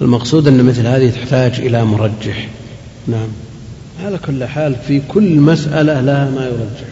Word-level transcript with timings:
المقصود 0.00 0.48
أن 0.48 0.64
مثل 0.64 0.86
هذه 0.86 1.10
تحتاج 1.10 1.52
إلى 1.58 1.84
مرجح. 1.84 2.48
نعم. 3.08 3.28
على 4.04 4.18
كل 4.18 4.44
حال 4.44 4.76
في 4.88 5.00
كل 5.08 5.36
مسألة 5.36 6.00
لها 6.00 6.30
ما 6.30 6.44
يرجح. 6.44 6.88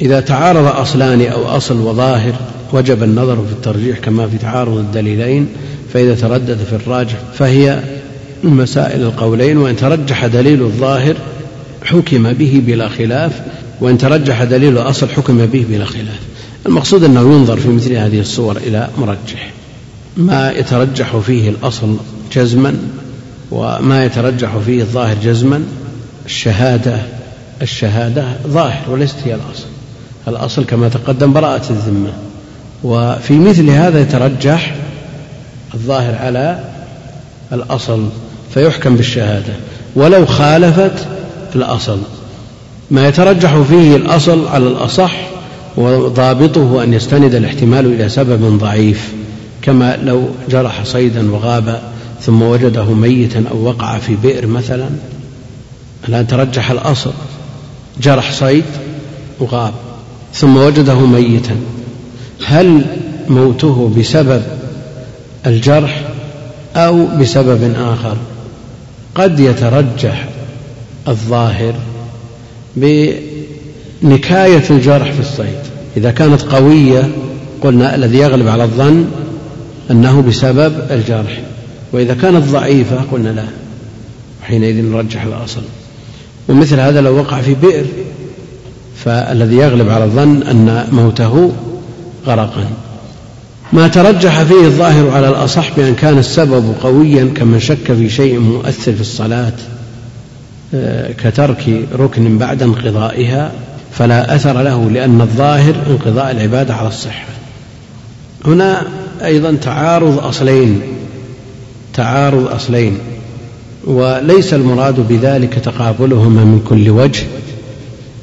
إذا 0.00 0.20
تعارض 0.20 0.66
أصلان 0.66 1.22
أو 1.22 1.44
أصل 1.44 1.80
وظاهر 1.80 2.34
وجب 2.72 3.02
النظر 3.02 3.36
في 3.36 3.52
الترجيح 3.52 3.98
كما 3.98 4.28
في 4.28 4.38
تعارض 4.38 4.76
الدليلين 4.76 5.48
فإذا 5.92 6.14
تردد 6.14 6.58
في 6.70 6.76
الراجح 6.76 7.16
فهي 7.34 7.80
مسائل 8.44 9.02
القولين 9.02 9.58
وإن 9.58 9.76
ترجح 9.76 10.26
دليل 10.26 10.62
الظاهر 10.62 11.16
حكم 11.84 12.32
به 12.32 12.62
بلا 12.66 12.88
خلاف 12.88 13.42
وإن 13.80 13.98
ترجح 13.98 14.44
دليل 14.44 14.78
الأصل 14.78 15.08
حكم 15.08 15.46
به 15.46 15.66
بلا 15.70 15.84
خلاف. 15.84 16.20
المقصود 16.66 17.04
أنه 17.04 17.20
ينظر 17.20 17.56
في 17.56 17.68
مثل 17.68 17.92
هذه 17.92 18.20
الصور 18.20 18.56
إلى 18.56 18.88
مرجح. 18.98 19.50
ما 20.16 20.52
يترجح 20.52 21.16
فيه 21.16 21.50
الأصل 21.50 21.96
جزما 22.32 22.76
وما 23.50 24.04
يترجح 24.04 24.56
فيه 24.66 24.82
الظاهر 24.82 25.16
جزما 25.22 25.64
الشهادة 26.26 26.98
الشهادة 27.62 28.24
ظاهر 28.46 28.90
وليست 28.90 29.16
هي 29.24 29.34
الأصل. 29.34 29.66
الأصل 30.28 30.64
كما 30.64 30.88
تقدم 30.88 31.32
براءة 31.32 31.70
الذمة. 31.70 32.12
وفي 32.84 33.38
مثل 33.38 33.70
هذا 33.70 34.00
يترجح 34.00 34.74
الظاهر 35.74 36.14
على 36.14 36.64
الأصل 37.52 38.08
فيحكم 38.54 38.96
بالشهادة. 38.96 39.52
ولو 39.96 40.26
خالفت 40.26 41.06
الأصل. 41.54 41.98
ما 42.90 43.08
يترجح 43.08 43.56
فيه 43.62 43.96
الأصل 43.96 44.48
على 44.48 44.66
الأصح 44.66 45.12
وضابطه 45.76 46.84
أن 46.84 46.94
يستند 46.94 47.34
الاحتمال 47.34 47.86
إلى 47.86 48.08
سبب 48.08 48.58
ضعيف 48.58 49.12
كما 49.62 49.96
لو 49.96 50.28
جرح 50.50 50.84
صيدا 50.84 51.32
وغاب 51.32 51.80
ثم 52.22 52.42
وجده 52.42 52.84
ميتا 52.84 53.44
أو 53.50 53.64
وقع 53.64 53.98
في 53.98 54.16
بئر 54.16 54.46
مثلا. 54.46 54.88
الآن 56.08 56.26
ترجح 56.26 56.70
الأصل؟ 56.70 57.12
جرح 58.02 58.32
صيد 58.32 58.64
وغاب. 59.40 59.72
ثم 60.34 60.56
وجده 60.56 61.00
ميتا. 61.06 61.56
هل 62.46 62.84
موته 63.28 63.94
بسبب 63.98 64.42
الجرح 65.46 66.02
أو 66.76 67.06
بسبب 67.06 67.74
آخر؟ 67.76 68.16
قد 69.14 69.40
يترجح 69.40 70.28
الظاهر 71.08 71.74
بنكاية 72.76 74.70
الجرح 74.70 75.12
في 75.12 75.20
الصيد. 75.20 75.58
إذا 75.96 76.10
كانت 76.10 76.42
قوية 76.42 77.08
قلنا 77.62 77.94
الذي 77.94 78.18
يغلب 78.18 78.48
على 78.48 78.64
الظن 78.64 79.04
أنه 79.90 80.22
بسبب 80.22 80.74
الجرح. 80.90 81.42
وإذا 81.92 82.14
كانت 82.14 82.48
ضعيفة 82.48 82.96
قلنا 83.12 83.28
لا 83.28 83.44
حينئذ 84.42 84.84
نرجح 84.84 85.22
الأصل. 85.22 85.62
ومثل 86.48 86.80
هذا 86.80 87.00
لو 87.00 87.16
وقع 87.16 87.40
في 87.40 87.54
بئر 87.54 87.84
فالذي 88.96 89.56
يغلب 89.56 89.88
على 89.88 90.04
الظن 90.04 90.42
أن 90.42 90.88
موته 90.92 91.52
غرقا. 92.26 92.64
ما 93.72 93.88
ترجح 93.88 94.42
فيه 94.42 94.64
الظاهر 94.64 95.10
على 95.10 95.28
الأصح 95.28 95.76
بأن 95.76 95.94
كان 95.94 96.18
السبب 96.18 96.74
قويا 96.82 97.32
كمن 97.36 97.60
شك 97.60 97.92
في 97.92 98.08
شيء 98.10 98.38
مؤثر 98.38 98.92
في 98.92 99.00
الصلاة 99.00 99.52
آه، 100.74 101.12
كترك 101.12 101.86
ركن 101.98 102.38
بعد 102.38 102.62
انقضائها 102.62 103.52
فلا 103.92 104.34
أثر 104.34 104.62
له 104.62 104.90
لأن 104.90 105.20
الظاهر 105.20 105.74
انقضاء 105.90 106.30
العبادة 106.30 106.74
على 106.74 106.88
الصحة. 106.88 107.26
هنا 108.44 108.82
أيضا 109.24 109.56
تعارض 109.62 110.18
أصلين. 110.18 110.80
تعارض 111.98 112.46
أصلين 112.46 112.98
وليس 113.84 114.54
المراد 114.54 115.08
بذلك 115.08 115.54
تقابلهما 115.54 116.44
من 116.44 116.62
كل 116.68 116.90
وجه 116.90 117.22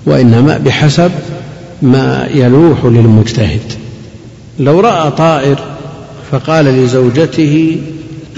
وإنما 0.05 0.57
بحسب 0.57 1.11
ما 1.81 2.27
يلوح 2.33 2.85
للمجتهد. 2.85 3.61
لو 4.59 4.79
رأى 4.79 5.11
طائر 5.11 5.59
فقال 6.31 6.65
لزوجته 6.65 7.77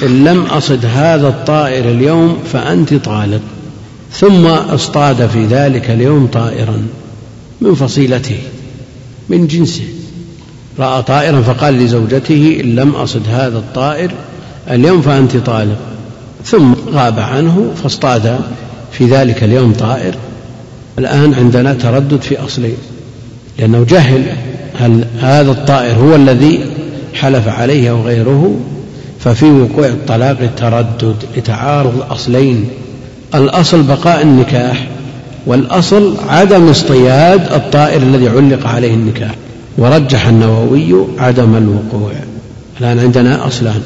إن 0.04 0.24
لم 0.24 0.42
أصد 0.42 0.86
هذا 0.86 1.28
الطائر 1.28 1.92
اليوم 1.92 2.38
فأنت 2.54 2.94
طالق. 2.94 3.42
ثم 4.12 4.46
اصطاد 4.46 5.28
في 5.28 5.46
ذلك 5.46 5.92
اليوم 5.92 6.28
طائرا 6.28 6.88
من 7.62 7.76
فصيلته 7.76 8.40
من 9.30 9.48
جنسه. 9.48 9.84
رأى 10.80 11.04
طائرا 11.04 11.42
فقال 11.42 11.74
لزوجته 11.74 12.62
إن 12.64 12.76
لم 12.76 12.90
أصد 12.96 13.28
هذا 13.28 13.58
الطائر 13.58 14.12
اليوم 14.72 15.02
فأنت 15.02 15.38
طالق. 15.38 15.78
ثم 16.46 16.74
غاب 16.94 17.20
عنه 17.20 17.72
فاصطاد 17.84 18.40
في 18.92 19.06
ذلك 19.06 19.44
اليوم 19.44 19.74
طائر. 19.74 20.16
الآن 21.00 21.34
عندنا 21.34 21.74
تردد 21.74 22.22
في 22.22 22.46
أصلين 22.46 22.78
لأنه 23.60 23.86
جهل 23.90 24.24
هل 24.80 25.06
هذا 25.20 25.52
الطائر 25.52 25.96
هو 25.96 26.16
الذي 26.16 26.66
حلف 27.14 27.48
عليه 27.48 27.90
أو 27.90 28.02
غيره؟ 28.02 28.56
ففي 29.20 29.46
وقوع 29.46 29.88
الطلاق 29.88 30.38
التردد 30.42 31.16
لتعارض 31.38 31.96
الأصلين. 31.98 32.70
الأصل 33.36 33.84
بقاء 33.84 34.22
النكاح 34.22 34.88
والأصل 35.46 36.16
عدم 36.30 36.70
اصطياد 36.70 37.54
الطائر 37.54 38.02
الذي 38.02 38.30
علق 38.30 38.68
عليه 38.68 38.94
النكاح. 38.94 39.36
ورجح 39.78 40.28
النووي 40.28 40.96
عدم 41.18 41.56
الوقوع. 41.56 42.12
الآن 42.82 43.00
عندنا 43.00 43.48
أصلان. 43.48 43.82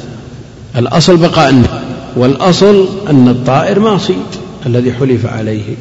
الأصل 0.75 1.17
بقاء 1.17 1.49
النكاح 1.49 1.81
والأصل 2.15 2.87
أن 3.09 3.27
الطائر 3.27 3.79
ما 3.79 3.97
صيد 3.97 4.17
الذي 4.65 4.93
حلف 4.93 5.25
عليه. 5.25 5.75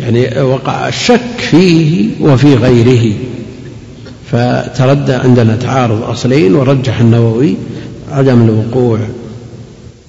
يعني 0.00 0.40
وقع 0.40 0.88
الشك 0.88 1.38
فيه 1.38 2.10
وفي 2.20 2.54
غيره. 2.54 3.14
فتردى 4.30 5.12
عندنا 5.12 5.56
تعارض 5.56 6.02
أصلين 6.02 6.54
ورجح 6.54 7.00
النووي 7.00 7.56
عدم 8.10 8.42
الوقوع. 8.42 8.98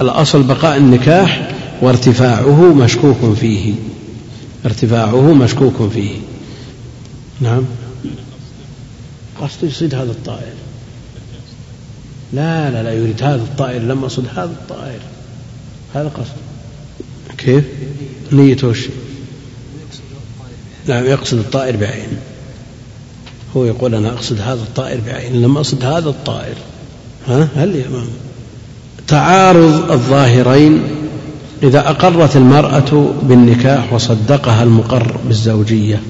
الأصل 0.01 0.43
بقاء 0.43 0.77
النكاح 0.77 1.51
وارتفاعه 1.81 2.73
مشكوك 2.73 3.33
فيه. 3.39 3.73
ارتفاعه 4.65 5.33
مشكوك 5.33 5.89
فيه. 5.93 6.15
نعم. 7.41 7.63
قصد 9.41 9.63
يصيد 9.63 9.95
هذا 9.95 10.11
الطائر. 10.11 10.64
لا 12.33 12.71
لا 12.71 12.83
لا 12.83 12.93
يريد 12.93 13.23
هذا 13.23 13.41
الطائر 13.41 13.81
لم 13.81 14.03
أصد 14.03 14.25
هذا 14.35 14.43
الطائر. 14.61 14.99
هذا 15.93 16.07
قصد. 16.07 16.35
كيف؟ 17.37 17.63
نيته 18.31 18.67
وش؟ 18.67 18.87
نعم 20.87 21.05
يقصد 21.05 21.37
الطائر 21.37 21.75
بعينه 21.75 22.17
هو 23.57 23.65
يقول 23.65 23.95
أنا 23.95 24.09
أقصد 24.09 24.41
هذا 24.41 24.53
الطائر 24.53 24.99
بعينه 25.05 25.47
لم 25.47 25.57
أقصد 25.57 25.83
هذا 25.83 26.09
الطائر. 26.09 26.55
ها؟ 27.27 27.47
هل 27.55 27.75
يا 27.75 27.87
إمام؟ 27.87 28.07
تعارض 29.07 29.91
الظاهرين. 29.91 30.83
إذا 31.63 31.89
أقرت 31.89 32.35
المرأة 32.35 33.13
بالنكاح 33.23 33.93
وصدقها 33.93 34.63
المقر 34.63 35.17
بالزوجية 35.25 36.01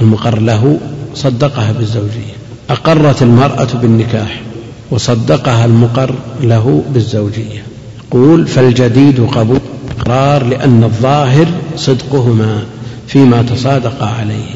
المقر 0.00 0.38
له 0.38 0.80
صدقها 1.14 1.72
بالزوجية. 1.72 2.34
أقرت 2.70 3.22
المرأة 3.22 3.68
بالنكاح 3.74 4.42
وصدقها 4.90 5.64
المقر 5.64 6.14
له 6.42 6.82
بالزوجية. 6.94 7.62
يقول 8.08 8.46
فالجديد 8.46 9.20
قبول 9.20 9.60
إقرار 9.98 10.44
لأن 10.44 10.84
الظاهر 10.84 11.46
صدقهما 11.76 12.62
فيما 13.06 13.42
تصادق 13.42 14.04
عليه. 14.04 14.54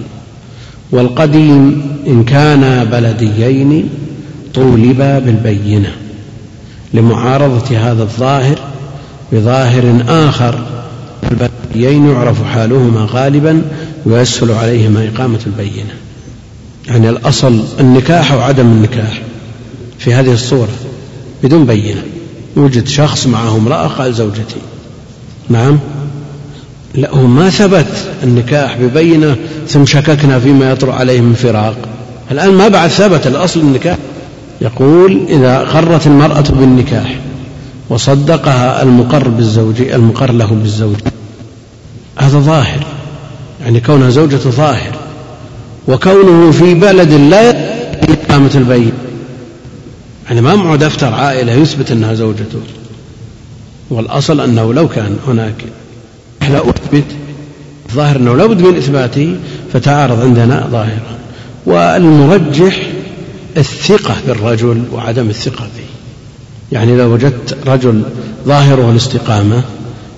والقديم 0.91 1.83
إن 2.07 2.25
كانا 2.25 2.85
بلديين 2.85 3.89
طولبا 4.55 5.19
بالبينة. 5.19 5.93
لمعارضة 6.95 7.77
هذا 7.77 8.03
الظاهر 8.03 8.59
بظاهر 9.33 10.05
آخر 10.09 10.59
البلديين 11.31 12.11
يعرف 12.11 12.45
حالهما 12.45 13.07
غالبا 13.11 13.63
ويسهل 14.07 14.51
عليهما 14.51 15.09
إقامة 15.15 15.41
البينة. 15.47 15.95
يعني 16.89 17.09
الأصل 17.09 17.65
النكاح 17.81 18.33
وعدم 18.33 18.67
النكاح. 18.67 19.23
في 20.05 20.15
هذه 20.15 20.33
الصورة 20.33 20.69
بدون 21.43 21.67
بينة. 21.67 22.03
يوجد 22.57 22.89
شخص 22.89 23.27
معه 23.27 23.57
امرأة 23.57 23.87
قال 23.87 24.15
زوجتي. 24.15 24.61
نعم. 25.49 25.79
لا 26.95 27.11
هو 27.11 27.27
ما 27.27 27.51
ثبت 27.51 27.87
النكاح 28.23 28.77
ببينة 28.77 29.37
ثم 29.69 29.87
شككنا 29.87 30.39
فيما 30.39 30.71
يطرأ 30.71 30.93
عليه 30.93 31.21
من 31.21 31.35
فراق 31.35 31.77
الآن 32.31 32.51
ما 32.51 32.69
بعد 32.69 32.91
ثبت 32.91 33.27
الأصل 33.27 33.61
النكاح. 33.61 33.97
يقول 34.61 35.21
إذا 35.29 35.59
قرت 35.59 36.07
المرأة 36.07 36.45
بالنكاح 36.51 37.21
وصدقها 37.89 38.83
المقر 38.83 39.29
بالزوج 39.29 39.81
المقر 39.81 40.33
له 40.33 40.47
بالزوج. 40.47 40.97
هذا 42.17 42.39
ظاهر. 42.39 42.87
يعني 43.65 43.81
كونها 43.81 44.11
زوجة 44.11 44.37
ظاهر. 44.37 44.93
وكونه 45.89 46.51
في 46.51 46.75
بلد 46.75 47.13
لا 47.13 47.51
إقامة 48.13 48.51
البين 48.55 48.93
يعني 50.33 50.45
ما 50.45 50.57
معه 50.57 50.77
دفتر 50.77 51.15
عائلة 51.15 51.53
يثبت 51.53 51.91
أنها 51.91 52.15
زوجته. 52.15 52.61
والأصل 53.91 54.41
أنه 54.41 54.75
لو 54.75 54.89
كان 54.89 55.17
هناك 55.27 55.65
لا 56.41 56.71
أثبت 56.71 57.05
الظاهر 57.89 58.17
أنه 58.17 58.37
لابد 58.37 58.63
من 58.63 58.77
إثباته 58.77 59.37
فتعارض 59.73 60.21
عندنا 60.21 60.69
ظاهرا. 60.71 61.19
والمرجح 61.67 62.91
الثقة 63.57 64.17
بالرجل 64.27 64.83
وعدم 64.93 65.29
الثقة 65.29 65.65
به. 65.65 65.85
يعني 66.73 66.97
لو 66.97 67.15
وجدت 67.15 67.57
رجل 67.67 68.03
ظاهره 68.47 68.91
الاستقامة 68.91 69.63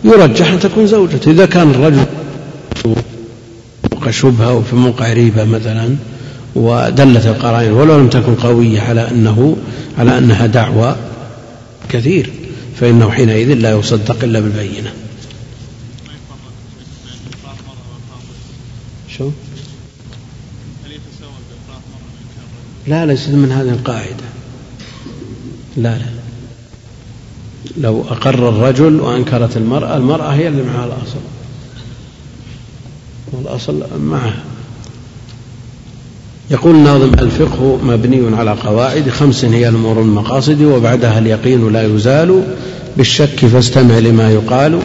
يرجح 0.05 0.53
أن 0.53 0.61
تكون 0.61 0.87
زوجته. 0.87 1.31
إذا 1.31 1.47
كان 1.47 1.71
الرجل 1.71 2.05
موقع 3.93 4.11
شبهة 4.11 4.55
وفي 4.55 4.77
موقع 4.77 5.13
ريبة 5.13 5.45
مثلا 5.45 5.97
ودلت 6.55 7.27
القرائن 7.27 7.73
ولو 7.73 7.99
لم 7.99 8.09
تكن 8.09 8.35
قوية 8.35 8.81
على 8.81 9.11
أنه 9.11 9.57
على 9.99 10.19
أنها 10.19 10.47
دعوة 10.47 10.97
كثير 11.89 12.33
فإنه 12.81 13.11
حينئذ 13.11 13.55
لا 13.55 13.71
يصدق 13.71 14.25
إلا 14.25 14.41
بالبينة. 14.41 14.93
شو؟ 19.09 19.31
لا 22.87 23.07
ليست 23.07 23.29
من 23.29 23.53
هذه 23.53 23.69
القاعدة. 23.69 24.25
لا 25.77 25.99
لا. 25.99 26.07
لو 27.77 28.03
أقر 28.03 28.49
الرجل 28.49 29.01
وأنكرت 29.01 29.57
المرأة 29.57 29.97
المرأة 29.97 30.35
هي 30.35 30.49
اللي 30.49 30.63
معها 30.63 30.85
الأصل. 30.85 31.21
والأصل 33.33 34.01
معها. 34.01 34.54
يقول 36.51 36.75
الناظم 36.75 37.13
الفقه 37.19 37.79
مبني 37.85 38.37
على 38.37 38.51
قواعد؟ 38.51 39.09
خمس 39.09 39.45
هي 39.45 39.69
الأمور 39.69 40.01
المقاصد 40.01 40.63
وبعدها 40.63 41.19
اليقين 41.19 41.73
لا 41.73 41.83
يزال 41.83 42.43
بالشك 42.97 43.47
فاستمع 43.47 43.99
لما 43.99 44.31
يقال. 44.31 44.79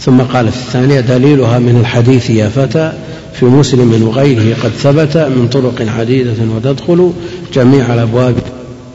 ثم 0.00 0.20
قال 0.20 0.52
في 0.52 0.56
الثانية 0.56 1.00
دليلها 1.00 1.58
من 1.58 1.80
الحديث 1.80 2.30
يا 2.30 2.48
فتى 2.48 2.92
في 3.34 3.44
مسلم 3.44 4.02
وغيره 4.02 4.56
قد 4.62 4.70
ثبت 4.70 5.16
من 5.16 5.48
طرق 5.52 5.86
عديدة 5.98 6.32
وتدخل 6.56 7.12
جميع 7.54 7.94
الأبواب 7.94 8.34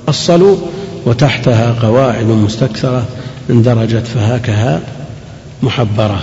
أصلوا 0.09 0.57
وتحتها 1.05 1.75
قواعد 1.81 2.25
مستكثرة 2.25 3.05
اندرجت 3.49 4.07
فهاكها 4.07 4.81
محبرة. 5.63 6.21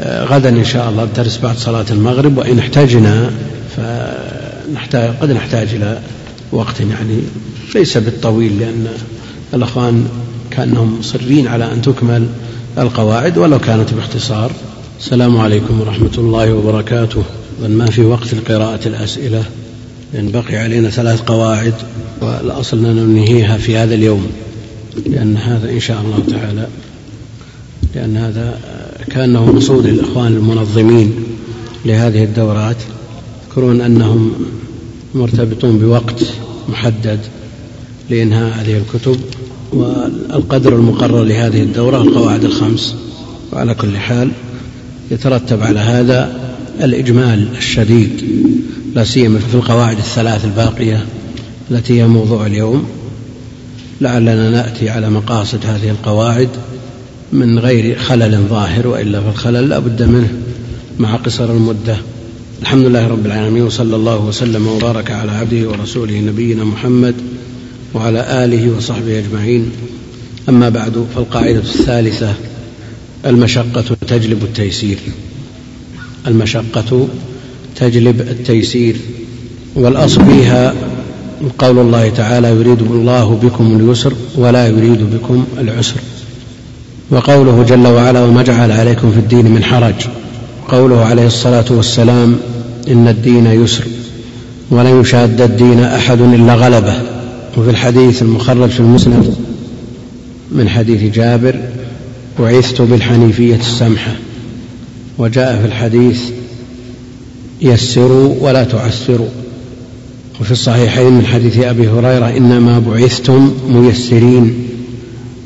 آه، 0.00 0.24
غدا 0.24 0.48
إن 0.48 0.64
شاء 0.64 0.88
الله 0.88 1.02
الدرس 1.02 1.38
بعد 1.42 1.56
صلاة 1.56 1.86
المغرب 1.90 2.38
وإن 2.38 2.58
احتجنا 2.58 3.30
فنحتاج 3.78 5.10
قد 5.20 5.30
نحتاج 5.30 5.68
إلى 5.74 6.00
وقت 6.52 6.80
يعني. 6.80 7.20
ليس 7.74 7.98
بالطويل 7.98 8.60
لأن 8.60 8.86
الأخوان 9.54 10.08
كأنهم 10.50 10.98
مصرين 10.98 11.46
على 11.46 11.72
أن 11.72 11.82
تكمل 11.82 12.26
القواعد 12.78 13.38
ولو 13.38 13.58
كانت 13.58 13.94
باختصار. 13.94 14.52
السلام 15.00 15.36
عليكم 15.36 15.80
ورحمة 15.80 16.10
الله 16.18 16.52
وبركاته. 16.52 17.22
ما 17.68 17.86
في 17.86 18.02
وقت 18.02 18.34
لقراءة 18.34 18.88
الأسئلة؟ 18.88 19.44
لأن 20.14 20.30
بقي 20.30 20.56
علينا 20.56 20.90
ثلاث 20.90 21.20
قواعد 21.20 21.74
والأصل 22.20 22.86
أن 22.86 22.96
ننهيها 22.96 23.58
في 23.58 23.76
هذا 23.76 23.94
اليوم. 23.94 24.26
لأن 25.06 25.36
هذا 25.36 25.70
إن 25.70 25.80
شاء 25.80 26.00
الله 26.00 26.38
تعالى 26.38 26.66
لأن 27.94 28.16
هذا 28.16 28.58
كأنه 29.10 29.52
مقصود 29.52 29.86
الإخوان 29.86 30.32
المنظمين 30.32 31.14
لهذه 31.84 32.24
الدورات. 32.24 32.76
يذكرون 33.58 33.80
أنهم 33.80 34.32
مرتبطون 35.14 35.78
بوقت 35.78 36.24
محدد 36.68 37.18
لإنهاء 38.10 38.60
هذه 38.60 38.78
الكتب 38.78 39.20
والقدر 39.72 40.76
المقرر 40.76 41.24
لهذه 41.24 41.62
الدورة 41.62 42.02
القواعد 42.02 42.44
الخمس. 42.44 42.94
وعلى 43.52 43.74
كل 43.74 43.96
حال 43.96 44.30
يترتب 45.10 45.62
على 45.62 45.80
هذا 45.80 46.40
الإجمال 46.80 47.48
الشديد 47.56 48.24
لا 48.94 49.04
سيما 49.04 49.38
في 49.38 49.54
القواعد 49.54 49.98
الثلاث 49.98 50.44
الباقية 50.44 51.06
التي 51.70 52.00
هي 52.00 52.06
موضوع 52.06 52.46
اليوم. 52.46 52.84
لعلنا 54.00 54.50
نأتي 54.50 54.90
على 54.90 55.10
مقاصد 55.10 55.66
هذه 55.66 55.90
القواعد 55.90 56.48
من 57.32 57.58
غير 57.58 57.98
خلل 57.98 58.38
ظاهر 58.50 58.86
وإلا 58.86 59.20
فالخلل 59.20 59.68
لا 59.68 59.78
بد 59.78 60.02
منه 60.02 60.32
مع 60.98 61.16
قصر 61.16 61.50
المدة. 61.50 61.96
الحمد 62.62 62.84
لله 62.86 63.08
رب 63.08 63.26
العالمين 63.26 63.62
وصلى 63.62 63.96
الله 63.96 64.24
وسلم 64.24 64.66
وبارك 64.66 65.10
على 65.10 65.32
عبده 65.32 65.68
ورسوله 65.68 66.20
نبينا 66.20 66.64
محمد 66.64 67.14
وعلى 67.94 68.44
آله 68.44 68.76
وصحبه 68.76 69.18
أجمعين. 69.18 69.70
أما 70.48 70.68
بعد 70.68 71.06
فالقاعدة 71.14 71.58
الثالثة 71.58 72.34
المشقة 73.26 73.84
تجلب 74.08 74.42
التيسير. 74.42 74.98
المشقة 76.26 77.08
تجلب 77.76 78.20
التيسير. 78.20 78.96
والأصل 79.74 80.24
فيها 80.24 80.74
قول 81.58 81.78
الله 81.78 82.08
تعالى 82.08 82.48
يريد 82.48 82.82
الله 82.82 83.40
بكم 83.42 83.76
اليسر 83.80 84.12
ولا 84.36 84.66
يريد 84.66 85.02
بكم 85.14 85.44
العسر. 85.58 86.00
وقوله 87.10 87.62
جل 87.68 87.86
وعلا 87.86 88.24
وما 88.24 88.42
جعل 88.42 88.72
عليكم 88.72 89.12
في 89.12 89.18
الدين 89.18 89.46
من 89.50 89.64
حرج. 89.64 90.17
قوله 90.68 91.04
عليه 91.04 91.26
الصلاة 91.26 91.64
والسلام 91.70 92.36
إن 92.88 93.08
الدين 93.08 93.46
يسر 93.46 93.84
ولن 94.70 95.00
يشاد 95.00 95.40
الدين 95.40 95.80
أحد 95.80 96.20
إلا 96.20 96.54
غلبه. 96.54 96.94
وفي 97.56 97.70
الحديث 97.70 98.22
المخرج 98.22 98.68
في 98.68 98.80
المسند 98.80 99.34
من 100.52 100.68
حديث 100.68 101.14
جابر 101.14 101.60
بعثت 102.40 102.82
بالحنيفية 102.82 103.56
السمحة. 103.56 104.12
وجاء 105.18 105.60
في 105.60 105.66
الحديث 105.66 106.20
يسروا 107.62 108.34
ولا 108.40 108.64
تعسروا. 108.64 109.28
وفي 110.40 110.50
الصحيحين 110.50 111.12
من 111.12 111.26
حديث 111.26 111.58
أبي 111.58 111.88
هريرة 111.88 112.36
إنما 112.36 112.78
بعثتم 112.78 113.52
ميسرين 113.68 114.54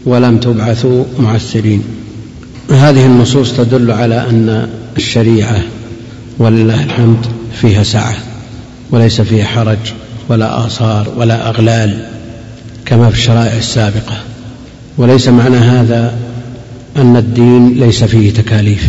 ولم 0.06 0.36
تبعثوا 0.36 1.04
معسرين. 1.18 1.82
هذه 2.70 3.06
النصوص 3.06 3.52
تدل 3.52 3.90
على 3.90 4.20
أن 4.20 4.68
الشريعة 4.96 5.62
ولله 6.38 6.84
الحمد 6.84 7.26
فيها 7.60 7.82
سعة 7.82 8.14
وليس 8.90 9.20
فيها 9.20 9.44
حرج 9.44 9.78
ولا 10.28 10.66
آثار 10.66 11.08
ولا 11.16 11.48
أغلال 11.48 12.06
كما 12.86 13.10
في 13.10 13.16
الشرائع 13.16 13.56
السابقة. 13.56 14.16
وليس 14.98 15.28
معنى 15.28 15.56
هذا 15.56 16.14
أن 16.96 17.16
الدين 17.16 17.80
ليس 17.80 18.04
فيه 18.04 18.32
تكاليف 18.32 18.86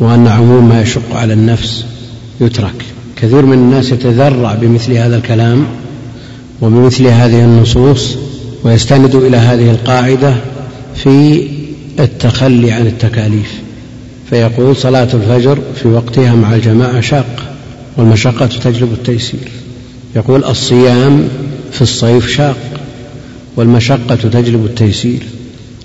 وأن 0.00 0.26
عموم 0.26 0.68
ما 0.68 0.82
يشق 0.82 1.16
على 1.16 1.32
النفس 1.32 1.84
يترك. 2.40 2.84
كثير 3.16 3.46
من 3.46 3.58
الناس 3.58 3.92
يتذرع 3.92 4.54
بمثل 4.54 4.92
هذا 4.92 5.16
الكلام 5.16 5.66
وبمثل 6.62 7.06
هذه 7.06 7.44
النصوص 7.44 8.16
ويستند 8.64 9.14
إلى 9.14 9.36
هذه 9.36 9.70
القاعدة 9.70 10.34
في 10.94 11.48
التخلي 12.00 12.72
عن 12.72 12.86
التكاليف 12.86 13.60
فيقول 14.30 14.76
صلاة 14.76 15.08
الفجر 15.14 15.58
في 15.82 15.88
وقتها 15.88 16.34
مع 16.34 16.54
الجماعة 16.54 17.00
شاقة 17.00 17.42
والمشقة 17.96 18.46
تجلب 18.46 18.92
التيسير. 18.92 19.48
يقول 20.16 20.44
الصيام 20.44 21.28
في 21.72 21.82
الصيف 21.82 22.28
شاق 22.28 22.56
والمشقة 23.56 24.14
تجلب 24.14 24.64
التيسير. 24.64 25.22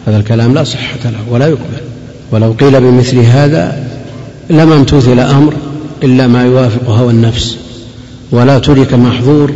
هذا 0.07 0.17
الكلام 0.17 0.53
لا 0.53 0.63
صحة 0.63 0.99
له 1.05 1.19
ولا 1.29 1.47
يقبل. 1.47 1.81
ولو 2.31 2.51
قيل 2.51 2.81
بمثل 2.81 3.19
هذا 3.19 3.87
لما 4.49 4.75
امتثل 4.75 5.19
أمر 5.19 5.53
إلا 6.03 6.27
ما 6.27 6.43
يوافق 6.43 6.89
هوى 6.89 7.11
النفس 7.11 7.57
ولا 8.31 8.59
ترك 8.59 8.93
محظور 8.93 9.53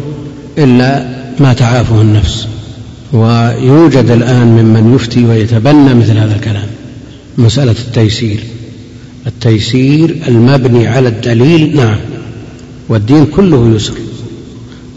إلا 0.58 1.08
ما 1.40 1.54
تعافه 1.54 2.02
النفس. 2.02 2.48
ويوجد 3.16 4.12
الآن 4.12 4.48
ممن 4.48 4.96
يفتي 4.96 5.26
ويتبنى 5.26 5.94
مثل 5.94 6.18
هذا 6.18 6.36
الكلام. 6.36 6.68
مسألة 7.38 7.76
التيسير. 7.88 8.40
التيسير 9.28 10.16
المبني 10.28 10.88
على 10.88 11.08
الدليل 11.08 11.76
نعم 11.76 11.98
والدين 12.90 13.26
كله 13.26 13.76
يسر. 13.76 13.94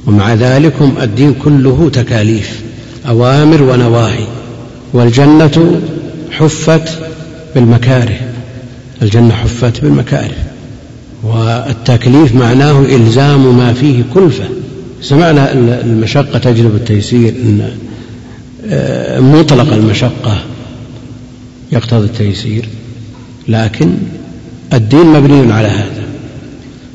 ومع 0.06 0.34
ذلك 0.34 0.74
الدين 1.02 1.34
كله 1.34 1.90
تكاليف 1.92 2.60
أوامر 3.08 3.62
ونواهي. 3.62 4.26
والجنة 4.92 5.80
حفت 6.30 6.98
بالمكاره. 7.54 8.18
الجنة 9.02 9.34
حفت 9.34 9.80
بالمكاره. 9.80 10.36
والتكليف 11.24 12.34
معناه 12.34 12.80
إلزام 12.80 13.58
ما 13.58 13.72
فيه 13.72 14.02
كلفة. 14.14 14.44
سمعنا 15.02 15.52
المشقة 15.84 16.38
تجلب 16.38 16.74
التيسير 16.74 17.28
إن 17.28 17.70
مطلق 19.20 19.72
المشقة 19.72 20.38
يقتضي 21.72 22.04
التيسير 22.04 22.68
لكن 23.48 23.94
الدين 24.72 25.06
مبني 25.06 25.52
على 25.52 25.68
هذا. 25.68 26.02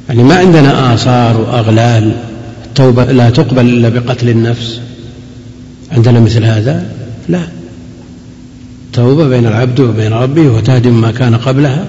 يعني 0.10 0.24
ما 0.24 0.36
عندنا 0.36 0.94
آثار 0.94 1.42
وأغلال 1.42 2.12
التوبة 2.66 3.06
لا 3.06 3.30
تقبل 3.30 3.66
إلا 3.66 3.90
بقتل 3.90 4.30
النفس. 4.30 4.80
عندنا 5.92 6.20
مثل 6.20 6.44
هذا؟ 6.44 6.92
لا. 7.30 7.48
التوبة 8.86 9.28
بين 9.28 9.46
العبد 9.46 9.80
وبين 9.80 10.14
ربه 10.14 10.48
وتهدم 10.48 11.02
ما 11.02 11.12
كان 11.12 11.36
قبلها 11.36 11.86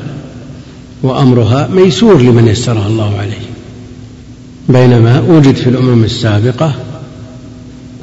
وأمرها 1.03 1.69
ميسور 1.69 2.23
لمن 2.23 2.49
يسرها 2.49 2.87
الله 2.87 3.19
عليه. 3.19 3.45
بينما 4.69 5.21
وجد 5.21 5.55
في 5.55 5.71
الأمم 5.71 6.05
السابقة 6.05 6.75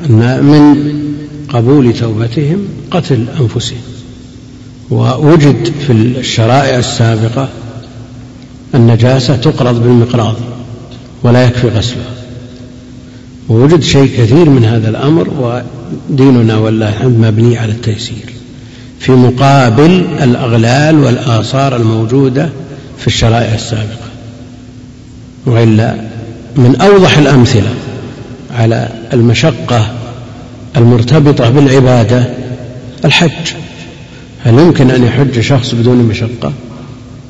أن 0.09 0.43
من 0.43 1.00
قبول 1.53 1.93
توبتهم 1.93 2.67
قتل 2.91 3.25
أنفسهم. 3.39 3.81
ووجد 4.89 5.71
في 5.87 5.93
الشرائع 5.93 6.79
السابقة 6.79 7.49
النجاسة 8.75 9.35
تقرض 9.35 9.83
بالمقراض 9.83 10.35
ولا 11.23 11.45
يكفي 11.45 11.67
غسلها. 11.67 12.11
ووجد 13.49 13.81
شيء 13.81 14.05
كثير 14.17 14.49
من 14.49 14.65
هذا 14.65 14.89
الأمر 14.89 15.29
وديننا 16.09 16.57
والله 16.57 16.89
الحمد 16.89 17.17
مبني 17.17 17.57
على 17.57 17.71
التيسير. 17.71 18.33
في 18.99 19.11
مقابل 19.11 20.05
الأغلال 20.21 20.99
والآثار 20.99 21.75
الموجودة 21.75 22.49
في 22.97 23.07
الشرائع 23.07 23.53
السابقة. 23.55 24.09
وإلا 25.45 25.95
من 26.55 26.81
أوضح 26.81 27.17
الأمثلة 27.17 27.73
على 28.51 28.89
المشقة 29.13 30.00
المرتبطة 30.77 31.49
بالعبادة 31.49 32.29
الحج. 33.05 33.53
هل 34.43 34.53
يمكن 34.53 34.91
أن 34.91 35.03
يحج 35.03 35.39
شخص 35.39 35.75
بدون 35.75 35.97
مشقة؟ 35.97 36.53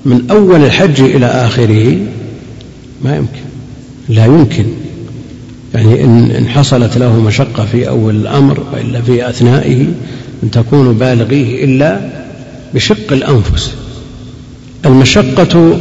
من 0.06 0.32
أول 0.32 0.64
الحج 0.64 1.02
إلى 1.02 1.26
آخره 1.26 1.98
ما 3.02 3.16
يمكن 3.16 3.42
لا 4.10 4.26
يمكن. 4.26 4.66
يعني 5.74 6.04
إن 6.38 6.48
حصلت 6.48 6.98
له 6.98 7.20
مشقة 7.20 7.66
في 7.66 7.90
أول 7.90 8.16
الأمر 8.16 8.64
وإلا 8.74 9.02
في 9.02 9.30
أثنائه 9.30 9.86
أن 10.44 10.52
تكون 10.52 10.94
بالغيه 10.94 11.66
إلا 11.66 12.10
بشق 12.74 13.14
الأنفس. 13.14 13.72
المشقة 14.86 15.80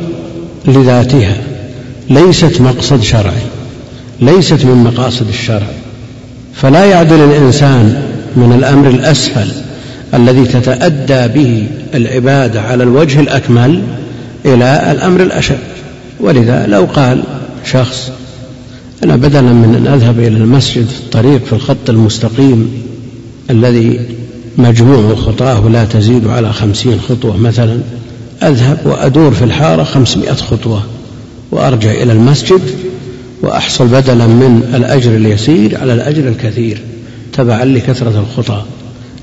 لذاتها 0.67 1.37
ليست 2.11 2.61
مقصد 2.61 3.03
شرعي 3.03 3.43
ليست 4.21 4.65
من 4.65 4.85
مقاصد 4.85 5.29
الشرع. 5.29 5.67
فلا 6.63 6.85
يعدل 6.85 7.21
الإنسان 7.21 8.03
من 8.37 8.53
الأمر 8.59 8.89
الأسهل 8.89 9.49
الذي 10.15 10.45
تتأدى 10.45 11.29
به 11.29 11.67
العبادة 11.95 12.61
على 12.61 12.83
الوجه 12.83 13.21
الأكمل 13.21 13.83
إلى 14.47 14.93
الأمر 14.93 15.23
الأشد. 15.23 15.59
ولذا 16.21 16.67
لو 16.67 16.85
قال 16.85 17.23
شخص 17.65 18.11
أنا 19.05 19.17
بدلا 19.17 19.41
من 19.41 19.75
أن 19.75 19.93
أذهب 19.95 20.19
إلى 20.19 20.37
المسجد 20.37 20.87
في 20.87 21.01
الطريق 21.01 21.45
في 21.45 21.53
الخط 21.53 21.91
المستقيم 21.91 22.71
الذي 23.51 24.01
مجموع 24.59 25.15
خطاه 25.15 25.69
لا 25.69 25.85
تزيد 25.85 26.27
على 26.27 26.53
خمسين 26.53 27.01
خطوة 27.09 27.37
مثلا 27.37 27.81
أذهب 28.43 28.79
وأدور 28.85 29.31
في 29.31 29.45
الحارة 29.45 29.85
خمسمائة 29.85 30.35
خطوة 30.35 30.83
وأرجع 31.51 31.91
إلى 31.91 32.13
المسجد 32.13 32.61
وأحصل 33.43 33.89
بدلا 33.89 34.27
من 34.27 34.71
الأجر 34.75 35.17
اليسير 35.17 35.79
على 35.81 35.95
الأجر 35.95 36.29
الكثير 36.29 36.81
تبعا 37.33 37.65
لكثرة 37.65 38.21
الخطى 38.21 38.65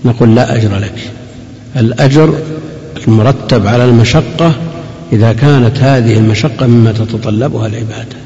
نقول 0.05 0.35
لا 0.35 0.55
أجر 0.55 0.77
لك. 0.79 1.11
الأجر 1.77 2.33
المرتب 3.07 3.67
على 3.67 3.85
المشقة 3.85 4.53
إذا 5.13 5.33
كانت 5.33 5.77
هذه 5.79 6.17
المشقة 6.17 6.67
مما 6.67 6.91
تتطلبها 6.91 7.67
العبادة. 7.67 8.17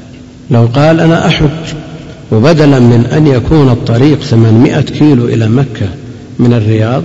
لو 0.50 0.68
قال 0.74 1.00
أنا 1.00 1.26
أحج 1.26 1.74
وبدلا 2.32 2.78
من 2.78 3.06
أن 3.12 3.26
يكون 3.26 3.68
الطريق 3.68 4.22
ثمانمائة 4.22 4.80
كيلو 4.80 5.24
إلى 5.24 5.48
مكة 5.48 5.88
من 6.38 6.52
الرياض 6.52 7.02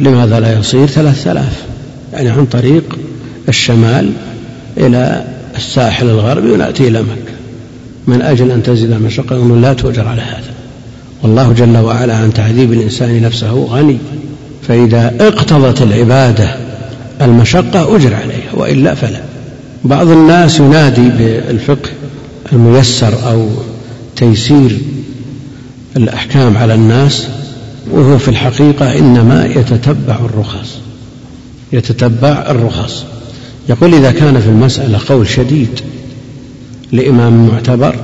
لماذا 0.00 0.40
لا 0.40 0.58
يصير 0.58 0.86
ثلاثة 0.86 1.32
آلاف؟ 1.32 1.62
يعني 2.12 2.28
عن 2.28 2.46
طريق 2.46 2.98
الشمال 3.48 4.10
إلى 4.76 5.24
الساحل 5.56 6.06
الغربي 6.08 6.50
ونأتي 6.50 6.88
إلى 6.88 7.02
مكة. 7.02 7.27
من 8.08 8.22
أجل 8.22 8.50
أن 8.50 8.62
تزيد 8.62 8.92
المشقة؟ 8.92 9.36
يقول 9.36 9.62
لا 9.62 9.72
تؤجر 9.72 10.08
على 10.08 10.22
هذا. 10.22 10.52
والله 11.22 11.52
جل 11.52 11.76
وعلا 11.76 12.16
عن 12.16 12.32
تعذيب 12.32 12.72
الإنسان 12.72 13.22
نفسه 13.22 13.52
غني. 13.52 13.98
فإذا 14.68 15.14
اقتضت 15.20 15.82
العبادة 15.82 16.56
المشقة 17.20 17.96
أجر 17.96 18.14
عليها 18.14 18.52
وإلا 18.54 18.94
فلا. 18.94 19.20
بعض 19.84 20.08
الناس 20.08 20.60
ينادي 20.60 21.08
بالفقه 21.08 21.90
الميسر 22.52 23.30
أو 23.30 23.48
تيسير 24.16 24.78
الأحكام 25.96 26.56
على 26.56 26.74
الناس 26.74 27.26
وهو 27.90 28.18
في 28.18 28.28
الحقيقة 28.28 28.98
إنما 28.98 29.46
يتتبع 29.46 30.16
الرخص. 30.24 30.78
يتتبع 31.72 32.46
الرخص. 32.48 33.04
يقول 33.68 33.94
إذا 33.94 34.10
كان 34.12 34.40
في 34.40 34.48
المسألة 34.48 35.00
قول 35.08 35.28
شديد 35.28 35.80
لإمام 36.92 37.48
معتبر 37.48 37.96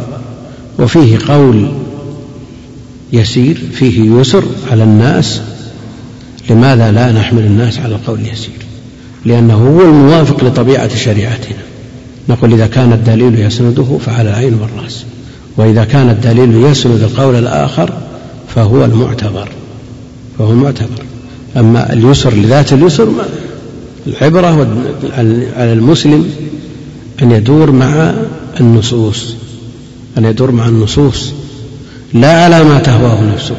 وفيه 0.78 1.18
قول 1.28 1.68
يسير 3.12 3.62
فيه 3.72 4.20
يسر 4.20 4.44
على 4.70 4.84
الناس. 4.84 5.40
لماذا 6.50 6.92
لا 6.92 7.12
نحمل 7.12 7.42
الناس 7.42 7.78
على 7.78 7.94
القول 7.94 8.20
اليسير 8.20 8.54
لأنه 9.24 9.54
هو 9.54 9.80
الموافق 9.80 10.44
لطبيعة 10.44 10.96
شريعتنا. 10.96 11.64
نقول 12.28 12.52
إذا 12.52 12.66
كان 12.66 12.92
الدليل 12.92 13.38
يسنده 13.38 13.98
فعلى 14.06 14.28
العين 14.28 14.54
والرأس 14.54 15.04
وإذا 15.56 15.84
كان 15.84 16.10
الدليل 16.10 16.64
يسند 16.64 17.02
القول 17.02 17.34
الآخر 17.34 17.92
فهو 18.54 18.84
المعتبر 18.84 19.48
فهو 20.38 20.50
المعتبر 20.50 21.04
أما 21.56 21.92
اليسر 21.92 22.34
لذات 22.34 22.72
اليسر 22.72 23.08
العبرة 24.06 24.76
على 25.56 25.72
المسلم 25.72 26.30
أن 27.22 27.32
يدور 27.32 27.70
مع 27.70 28.14
النصوص 28.60 29.34
أن 30.18 30.24
يدور 30.24 30.50
مع 30.50 30.68
النصوص 30.68 31.32
لا 32.14 32.44
على 32.44 32.64
ما 32.64 32.78
تهواه 32.78 33.22
نفسه. 33.34 33.56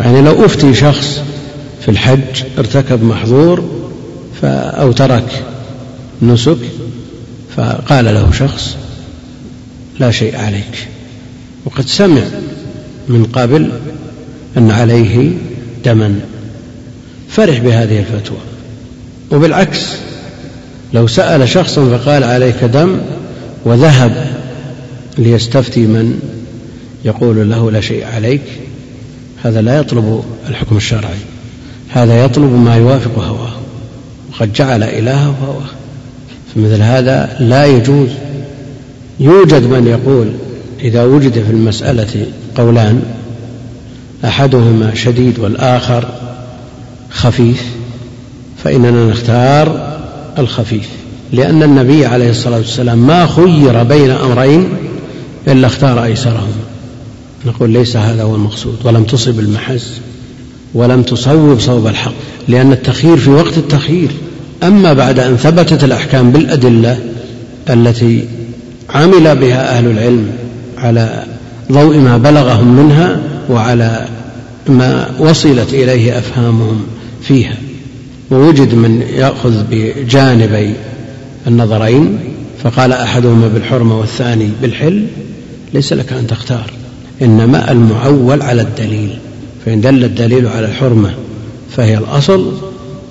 يعني 0.00 0.22
لو 0.22 0.44
أفتي 0.44 0.74
شخص 0.74 1.20
في 1.80 1.90
الحج 1.90 2.42
ارتكب 2.58 3.04
محظور 3.04 3.64
أو 4.44 4.92
ترك 4.92 5.44
نسك 6.22 6.58
فقال 7.56 8.04
له 8.04 8.32
شخص 8.32 8.76
لا 10.00 10.10
شيء 10.10 10.36
عليك. 10.36 10.88
وقد 11.64 11.88
سمع 11.88 12.22
من 13.08 13.24
قبل 13.24 13.70
أن 14.56 14.70
عليه 14.70 15.30
دما. 15.84 16.20
فرح 17.28 17.58
بهذه 17.58 17.98
الفتوى. 17.98 18.38
وبالعكس 19.30 19.86
لو 20.94 21.06
سأل 21.06 21.48
شخصا 21.48 21.98
فقال 21.98 22.24
عليك 22.24 22.64
دم 22.64 23.00
وذهب 23.64 24.26
ليستفتي 25.18 25.80
من 25.80 26.20
يقول 27.04 27.50
له 27.50 27.70
لا 27.70 27.80
شيء 27.80 28.06
عليك. 28.06 28.42
هذا 29.42 29.62
لا 29.62 29.78
يطلب 29.78 30.24
الحكم 30.48 30.76
الشرعي. 30.76 31.18
هذا 31.88 32.24
يطلب 32.24 32.52
ما 32.52 32.76
يوافق 32.76 33.18
هواه. 33.18 33.52
وقد 34.32 34.52
جعل 34.52 34.82
إلهه 34.82 35.34
هواه 35.46 35.70
فمثل 36.54 36.82
هذا 36.82 37.36
لا 37.40 37.66
يجوز. 37.66 38.08
يوجد 39.20 39.62
من 39.62 39.86
يقول 39.86 40.32
إذا 40.80 41.04
وجد 41.04 41.32
في 41.32 41.50
المسألة 41.50 42.26
قولان 42.56 43.02
أحدهما 44.24 44.94
شديد 44.94 45.38
والآخر 45.38 46.08
خفيف 47.10 47.62
فإننا 48.64 49.06
نختار 49.06 49.98
الخفيف. 50.38 50.88
لأن 51.32 51.62
النبي 51.62 52.06
عليه 52.06 52.30
الصلاة 52.30 52.58
والسلام 52.58 53.06
ما 53.06 53.26
خير 53.26 53.82
بين 53.82 54.10
أمرين 54.10 54.68
إلا 55.48 55.66
اختار 55.66 56.04
أيسرهما 56.04 56.62
نقول 57.46 57.70
ليس 57.70 57.96
هذا 57.96 58.22
هو 58.22 58.34
المقصود. 58.34 58.76
ولم 58.84 59.04
تصب 59.04 59.40
المحز 59.40 59.90
ولم 60.74 61.02
تصوب 61.02 61.60
صوب 61.60 61.86
الحق 61.86 62.12
لأن 62.48 62.72
التخيير 62.72 63.16
في 63.16 63.30
وقت 63.30 63.58
التخيير 63.58 64.10
أما 64.62 64.92
بعد 64.92 65.18
أن 65.18 65.36
ثبتت 65.36 65.84
الأحكام 65.84 66.32
بالأدلة 66.32 66.98
التي 67.70 68.24
عمل 68.90 69.36
بها 69.36 69.78
أهل 69.78 69.86
العلم 69.86 70.30
على 70.78 71.24
ضوء 71.72 71.96
ما 71.96 72.18
بلغهم 72.18 72.76
منها 72.76 73.20
وعلى 73.50 74.08
ما 74.68 75.10
وصلت 75.18 75.74
إليه 75.74 76.18
أفهامهم 76.18 76.82
فيها 77.22 77.56
ووجد 78.30 78.74
من 78.74 79.02
يأخذ 79.16 79.64
بجانبي 79.70 80.74
النظرين 81.46 82.18
فقال 82.62 82.92
أحدهما 82.92 83.48
بالحرمة 83.48 83.98
والثاني 83.98 84.50
بالحل 84.62 85.06
ليس 85.74 85.92
لك 85.92 86.12
أن 86.12 86.26
تختار 86.26 86.70
إنما 87.22 87.70
المعول 87.72 88.42
على 88.42 88.62
الدليل 88.62 89.18
فإن 89.66 89.80
دل 89.80 90.04
الدليل 90.04 90.48
على 90.48 90.66
الحرمة 90.66 91.14
فهي 91.76 91.98
الأصل 91.98 92.52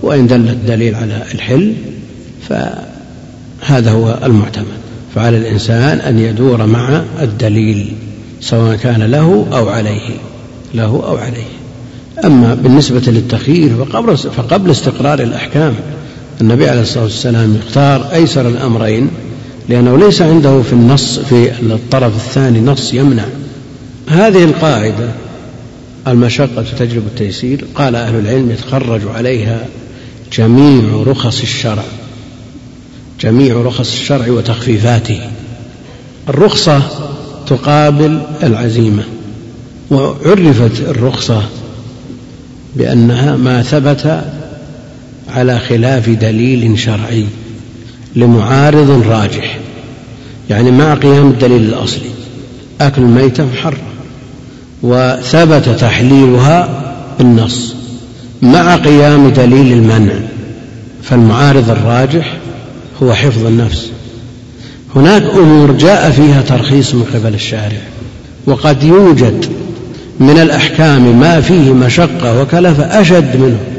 وإن 0.02 0.28
دل 0.28 0.50
الدليل 0.50 0.96
على 0.96 1.24
الحل 1.34 1.74
فهذا 2.50 3.92
هو 3.92 4.20
المعتمد. 4.24 4.66
فعلى 5.16 5.38
الإنسان 5.38 6.00
أن 6.00 6.20
يدور 6.20 6.66
مع 6.66 7.04
الدليل 7.22 7.94
سواء 8.42 8.76
كان 8.76 9.04
له 9.04 9.48
أو 9.54 9.70
عليه 9.70 10.10
له 10.74 11.04
أو 11.08 11.18
عليه. 11.18 11.48
أما 12.26 12.54
بالنسبة 12.54 13.02
للتخيير 13.08 13.70
فقبل, 13.86 14.18
فقبل 14.18 14.72
استقرار 14.72 15.20
الأحكام 15.20 15.74
النبي 16.42 16.70
عليه 16.70 16.82
الصلاة 16.82 17.04
والسلام 17.04 17.56
يختار 17.56 18.14
أيسر 18.14 18.48
الأمرين 18.48 19.10
لأنه 19.70 19.98
ليس 19.98 20.22
عنده 20.22 20.62
في 20.62 20.74
النص 20.74 21.20
في 21.20 21.52
الطرف 21.62 22.16
الثاني 22.16 22.62
نص 22.62 22.94
يمنع. 22.94 23.26
هذه 24.08 24.44
القاعدة 24.44 25.10
المشقة 26.08 26.66
تجلب 26.80 27.08
التيسير. 27.08 27.66
قال 27.76 27.96
أهل 27.96 28.20
العلم 28.20 28.52
يتخرج 28.52 29.02
عليها 29.16 29.66
جميع 30.34 31.04
رخص 31.08 31.42
الشرع 31.42 31.84
جميع 33.20 33.56
رخص 33.62 33.92
الشرع 33.94 34.32
وتخفيفاته. 34.32 35.22
الرخصة 36.30 36.82
تقابل 37.48 38.22
العزيمة 38.44 39.04
وعرفت 39.92 40.80
الرخصة 40.80 41.44
بأنها 42.76 43.36
ما 43.36 43.62
ثبت 43.62 44.24
على 45.36 45.60
خلاف 45.60 46.10
دليل 46.10 46.80
شرعي 46.80 47.26
لمعارض 48.16 49.08
راجح. 49.08 49.60
يعني 50.50 50.72
مع 50.72 50.94
قيام 50.94 51.28
الدليل 51.28 51.64
الأصلي. 51.64 52.10
أكل 52.82 53.02
الميتة 53.02 53.46
محرم 53.46 53.78
وثبت 54.84 55.70
تحليلها 55.80 56.70
بالنص. 57.20 57.76
مع 58.42 58.76
قيام 58.76 59.30
دليل 59.30 59.74
المنع. 59.74 60.14
فالمعارض 61.04 61.70
الراجح 61.70 62.38
هو 63.04 63.14
حفظ 63.14 63.46
النفس. 63.46 63.92
هناك 64.96 65.24
أمور 65.24 65.72
جاء 65.72 66.12
فيها 66.12 66.42
ترخيص 66.42 66.94
من 66.94 67.04
قبل 67.16 67.34
الشارع. 67.34 67.82
وقد 68.46 68.84
يوجد 68.84 69.46
من 70.20 70.38
الأحكام 70.38 71.20
ما 71.20 71.42
فيه 71.42 71.74
مشقة 71.74 72.42
وكلفه 72.42 73.02
أشد 73.02 73.38
منه. 73.38 73.71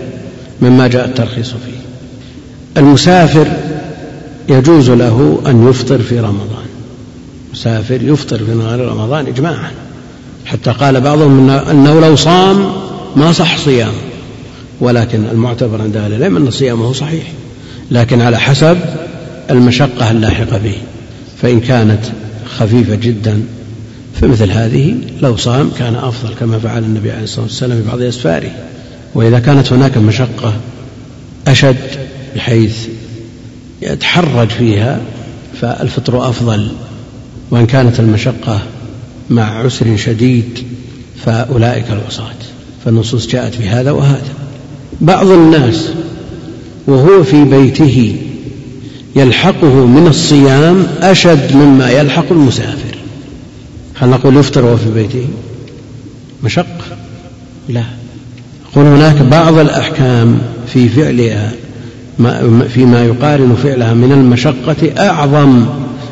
مما 0.62 0.88
جاء 0.88 1.04
الترخيص 1.04 1.48
فيه. 1.48 1.82
المسافر 2.76 3.46
يجوز 4.48 4.90
له 4.90 5.42
أن 5.46 5.68
يفطر 5.68 5.98
في 5.98 6.20
رمضان. 6.20 6.66
مسافر 7.52 8.02
يفطر 8.02 8.38
في 8.38 8.54
نهار 8.54 8.80
رمضان 8.80 9.26
اجماعا. 9.26 9.70
حتى 10.44 10.70
قال 10.70 11.00
بعضهم 11.00 11.50
إنه 11.50 12.00
لو 12.00 12.16
صام 12.16 12.72
ما 13.16 13.32
صح 13.32 13.58
صيامه. 13.58 13.92
ولكن 14.80 15.24
المعتبر 15.32 15.82
عند 15.82 15.96
أهل 15.96 16.12
العلم 16.12 16.36
أن 16.36 16.50
صيامه 16.50 16.92
صحيح. 16.92 17.24
لكن 17.90 18.20
على 18.20 18.38
حسب 18.38 18.78
المشقة 19.50 20.10
اللاحقة 20.10 20.58
به. 20.58 20.74
فإن 21.42 21.60
كانت 21.60 22.04
خفيفة 22.58 22.94
جدا 22.94 23.42
فمثل 24.20 24.50
هذه 24.50 24.94
لو 25.22 25.36
صام 25.36 25.70
كان 25.78 25.94
أفضل 25.94 26.34
كما 26.40 26.58
فعل 26.58 26.82
النبي 26.82 27.10
عليه 27.10 27.24
الصلاة 27.24 27.44
والسلام 27.44 27.82
في 27.82 27.88
بعض 27.88 28.02
أسفاره. 28.02 28.50
وإذا 29.14 29.38
كانت 29.38 29.72
هناك 29.72 29.98
مشقة 29.98 30.54
أشد 31.48 31.76
بحيث 32.36 32.88
يتحرج 33.82 34.48
فيها 34.48 35.00
فالفطر 35.60 36.28
أفضل. 36.28 36.68
وإن 37.50 37.66
كانت 37.66 38.00
المشقة 38.00 38.62
مع 39.30 39.58
عسر 39.58 39.96
شديد 39.96 40.58
فأولئك 41.24 41.84
العصاه 41.90 42.34
فالنصوص 42.84 43.26
جاءت 43.26 43.58
بهذا 43.58 43.90
وهذا. 43.90 44.34
بعض 45.00 45.26
الناس 45.26 45.88
وهو 46.86 47.24
في 47.24 47.44
بيته 47.44 48.16
يلحقه 49.16 49.86
من 49.86 50.06
الصيام 50.06 50.86
أشد 51.00 51.56
مما 51.56 51.90
يلحق 51.90 52.32
المسافر. 52.32 52.96
هل 53.94 54.08
نقول 54.08 54.36
يفطر 54.36 54.64
وهو 54.64 54.76
في 54.76 54.90
بيته؟ 54.90 55.28
مشقة؟ 56.44 56.96
لا. 57.68 57.84
يقول 58.72 58.86
هناك 58.86 59.22
بعض 59.22 59.58
الأحكام 59.58 60.38
في 60.66 60.88
فعلها 60.88 61.52
فيما 62.68 63.04
يقارن 63.04 63.54
فعلها 63.62 63.94
من 63.94 64.12
المشقة 64.12 65.08
أعظم 65.08 65.66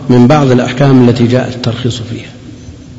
من 0.08 0.26
بعض 0.26 0.50
الأحكام 0.50 1.08
التي 1.08 1.26
جاء 1.26 1.48
الترخيص 1.48 2.00
فيها. 2.10 2.30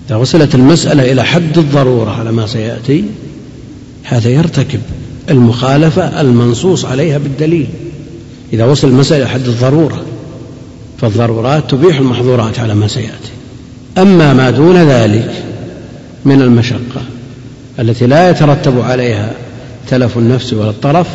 إذا 0.07 0.15
وصلت 0.15 0.55
المسألة 0.55 1.11
إلى 1.11 1.23
حد 1.23 1.57
الضرورة 1.57 2.11
على 2.11 2.31
ما 2.31 2.47
سيأتي 2.47 3.03
هذا 4.03 4.29
يرتكب 4.29 4.79
المخالفة 5.29 6.21
المنصوص 6.21 6.85
عليها 6.85 7.17
بالدليل. 7.17 7.67
إذا 8.53 8.65
وصل 8.65 8.87
المسألة 8.87 9.25
حد 9.25 9.47
الضرورة 9.47 10.01
فالضرورات 11.01 11.71
تبيح 11.71 11.97
المحظورات 11.97 12.59
على 12.59 12.75
ما 12.75 12.87
سيأتي. 12.87 13.31
أما 13.97 14.33
ما 14.33 14.49
دون 14.49 14.77
ذلك 14.77 15.43
من 16.25 16.41
المشقة 16.41 17.01
التي 17.79 18.07
لا 18.07 18.29
يترتب 18.29 18.81
عليها 18.81 19.31
تلف 19.91 20.17
النفس 20.17 20.53
ولا 20.53 20.69
الطرف 20.69 21.07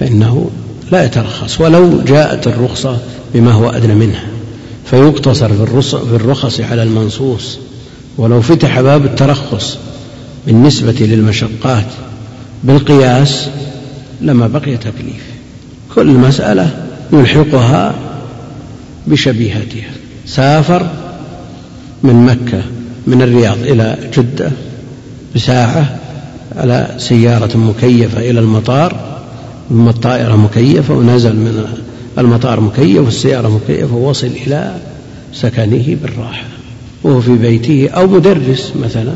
فإنه 0.00 0.50
لا 0.92 1.04
يترخص 1.04 1.60
ولو 1.60 2.02
جاءت 2.02 2.46
الرخصة 2.46 2.98
بما 3.34 3.52
هو 3.52 3.70
أدنى 3.70 3.94
منها 3.94 4.24
فيقتصر 4.90 5.48
في 5.88 6.14
الرخص 6.14 6.60
على 6.60 6.82
المنصوص. 6.82 7.58
ولو 8.18 8.40
فتح 8.40 8.80
باب 8.80 9.04
الترخص 9.04 9.78
بالنسبة 10.46 10.96
للمشقات 11.00 11.86
بالقياس 12.64 13.48
لما 14.20 14.46
بقي 14.46 14.76
تكليف. 14.76 15.24
كل 15.94 16.06
مسألة 16.06 16.86
يلحقها 17.12 17.94
بشبيهتها 19.06 19.90
سافر 20.26 20.90
من 22.02 22.26
مكة 22.26 22.62
من 23.06 23.22
الرياض 23.22 23.58
إلى 23.58 23.98
جدة 24.16 24.50
بساعة 25.34 25.96
على 26.56 26.94
سيارة 26.98 27.56
مكيفة 27.56 28.30
إلى 28.30 28.40
المطار 28.40 29.16
ثم 29.68 29.88
الطائرة 29.88 30.36
مكيفة 30.36 30.94
ونزل 30.94 31.36
من 31.36 31.64
المطار 32.18 32.60
مكيف 32.60 32.98
والسيارة 32.98 33.48
مكيفة 33.48 33.94
ووصل 33.94 34.26
إلى 34.46 34.74
سكنه 35.34 35.96
بالراحة. 36.02 36.44
وهو 37.02 37.20
في 37.20 37.36
بيته 37.36 37.88
أو 37.88 38.06
مدرس 38.06 38.72
مثلا 38.82 39.14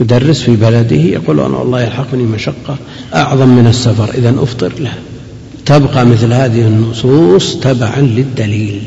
يدرس 0.00 0.42
في 0.42 0.56
بلده 0.56 0.96
يقول 0.96 1.40
أنا 1.40 1.56
والله 1.56 1.82
يلحقني 1.82 2.22
مشقة 2.22 2.76
أعظم 3.14 3.48
من 3.48 3.66
السفر 3.66 4.10
إذا 4.14 4.34
أفطر 4.42 4.72
له. 4.80 4.92
تبقى 5.66 6.06
مثل 6.06 6.32
هذه 6.32 6.60
النصوص 6.60 7.56
تبعا 7.56 8.00
للدليل 8.00 8.82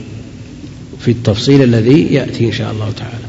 في 1.00 1.12
التفصيل 1.12 1.64
الذي 1.64 2.14
يأتي 2.14 2.46
إن 2.46 2.52
شاء 2.52 2.72
الله 2.72 2.92
تعالى. 2.98 3.26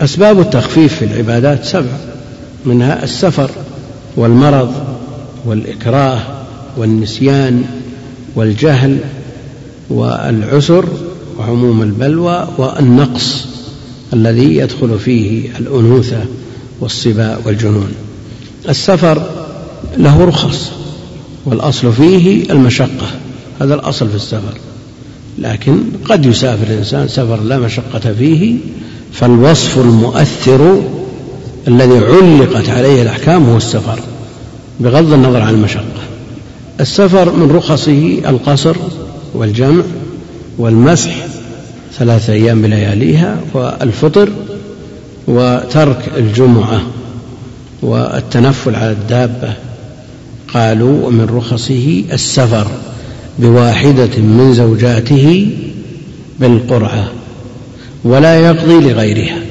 أسباب 0.00 0.40
التخفيف 0.40 0.94
في 0.94 1.04
العبادات 1.04 1.64
سبع. 1.64 2.17
منها 2.64 3.04
السفر 3.04 3.50
والمرض 4.16 4.74
والإكراه 5.44 6.20
والنسيان 6.76 7.64
والجهل 8.34 8.98
والعسر 9.90 10.84
وعموم 11.38 11.82
البلوى 11.82 12.48
والنقص 12.58 13.46
الذي 14.12 14.56
يدخل 14.56 14.98
فيه 14.98 15.50
الأنوثة 15.58 16.24
والصبا 16.80 17.38
والجنون. 17.44 17.92
السفر 18.68 19.30
له 19.96 20.24
رخص 20.24 20.70
والأصل 21.44 21.92
فيه 21.92 22.50
المشقة. 22.50 23.06
هذا 23.60 23.74
الأصل 23.74 24.08
في 24.08 24.16
السفر. 24.16 24.58
لكن 25.38 25.78
قد 26.04 26.26
يسافر 26.26 26.66
الإنسان 26.66 27.08
سفر 27.08 27.40
لا 27.42 27.58
مشقة 27.58 28.14
فيه 28.18 28.56
فالوصف 29.12 29.78
المؤثر 29.78 30.82
الذي 31.68 31.98
علقت 31.98 32.68
عليه 32.68 33.02
الأحكام 33.02 33.48
هو 33.50 33.56
السفر 33.56 34.00
بغض 34.80 35.12
النظر 35.12 35.40
عن 35.40 35.54
المشقة. 35.54 35.82
السفر 36.80 37.32
من 37.32 37.50
رخصه 37.50 38.18
القصر 38.28 38.76
والجمع 39.34 39.82
والمسح 40.58 41.26
ثلاثة 41.98 42.32
أيام 42.32 42.62
بلياليها 42.62 43.40
والفطر 43.54 44.28
وترك 45.28 46.10
الجمعة 46.16 46.82
والتنفل 47.82 48.74
على 48.74 48.92
الدابة. 48.92 49.52
قالوا 50.54 51.06
ومن 51.06 51.26
رخصه 51.34 52.04
السفر 52.12 52.66
بواحدة 53.38 54.18
من 54.18 54.54
زوجاته 54.54 55.50
بالقرعة 56.40 57.08
ولا 58.04 58.40
يقضي 58.40 58.80
لغيرها. 58.80 59.47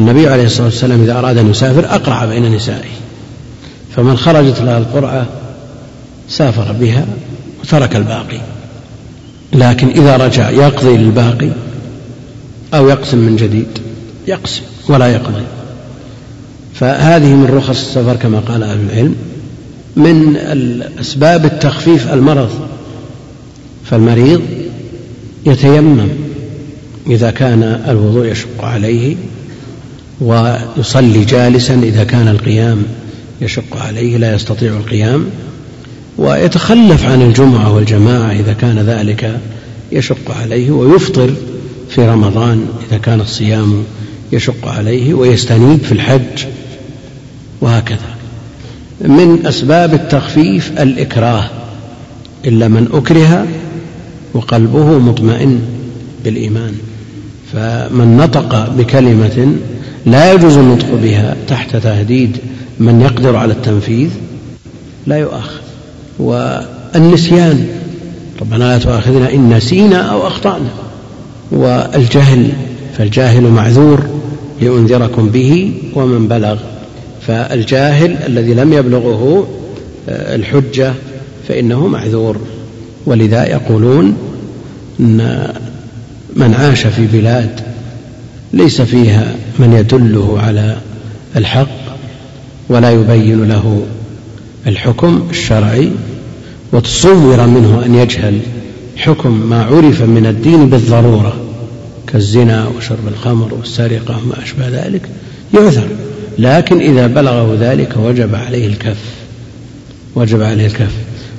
النبي 0.00 0.28
عليه 0.28 0.44
الصلاة 0.44 0.66
والسلام 0.66 1.02
إذا 1.02 1.18
أراد 1.18 1.38
أن 1.38 1.50
يسافر 1.50 1.84
أقرع 1.94 2.24
بين 2.24 2.54
نسائه. 2.54 2.90
فمن 3.96 4.16
خرجت 4.16 4.60
لها 4.60 4.78
القرعة 4.78 5.26
سافر 6.28 6.72
بها 6.72 7.06
وترك 7.62 7.96
الباقي. 7.96 8.40
لكن 9.52 9.88
إذا 9.88 10.16
رجع 10.16 10.50
يقضي 10.50 10.96
للباقي 10.96 11.48
أو 12.74 12.88
يقسم 12.88 13.18
من 13.18 13.36
جديد 13.36 13.78
يقسم 14.26 14.62
ولا 14.88 15.06
يقضي. 15.06 15.42
فهذه 16.74 17.34
من 17.34 17.50
رخص 17.56 17.80
السفر 17.80 18.16
كما 18.16 18.38
قال 18.38 18.62
أهل 18.62 18.78
العلم 18.90 19.16
من 19.96 20.36
أسباب 21.00 21.44
التخفيف 21.44 22.12
المرض. 22.12 22.50
فالمريض 23.90 24.42
يتيمم 25.46 26.08
إذا 27.06 27.30
كان 27.30 27.62
الوضوء 27.88 28.26
يشق 28.26 28.64
عليه 28.64 29.16
ويصلي 30.20 31.24
جالسا 31.24 31.74
إذا 31.74 32.04
كان 32.04 32.28
القيام 32.28 32.82
يشق 33.40 33.76
عليه 33.76 34.16
لا 34.16 34.34
يستطيع 34.34 34.72
القيام. 34.72 35.24
ويتخلف 36.18 37.04
عن 37.06 37.22
الجمعة 37.22 37.74
والجماعة 37.74 38.32
إذا 38.32 38.52
كان 38.52 38.78
ذلك 38.78 39.40
يشق 39.92 40.36
عليه 40.42 40.70
ويفطر 40.70 41.30
في 41.88 42.08
رمضان 42.08 42.66
إذا 42.88 42.98
كان 42.98 43.20
الصيام 43.20 43.84
يشق 44.32 44.68
عليه 44.68 45.14
ويستنيب 45.14 45.80
في 45.82 45.92
الحج 45.92 46.44
وهكذا. 47.60 48.14
من 49.00 49.46
أسباب 49.46 49.94
التخفيف 49.94 50.72
الإكراه 50.80 51.50
إلا 52.44 52.68
من 52.68 52.88
أكره 52.92 53.46
وقلبه 54.34 54.98
مطمئن 54.98 55.60
بالإيمان. 56.24 56.72
فمن 57.52 58.16
نطق 58.16 58.68
بكلمة 58.68 59.56
لا 60.06 60.32
يجوز 60.32 60.56
النطق 60.56 60.94
بها 61.02 61.36
تحت 61.48 61.76
تهديد 61.76 62.36
من 62.78 63.00
يقدر 63.00 63.36
على 63.36 63.52
التنفيذ 63.52 64.08
لا 65.06 65.16
يؤاخذ. 65.16 65.60
والنسيان 66.18 67.66
ربنا 68.40 68.64
لا 68.64 68.78
تؤاخذنا 68.78 69.32
إن 69.32 69.54
نسينا 69.54 69.96
أو 69.96 70.26
أخطأنا. 70.26 70.70
والجهل 71.50 72.48
فالجاهل 72.98 73.42
معذور 73.42 74.00
لأنذركم 74.60 75.28
به 75.28 75.72
ومن 75.94 76.28
بلغ. 76.28 76.56
فالجاهل 77.26 78.16
الذي 78.26 78.54
لم 78.54 78.72
يبلغه 78.72 79.46
آه، 80.08 80.36
الحجة 80.36 80.92
فإنه 81.48 81.86
معذور. 81.86 82.36
ولذا 83.06 83.46
يقولون 83.46 84.16
أن 85.00 85.48
من 86.36 86.54
عاش 86.54 86.86
في 86.86 87.06
بلاد 87.06 87.69
ليس 88.52 88.80
فيها 88.80 89.34
من 89.58 89.72
يدله 89.72 90.40
على 90.40 90.76
الحق 91.36 91.68
ولا 92.68 92.90
يبين 92.90 93.48
له 93.48 93.82
الحكم 94.66 95.26
الشرعي 95.30 95.90
وتصور 96.72 97.46
منه 97.46 97.82
أن 97.86 97.94
يجهل 97.94 98.38
حكم 98.96 99.50
ما 99.50 99.64
عرف 99.64 100.02
من 100.02 100.26
الدين 100.26 100.70
بالضرورة 100.70 101.36
كالزنا 102.06 102.68
وشرب 102.76 103.08
الخمر 103.08 103.54
والسرقة 103.54 104.18
وما 104.24 104.42
أشبه 104.42 104.68
ذلك 104.68 105.02
يعذر. 105.54 105.88
لكن 106.38 106.80
إذا 106.80 107.06
بلغه 107.06 107.56
ذلك 107.60 107.96
وجب 107.96 108.34
عليه 108.34 108.66
الكف 108.66 109.04
وجب 110.14 110.42
عليه 110.42 110.66
الكف. 110.66 110.92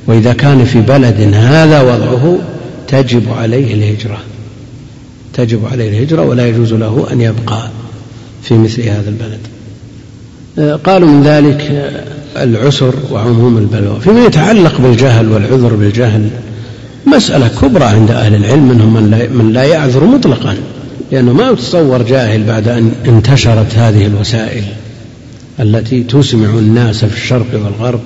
وإذا 0.07 0.33
كان 0.33 0.65
في 0.65 0.81
بلد 0.81 1.33
هذا 1.33 1.81
وضعه 1.81 2.37
تجب 2.87 3.23
عليه 3.33 3.73
الهجرة. 3.73 4.17
تجب 5.33 5.65
عليه 5.71 5.89
الهجرة 5.89 6.21
ولا 6.21 6.47
يجوز 6.47 6.73
له 6.73 7.07
أن 7.11 7.21
يبقى 7.21 7.69
في 8.43 8.53
مثل 8.53 8.81
هذا 8.81 9.09
البلد. 9.09 9.39
قالوا 10.83 11.09
من 11.09 11.23
ذلك 11.23 11.91
العسر 12.37 12.93
وعموم 13.11 13.57
البلوى. 13.57 13.99
فيما 13.99 14.25
يتعلق 14.25 14.81
بالجهل 14.81 15.31
والعذر 15.31 15.75
بالجهل 15.75 16.29
مسألة 17.07 17.47
كبرى 17.61 17.83
عند 17.83 18.11
أهل 18.11 18.35
العلم 18.35 18.69
منهم 18.69 18.93
من 18.93 19.11
لا, 19.11 19.29
من 19.29 19.53
لا 19.53 19.63
يعذر 19.63 20.05
مطلقا 20.05 20.57
لأنه 21.11 21.33
ما 21.33 21.49
يتصور 21.49 22.01
جاهل 22.01 22.43
بعد 22.43 22.67
أن 22.67 22.91
انتشرت 23.05 23.75
هذه 23.75 24.05
الوسائل 24.05 24.63
التي 25.59 26.03
تسمع 26.03 26.49
الناس 26.49 27.05
في 27.05 27.17
الشرق 27.17 27.45
والغرب 27.53 27.99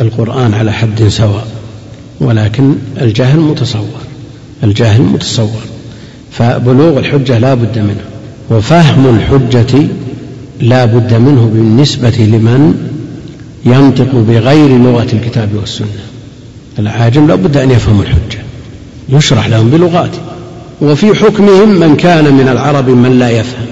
القرآن 0.00 0.54
على 0.54 0.72
حد 0.72 1.08
سواء. 1.08 1.46
ولكن 2.20 2.74
الجهل 3.00 3.40
متصور 3.40 4.00
الجهل 4.64 5.02
متصور. 5.02 5.62
فبلوغ 6.38 6.98
الحجة 6.98 7.38
لا 7.38 7.54
بد 7.54 7.78
منه 7.78 8.04
وفهم 8.50 9.16
الحجة 9.16 9.86
لا 10.60 10.84
بد 10.84 11.14
منه 11.14 11.50
بالنسبة 11.54 12.16
لمن 12.18 12.74
ينطق 13.66 14.14
بغير 14.14 14.78
لغة 14.78 15.06
الكتاب 15.12 15.48
والسنة. 15.60 15.86
العاجم 16.78 17.26
لا 17.26 17.34
بد 17.34 17.56
أن 17.56 17.70
يفهم 17.70 18.00
الحجة 18.00 18.42
يشرح 19.08 19.48
لهم 19.48 19.70
بلغاته. 19.70 20.18
وفي 20.80 21.14
حكمهم 21.14 21.68
من 21.68 21.96
كان 21.96 22.34
من 22.34 22.48
العرب 22.48 22.88
من 22.88 23.18
لا 23.18 23.30
يفهم. 23.30 23.66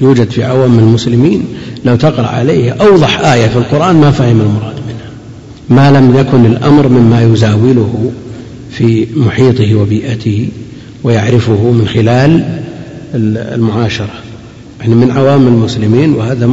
يوجد 0.00 0.30
في 0.30 0.44
عوام 0.44 0.78
المسلمين 0.78 1.44
لو 1.84 1.96
تقرأ 1.96 2.26
عليه 2.26 2.72
أوضح 2.72 3.20
آية 3.20 3.46
في 3.46 3.56
القرآن 3.56 3.96
ما 3.96 4.10
فهم 4.10 4.40
المراد 4.40 4.76
منها. 4.88 5.10
ما 5.68 5.98
لم 5.98 6.16
يكن 6.16 6.46
الأمر 6.46 6.88
مما 6.88 7.22
يزاوله 7.22 8.12
في 8.70 9.06
محيطه 9.16 9.74
وبيئته. 9.74 10.48
ويعرفه 11.04 11.70
من 11.70 11.88
خلال 11.88 12.60
المعاشرة. 13.14 14.14
يعني 14.80 14.94
من 14.94 15.10
عوام 15.10 15.46
المسلمين 15.46 16.14
وهذا 16.14 16.50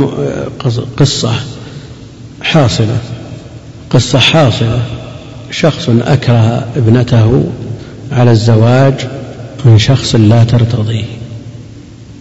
قصة 0.97 1.33
حاصلة. 2.41 2.97
قصة 3.89 4.19
حاصلة. 4.19 4.81
شخص 5.51 5.89
أكره 5.89 6.67
ابنته 6.75 7.43
على 8.11 8.31
الزواج 8.31 8.93
من 9.65 9.77
شخص 9.77 10.15
لا 10.15 10.43
ترتضيه. 10.43 11.05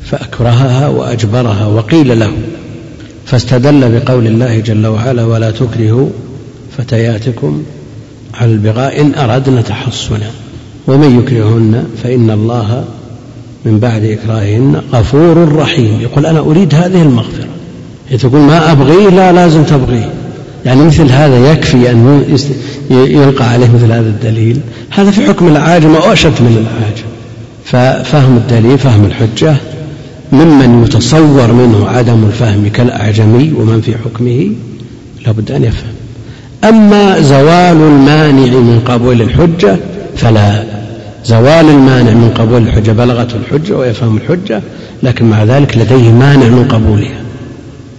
فأكرهها 0.05 0.89
وأجبرها 0.89 1.67
وقيل 1.67 2.21
له 2.21 2.33
فاستدل 3.27 4.01
بقول 4.01 4.27
الله 4.27 4.61
جل 4.61 4.87
وعلا 4.87 5.25
ولا 5.25 5.51
تكرهوا 5.51 6.11
فتياتكم 6.79 7.65
على 8.35 8.53
البغاء 8.53 9.01
إن 9.01 9.15
أردنا 9.15 9.63
تحصنا. 9.63 10.31
ومن 10.87 11.19
يكرههن 11.19 11.85
فإن 12.03 12.31
الله 12.31 12.85
من 13.65 13.79
بعد 13.79 14.05
إكراههن 14.05 14.83
غفور 14.93 15.57
رحيم. 15.57 16.01
يقول 16.01 16.27
أنا 16.27 16.39
أريد 16.41 16.75
هذه 16.75 17.03
المغفرة. 17.03 17.47
تقول 18.19 18.41
ما 18.41 18.73
أبغيه 18.73 19.09
لا 19.09 19.33
لازم 19.33 19.63
تبغيه 19.63 20.11
يعني 20.65 20.85
مثل 20.85 21.09
هذا 21.11 21.53
يكفي 21.53 21.91
أن 21.91 22.25
يلقى 22.91 23.49
عليه 23.51 23.71
مثل 23.75 23.93
هذا 23.93 24.09
الدليل. 24.09 24.61
هذا 24.91 25.11
في 25.11 25.27
حكم 25.27 25.49
العاجم 25.49 25.95
أشد 25.95 26.33
من 26.41 26.67
العاجم. 26.67 27.07
ففهم 27.65 28.37
الدليل 28.37 28.79
فهم 28.79 29.05
الحجة. 29.05 29.57
ممن 30.33 30.85
يتصور 30.85 31.53
منه 31.53 31.89
عدم 31.89 32.25
الفهم 32.27 32.69
كالأعجمي 32.69 33.53
ومن 33.59 33.81
في 33.81 33.95
حكمه 34.05 34.51
لابد 35.27 35.51
أن 35.51 35.65
يفهم. 35.65 35.93
أما 36.65 37.21
زوال 37.21 37.77
المانع 37.77 38.53
من 38.53 38.83
قبول 38.87 39.23
الحجة 39.23 39.77
فلا 40.17 40.65
زوال 41.25 41.69
المانع 41.69 42.11
من 42.11 42.35
قبول 42.39 42.63
الحجة 42.63 42.93
بلغته 42.93 43.37
الحجة 43.37 43.77
ويفهم 43.77 44.17
الحجة 44.17 44.63
لكن 45.03 45.25
مع 45.25 45.45
ذلك 45.45 45.79
لديه 45.79 46.13
مانع 46.13 46.47
من 46.47 46.69
قبولها. 46.69 47.23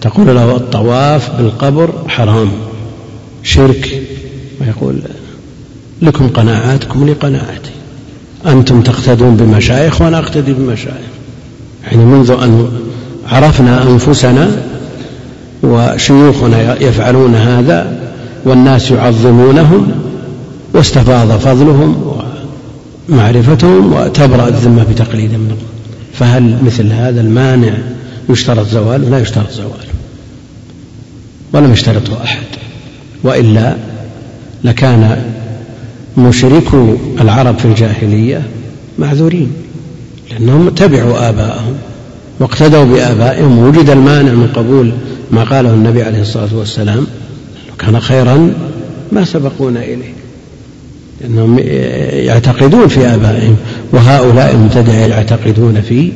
تقول 0.02 0.28
له 0.36 0.56
الطواف 0.56 1.38
بالقبر 1.38 1.90
حرام 2.08 2.52
شرك. 3.44 4.02
ويقول 4.62 4.96
لكم 6.02 6.28
قناعاتكم 6.30 7.06
لي 7.06 7.14
قناعاتي 7.14 7.72
أنتم 8.46 8.82
تقتدون 8.82 9.36
بمشايخ 9.36 10.02
وأنا 10.02 10.20
أقتدي 10.20 10.54
بمشايخ. 10.54 11.14
يعني 11.84 12.06
منذ 12.06 12.32
أن 12.32 12.70
عرفنا 13.32 13.84
أنفسنا 13.84 14.52
وشيوخنا 15.64 16.82
يفعلون 16.82 17.36
هذا 17.36 18.00
والناس 18.46 18.92
يعظمونهم 18.92 19.92
واستفاض 20.74 21.32
فضلهم 21.32 22.16
ومعرفتهم 23.10 23.94
وتبرأ 23.94 24.48
الذمة 24.48 24.84
بتقليد 24.84 25.32
منهم. 25.32 25.58
فهل 26.14 26.58
مثل 26.66 26.92
هذا 26.92 27.22
المانع 27.22 27.74
يشترط 28.30 28.68
زواله 28.68 29.10
لا 29.10 29.20
يشترط 29.20 29.52
زواله 29.52 29.94
ولم 31.54 31.74
يشترطه 31.74 32.24
أحد. 32.24 32.44
وإلا 33.24 33.76
لكان 34.64 35.24
مشركو 36.18 36.96
العرب 37.22 37.60
في 37.60 37.66
الجاهلية 37.66 38.42
معذورين 39.00 39.52
لأنهم 40.32 40.70
تبعوا 40.70 41.30
آباءهم 41.30 41.76
واقتدوا 42.40 42.84
بآبائهم. 42.84 43.60
وجد 43.60 43.90
المانع 43.90 44.32
من 44.32 44.50
قبول 44.56 44.92
ما 45.32 45.44
قاله 45.44 45.74
النبي 45.74 46.04
عليه 46.04 46.22
الصلاة 46.22 46.50
والسلام 46.56 47.08
كان 47.80 48.00
خيرا 48.00 48.54
ما 49.12 49.26
سبقونا 49.26 49.84
إليه. 49.84 50.14
لأنهم 51.24 51.60
يعتقدون 52.28 52.88
في 52.88 53.08
آبائهم 53.08 53.56
وهؤلاء 53.92 54.52
المبتدع 54.52 54.94
يعتقدون 54.94 55.82
في 55.82 56.12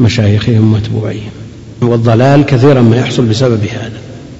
مشايخهم 0.00 0.72
ومتبوعيهم 0.72 1.30
والضلال 1.82 2.46
كثيرا 2.46 2.82
ما 2.82 2.96
يحصل 2.96 3.26
بسبب 3.26 3.60
هذا. 3.62 3.92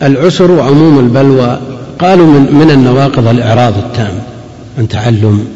العسر 0.02 0.50
وعموم 0.50 0.98
البلوى 0.98 1.60
قالوا 1.98 2.26
من, 2.26 2.54
من 2.54 2.70
النواقض 2.70 3.26
الإعراض 3.26 3.78
التام 3.78 4.12
عن 4.78 4.88
تعلم 4.88 5.46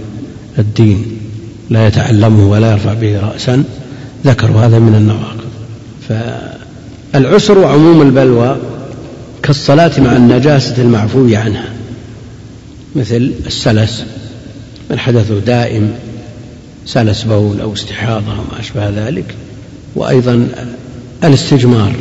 الدين 0.59 1.07
لا 1.71 1.87
يتعلمه 1.87 2.51
ولا 2.51 2.73
يرفع 2.73 2.95
به 2.95 3.21
رأسا 3.21 3.65
ذكروا 4.27 4.61
هذا 4.61 4.79
من 4.79 4.95
النواقض. 4.95 5.43
فالعسر 7.13 7.59
وعموم 7.59 8.03
البلوى 8.03 8.57
كالصلاة 9.43 10.01
مع 10.01 10.17
النجاسة 10.17 10.83
المعفو 10.83 11.29
عنها 11.35 11.69
مثل 12.97 13.33
السلس 13.47 14.05
من 14.91 14.99
حدثه 14.99 15.39
دائم 15.39 15.93
سلس 16.87 17.23
بول 17.23 17.61
أو 17.61 17.73
استحاضة 17.73 18.33
وما 18.33 18.61
أشبه 18.61 18.89
ذلك 18.89 19.35
وأيضا 19.95 20.49
الاستجمار 21.25 21.93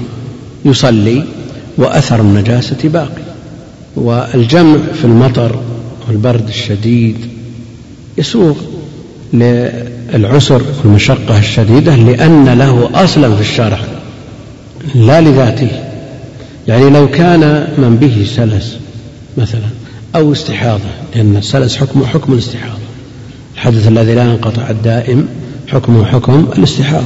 يصلي 0.65 1.23
وأثر 1.77 2.21
النجاسة 2.21 2.77
باقي 2.83 3.21
والجمع 3.95 4.77
في 4.93 5.05
المطر 5.05 5.59
والبرد 6.07 6.47
الشديد 6.47 7.17
يسوغ 8.17 8.55
للعسر 9.33 10.61
والمشقة 10.83 11.39
الشديدة 11.39 11.95
لأن 11.95 12.49
له 12.49 12.89
أصلا 12.93 13.35
في 13.35 13.41
الشرع 13.41 13.79
لا 14.95 15.21
لذاته. 15.21 15.69
يعني 16.67 16.89
لو 16.89 17.07
كان 17.09 17.67
من 17.77 17.97
به 18.01 18.25
سلس 18.35 18.77
مثلا 19.37 19.80
أو 20.15 20.31
استحاضة 20.31 20.89
لأن 21.15 21.37
السلس 21.37 21.77
حكمه 21.77 22.05
حكم 22.05 22.33
الاستحاضة. 22.33 22.81
الحدث 23.55 23.87
الذي 23.87 24.15
لا 24.15 24.23
ينقطع 24.23 24.69
الدائم 24.69 25.27
حكمه 25.67 26.05
حكم 26.05 26.47
الاستحاضة. 26.57 27.05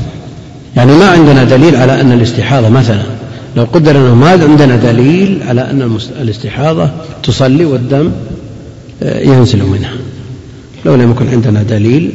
يعني 0.75 0.91
ما 0.91 1.05
عندنا 1.09 1.43
دليل 1.43 1.75
على 1.75 2.01
أن 2.01 2.11
الاستحاضة 2.11 2.69
مثلا 2.69 3.03
لو 3.55 3.63
قدر 3.63 3.91
أنه 3.91 4.15
ما 4.15 4.29
عندنا 4.29 4.75
دليل 4.75 5.43
على 5.47 5.61
أن 5.61 5.99
الاستحاضة 6.21 6.89
تصلي 7.23 7.65
والدم 7.65 8.11
آه، 9.03 9.21
ينزل 9.23 9.63
منها. 9.63 9.93
لو 10.85 10.95
لم 10.95 11.11
يكن 11.11 11.27
عندنا 11.27 11.63
دليل 11.63 12.11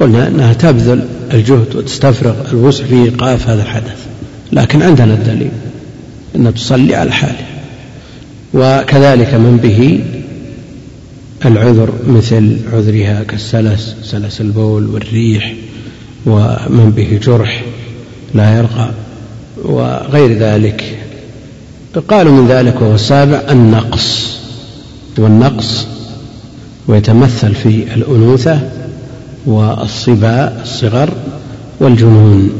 قلنا 0.00 0.28
أنها 0.28 0.52
تبذل 0.52 1.04
الجهد 1.32 1.76
وتستفرغ 1.76 2.34
الوسع 2.52 2.84
في 2.84 2.94
إيقاف 2.94 3.48
هذا 3.48 3.62
الحدث. 3.62 4.06
لكن 4.52 4.82
عندنا 4.82 5.14
الدليل 5.14 5.50
أن 6.36 6.54
تصلي 6.54 6.94
على 6.94 7.12
حاله. 7.12 7.46
وكذلك 8.54 9.34
من 9.34 9.56
به 9.62 10.00
العذر 11.44 11.92
مثل 12.06 12.56
عذرها 12.72 13.22
كالسلس 13.22 13.96
سلس 14.02 14.40
البول 14.40 14.86
والريح 14.86 15.54
ومن 16.26 16.92
به 16.96 17.18
جرح 17.22 17.64
لا 18.34 18.58
يرقى 18.58 18.90
وغير 19.64 20.38
ذلك. 20.38 20.98
قالوا 22.08 22.32
من 22.32 22.48
ذلك 22.48 22.82
وهو 22.82 22.94
السابع 22.94 23.42
النقص. 23.50 24.38
والنقص 25.18 25.86
ويتمثل 26.86 27.54
في 27.54 27.94
الأنوثة 27.94 28.60
والصبا 29.46 30.62
الصغر 30.62 31.10
والجنون 31.80 32.50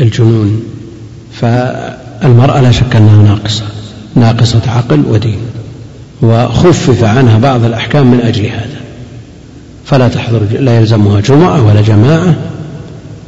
الجنون. 0.00 0.62
فالمرأة 1.32 2.60
لا 2.60 2.70
شك 2.70 2.96
أنها 2.96 3.22
ناقصة 3.22 3.64
ناقصة 4.14 4.70
عقل 4.70 5.02
ودين. 5.08 5.38
وخفف 6.22 7.04
عنها 7.04 7.38
بعض 7.38 7.64
الأحكام 7.64 8.10
من 8.10 8.20
أجل 8.20 8.46
هذا. 8.46 8.80
فلا 9.84 10.08
تحضر 10.08 10.40
لا 10.60 10.78
يلزمها 10.78 11.20
جمعة 11.20 11.66
ولا 11.66 11.80
جماعة 11.80 12.34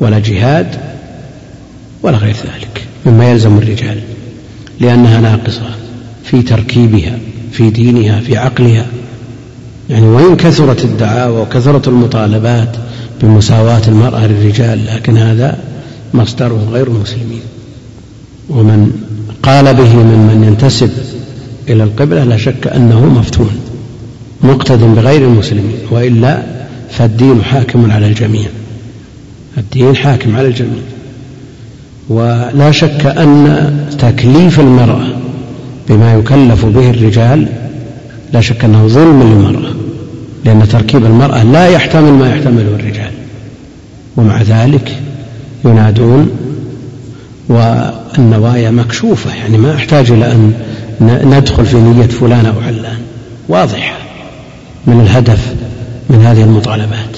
ولا 0.00 0.18
جهاد 0.18 0.66
ولا 2.02 2.16
غير 2.16 2.34
ذلك 2.34 2.84
مما 3.06 3.30
يلزم 3.30 3.58
الرجال 3.58 3.98
لأنها 4.80 5.20
ناقصة 5.20 5.70
في 6.24 6.42
تركيبها 6.42 7.18
في 7.52 7.70
دينها 7.70 8.20
في 8.20 8.36
عقلها. 8.36 8.86
يعني 9.90 10.06
وإن 10.06 10.36
كثرت 10.36 10.84
الدعاوى 10.84 11.40
وكثرت 11.40 11.88
المطالبات 11.88 12.76
بمساواة 13.22 13.82
المرأة 13.88 14.26
للرجال 14.26 14.86
لكن 14.86 15.16
هذا 15.16 15.58
مصدره 16.14 16.68
غير 16.72 16.86
المسلمين. 16.86 17.40
ومن 18.48 18.92
قال 19.42 19.74
به 19.74 19.96
من 19.96 20.30
من 20.32 20.44
ينتسب 20.44 20.90
إلى 21.68 21.82
القبلة 21.82 22.24
لا 22.24 22.36
شك 22.36 22.66
أنه 22.66 23.06
مفتون 23.06 23.50
مقتد 24.42 24.80
بغير 24.80 25.24
المسلمين 25.28 25.78
وإلا 25.90 26.42
فالدين 26.90 27.42
حاكم 27.42 27.90
على 27.90 28.06
الجميع 28.06 28.46
الدين 29.58 29.96
حاكم 29.96 30.36
على 30.36 30.48
الجميع. 30.48 30.82
ولا 32.08 32.70
شك 32.70 33.06
أن 33.06 33.70
تكليف 33.98 34.60
المرأة 34.60 35.06
بما 35.88 36.14
يكلف 36.14 36.64
به 36.64 36.90
الرجال 36.90 37.46
لا 38.32 38.40
شك 38.40 38.64
أنه 38.64 38.86
ظلم 38.86 39.22
للمرأة 39.22 39.72
لأن 40.44 40.68
تركيب 40.68 41.04
المرأة 41.04 41.42
لا 41.42 41.68
يحتمل 41.68 42.12
ما 42.12 42.30
يحتمله 42.30 42.76
الرجال. 42.80 43.10
ومع 44.16 44.42
ذلك 44.42 44.96
ينادون 45.64 46.30
والنوايا 47.48 48.70
مكشوفة 48.70 49.34
يعني 49.34 49.58
ما 49.58 49.74
أحتاج 49.74 50.10
إلى 50.10 50.32
أن 50.32 50.52
ندخل 51.00 51.66
في 51.66 51.76
نية 51.76 52.06
فلان 52.06 52.46
أو 52.46 52.60
علان. 52.60 52.98
واضحة 53.48 53.96
من 54.86 55.00
الهدف 55.00 55.54
من 56.10 56.22
هذه 56.26 56.42
المطالبات. 56.42 57.16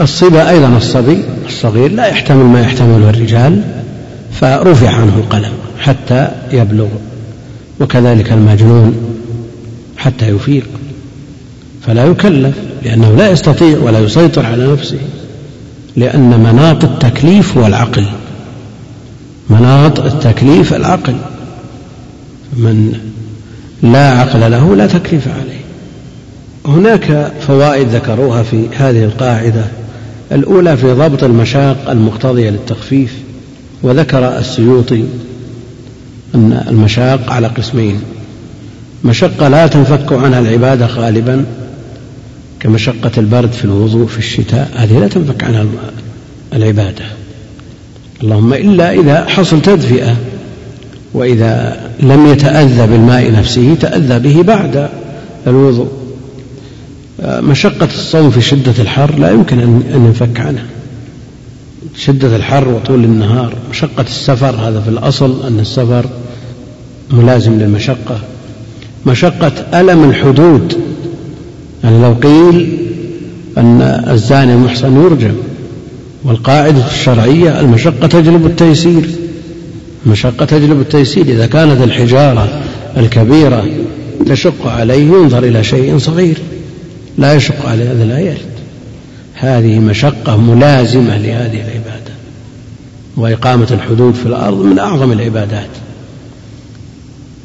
الصبا 0.00 0.50
أيضا 0.50 0.76
الصبي 0.76 1.22
الصغير 1.46 1.92
لا 1.92 2.06
يحتمل 2.06 2.44
ما 2.44 2.60
يحتمله 2.60 3.10
الرجال 3.10 3.62
فرفع 4.32 4.90
عنه 4.90 5.16
القلم 5.16 5.52
حتى 5.80 6.28
يبلغ 6.52 6.88
وكذلك 7.80 8.32
المجنون 8.32 8.94
حتى 9.96 10.28
يفيق. 10.28 10.66
فلا 11.86 12.04
يكلف 12.04 12.54
لأنه 12.82 13.14
لا 13.16 13.30
يستطيع 13.30 13.78
ولا 13.78 13.98
يسيطر 13.98 14.46
على 14.46 14.72
نفسه 14.72 14.98
لأن 15.96 16.40
مناط 16.40 16.84
التكليف 16.84 17.58
هو 17.58 17.66
العقل. 17.66 18.04
مناط 19.50 20.00
التكليف 20.00 20.74
العقل. 20.74 21.14
من 22.52 22.98
لا 23.82 24.10
عقل 24.10 24.50
له 24.50 24.76
لا 24.76 24.86
تكليف 24.86 25.28
عليه. 25.28 25.60
هناك 26.66 27.32
فوائد 27.40 27.88
ذكروها 27.88 28.42
في 28.42 28.68
هذه 28.76 29.04
القاعدة. 29.04 29.64
الأولى 30.32 30.76
في 30.76 30.92
ضبط 30.92 31.24
المشاق 31.24 31.90
المقتضية 31.90 32.50
للتخفيف 32.50 33.14
وذكر 33.82 34.38
السيوطي 34.38 35.04
أن 36.34 36.64
المشاق 36.68 37.32
على 37.32 37.46
قسمين 37.46 38.00
مشقة 39.04 39.48
لا 39.48 39.66
تنفك 39.66 40.12
عنها 40.12 40.40
العبادة 40.40 40.86
غالبا 40.86 41.44
كمشقة 42.60 43.10
البرد 43.18 43.52
في 43.52 43.64
الوضوء 43.64 44.06
في 44.06 44.18
الشتاء 44.18 44.70
هذه 44.74 44.98
لا 44.98 45.08
تنفك 45.08 45.44
عنها 45.44 45.66
العبادة. 46.52 47.04
اللهم 48.22 48.52
إلا 48.52 48.92
إذا 48.92 49.24
حصل 49.24 49.62
تدفئة 49.62 50.16
وإذا 51.14 51.80
لم 52.00 52.26
يتأذى 52.26 52.86
بالماء 52.86 53.32
نفسه 53.32 53.76
تأذى 53.80 54.18
به 54.18 54.42
بعد 54.42 54.88
الوضوء. 55.46 55.88
مشقة 57.24 57.88
الصوم 57.94 58.30
في 58.30 58.40
شدة 58.40 58.74
الحر 58.78 59.18
لا 59.18 59.30
يمكن 59.30 59.58
أن 59.58 59.82
ينفك 59.94 60.40
عنها. 60.40 60.64
شدة 61.96 62.36
الحر 62.36 62.68
وطول 62.68 63.04
النهار 63.04 63.52
مشقة 63.70 64.02
السفر 64.02 64.54
هذا 64.56 64.80
في 64.80 64.88
الأصل 64.88 65.46
أن 65.46 65.58
السفر 65.60 66.06
ملازم 67.10 67.58
للمشقة. 67.58 68.20
مشقة 69.06 69.52
ألم 69.80 70.10
الحدود 70.10 70.76
يعني 71.84 72.02
لو 72.02 72.12
قيل 72.12 72.78
أن 73.58 73.80
الزاني 74.10 74.54
المحصن 74.54 75.04
يرجم 75.04 75.34
والقاعدة 76.24 76.86
الشرعية 76.86 77.60
المشقة 77.60 78.06
تجلب 78.06 78.46
التيسير. 78.46 79.10
المشقة 80.06 80.44
تجلب 80.44 80.80
التيسير 80.80 81.24
إذا 81.24 81.46
كانت 81.46 81.82
الحجارة 81.82 82.62
الكبيرة 82.96 83.66
تشق 84.26 84.66
عليه 84.66 85.02
ينظر 85.02 85.44
إلى 85.44 85.64
شيء 85.64 85.98
صغير 85.98 86.38
لا 87.18 87.34
يشق 87.34 87.66
عليه 87.68 87.92
هذا 87.92 88.04
لا 88.04 88.18
يرد. 88.18 88.50
هذه 89.34 89.78
مشقة 89.78 90.36
ملازمة 90.36 91.18
لهذه 91.18 91.60
العبادة. 91.60 92.10
وإقامة 93.16 93.66
الحدود 93.70 94.14
في 94.14 94.26
الأرض 94.26 94.58
من 94.58 94.78
أعظم 94.78 95.12
العبادات. 95.12 95.68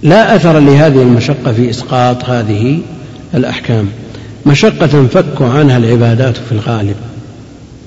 لا 0.03 0.35
أثر 0.35 0.59
لهذه 0.59 1.01
المشقة 1.01 1.53
في 1.53 1.69
إسقاط 1.69 2.25
هذه 2.25 2.79
الأحكام. 3.33 3.87
مشقة 4.45 4.87
تنفك 4.87 5.41
عنها 5.41 5.77
العبادات 5.77 6.37
في 6.37 6.51
الغالب 6.51 6.95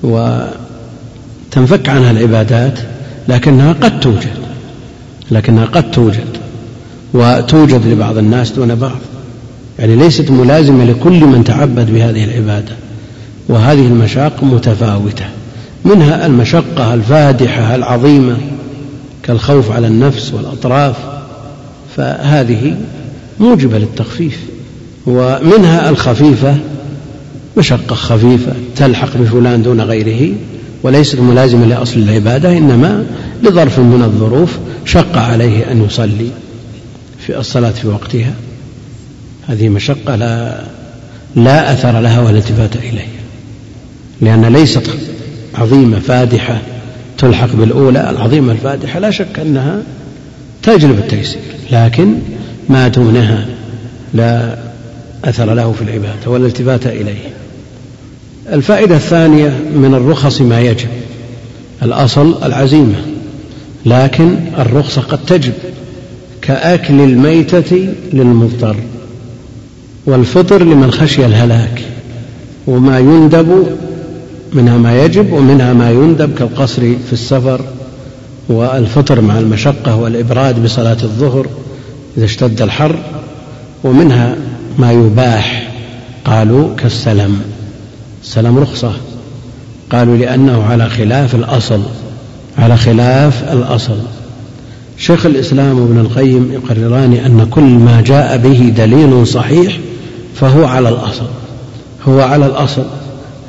وتنفك 0.03 1.89
عنها 1.89 2.11
العبادات 2.11 2.79
لكنها 3.27 3.73
قد 3.73 3.99
توجد. 3.99 4.38
لكنها 5.31 5.65
قد 5.65 5.91
توجد 5.91 6.37
وتوجد 7.13 7.87
لبعض 7.87 8.17
الناس 8.17 8.51
دون 8.51 8.75
بعض. 8.75 8.99
يعني 9.79 9.95
ليست 9.95 10.31
ملازمة 10.31 10.85
لكل 10.85 11.25
من 11.25 11.43
تعبد 11.43 11.91
بهذه 11.91 12.23
العبادة. 12.23 12.75
وهذه 13.49 13.87
المشاق 13.87 14.43
متفاوتة. 14.43 15.25
منها 15.85 16.25
المشقة 16.25 16.93
الفادحة 16.93 17.75
العظيمة 17.75 18.37
كالخوف 19.23 19.71
على 19.71 19.87
النفس 19.87 20.33
والأطراف. 20.33 20.95
فهذه 21.97 22.77
موجبة 23.39 23.77
للتخفيف. 23.77 24.39
ومنها 25.07 25.89
الخفيفة 25.89 26.57
مشقة 27.57 27.95
خفيفة 27.95 28.51
تلحق 28.75 29.17
بفلان 29.17 29.63
دون 29.63 29.81
غيره 29.81 30.35
وليست 30.83 31.19
ملازمة 31.19 31.65
لأصل 31.65 31.99
العبادة 31.99 32.57
إنما 32.57 33.05
لظرف 33.43 33.79
من 33.79 34.01
الظروف 34.03 34.57
شق 34.85 35.17
عليه 35.17 35.71
أن 35.71 35.85
يصلي 35.85 36.29
في 37.19 37.37
الصلاة 37.39 37.71
في 37.71 37.87
وقتها. 37.87 38.33
هذه 39.47 39.69
مشقة 39.69 40.15
لا 40.15 40.63
لا 41.35 41.73
أثر 41.73 41.99
لها 41.99 42.21
ولا 42.21 42.37
التفات 42.37 42.75
إليها. 42.75 43.07
لأن 44.21 44.45
ليست 44.45 44.89
عظيمة 45.55 45.99
فادحة 45.99 46.61
تلحق 47.17 47.55
بالأولى. 47.55 48.09
العظيمة 48.09 48.51
الفادحة 48.51 48.99
لا 48.99 49.11
شك 49.11 49.39
أنها 49.39 49.81
تجلب 50.63 50.99
التيسير. 50.99 51.41
لكن 51.71 52.15
ما 52.69 52.87
دونها 52.87 53.45
لا 54.13 54.57
أثر 55.25 55.53
له 55.53 55.71
في 55.71 55.81
العبادة 55.81 56.27
ولا 56.31 56.47
التفات 56.47 56.87
إليه 56.87 57.29
الفائدة 58.51 58.95
الثانية 58.95 59.59
من 59.75 59.93
الرخص 59.93 60.41
ما 60.41 60.61
يجب. 60.61 60.87
الأصل 61.83 62.43
العزيمة. 62.43 62.95
لكن 63.85 64.35
الرخصة 64.59 65.01
قد 65.01 65.25
تجب 65.25 65.53
كأكل 66.41 67.01
الميتة 67.01 67.93
للمضطر 68.13 68.75
والفطر 70.05 70.63
لمن 70.63 70.91
خشي 70.91 71.25
الهلاك 71.25 71.81
وما 72.67 72.99
يندب 72.99 73.67
منها 74.53 74.77
ما 74.77 75.03
يجب 75.03 75.33
ومنها 75.33 75.73
ما 75.73 75.91
يندب 75.91 76.33
كالقصر 76.35 76.81
في 76.81 77.13
السفر 77.13 77.61
والفطر 78.49 79.21
مع 79.21 79.39
المشقة 79.39 79.95
والإبراد 79.95 80.63
بصلاة 80.63 80.97
الظهر 81.03 81.47
إذا 82.17 82.25
اشتد 82.25 82.61
الحر 82.61 82.99
ومنها 83.83 84.35
ما 84.79 84.91
يباح 84.91 85.71
قالوا 86.25 86.75
كالسلم. 86.75 87.41
السلم 88.23 88.57
رخصة. 88.57 88.93
قالوا 89.91 90.17
لأنه 90.17 90.63
على 90.63 90.89
خلاف 90.89 91.35
الأصل. 91.35 91.81
على 92.59 92.77
خلاف 92.77 93.53
الأصل. 93.53 93.97
شيخ 94.97 95.25
الإسلام 95.25 95.77
ابن 95.83 95.99
القيم 95.99 96.51
يقرران 96.53 97.13
أن 97.13 97.47
كل 97.51 97.61
ما 97.61 98.03
جاء 98.05 98.37
به 98.37 98.73
دليل 98.77 99.27
صحيح 99.27 99.77
فهو 100.35 100.65
على 100.65 100.89
الأصل. 100.89 101.25
هو 102.07 102.21
على 102.21 102.45
الأصل 102.45 102.83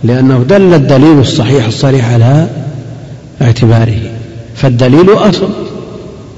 لأنه 0.05 0.45
دل 0.49 0.75
الدليل 0.75 1.19
الصحيح 1.19 1.67
الصريح 1.67 2.13
على 2.13 2.49
اعتباره. 3.43 4.01
فالدليل 4.55 5.11
أصل 5.11 5.49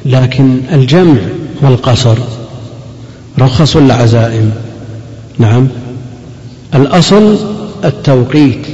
لكن 0.05 0.61
الجمع 0.73 1.21
والقصر 1.63 2.17
رخص 3.39 3.77
العزائم. 3.77 4.51
نعم. 5.39 5.69
الأصل 6.75 7.37
التوقيت 7.85 8.67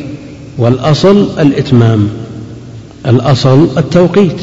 والأصل 0.59 1.29
الإتمام. 1.41 2.09
الأصل 3.09 3.69
التوقيت 3.79 4.41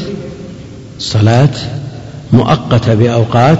الصلاة 0.98 1.48
مؤقتة 2.32 2.94
بأوقات 2.94 3.58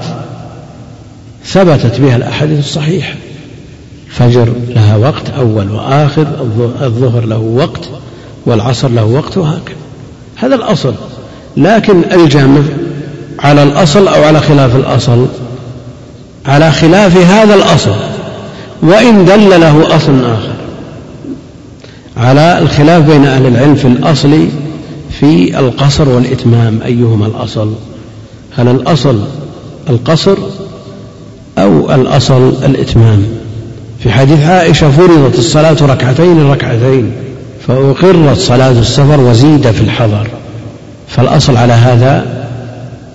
ثبتت 1.45 2.01
بها 2.01 2.17
الأحاديث 2.17 2.59
الصحيحة. 2.59 3.15
فجر 4.11 4.53
لها 4.69 4.97
وقت 4.97 5.31
أول 5.31 5.71
وآخر 5.71 6.27
الظهر 6.83 7.25
له 7.25 7.39
وقت 7.39 7.89
والعصر 8.47 8.89
له 8.89 9.05
وقت 9.05 9.37
وهكذا. 9.37 9.77
هذا 10.37 10.55
الأصل. 10.55 10.95
لكن 11.57 12.03
الجمع 12.13 12.61
على 13.39 13.63
الأصل 13.63 14.09
أو 14.09 14.25
على 14.25 14.41
خلاف 14.41 14.77
الأصل 14.77 15.27
على 16.47 16.73
خلاف 16.73 17.17
هذا 17.17 17.55
الأصل 17.55 17.95
وإن 18.83 19.25
دل 19.25 19.61
له 19.61 19.97
أصل 19.97 20.25
آخر. 20.25 20.53
على 22.17 22.59
الخلاف 22.59 23.05
بين 23.11 23.25
أهل 23.25 23.47
العلم 23.47 23.75
في 23.75 23.85
الأصل 23.85 24.49
في 25.21 25.59
القصر 25.59 26.09
والإتمام 26.09 26.81
أيهما 26.85 27.27
الأصل؟ 27.27 27.73
هل 28.57 28.69
الأصل 28.69 29.21
القصر 29.91 30.39
أو 31.59 31.95
الأصل 31.95 32.49
الإتمام؟ 32.65 33.23
في 33.99 34.11
حديث 34.11 34.41
عائشة 34.41 34.91
فرضت 34.91 35.39
الصلاة 35.39 35.77
ركعتين 35.83 36.43
ركعتين 36.51 37.13
فأقرت 37.67 38.39
صلاة 38.39 38.71
السفر 38.71 39.21
وزيد 39.21 39.71
في 39.71 39.81
الحضر 39.81 40.29
فالأصل 41.09 41.57
على 41.57 41.73
هذا 41.73 42.47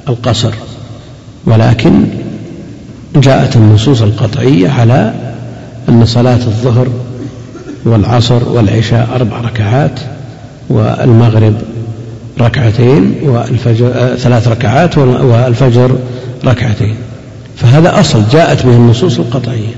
القصر. 0.09 0.53
ولكن 1.45 2.03
جاءت 3.15 3.55
النصوص 3.55 4.01
القطعية 4.01 4.69
على 4.69 5.13
أن 5.89 6.05
صلاة 6.05 6.35
الظهر 6.35 6.87
والعصر 7.85 8.49
والعشاء 8.49 9.09
أربع 9.15 9.41
ركعات 9.41 9.99
والمغرب 10.69 11.53
ركعتين 12.39 13.15
والفجر 13.23 13.91
آه 13.95 14.15
ثلاث 14.15 14.47
ركعات 14.47 14.97
والفجر 14.97 15.95
ركعتين. 16.45 16.95
فهذا 17.57 17.99
أصل 17.99 18.23
جاءت 18.31 18.65
به 18.65 18.71
النصوص 18.71 19.19
القطعية. 19.19 19.75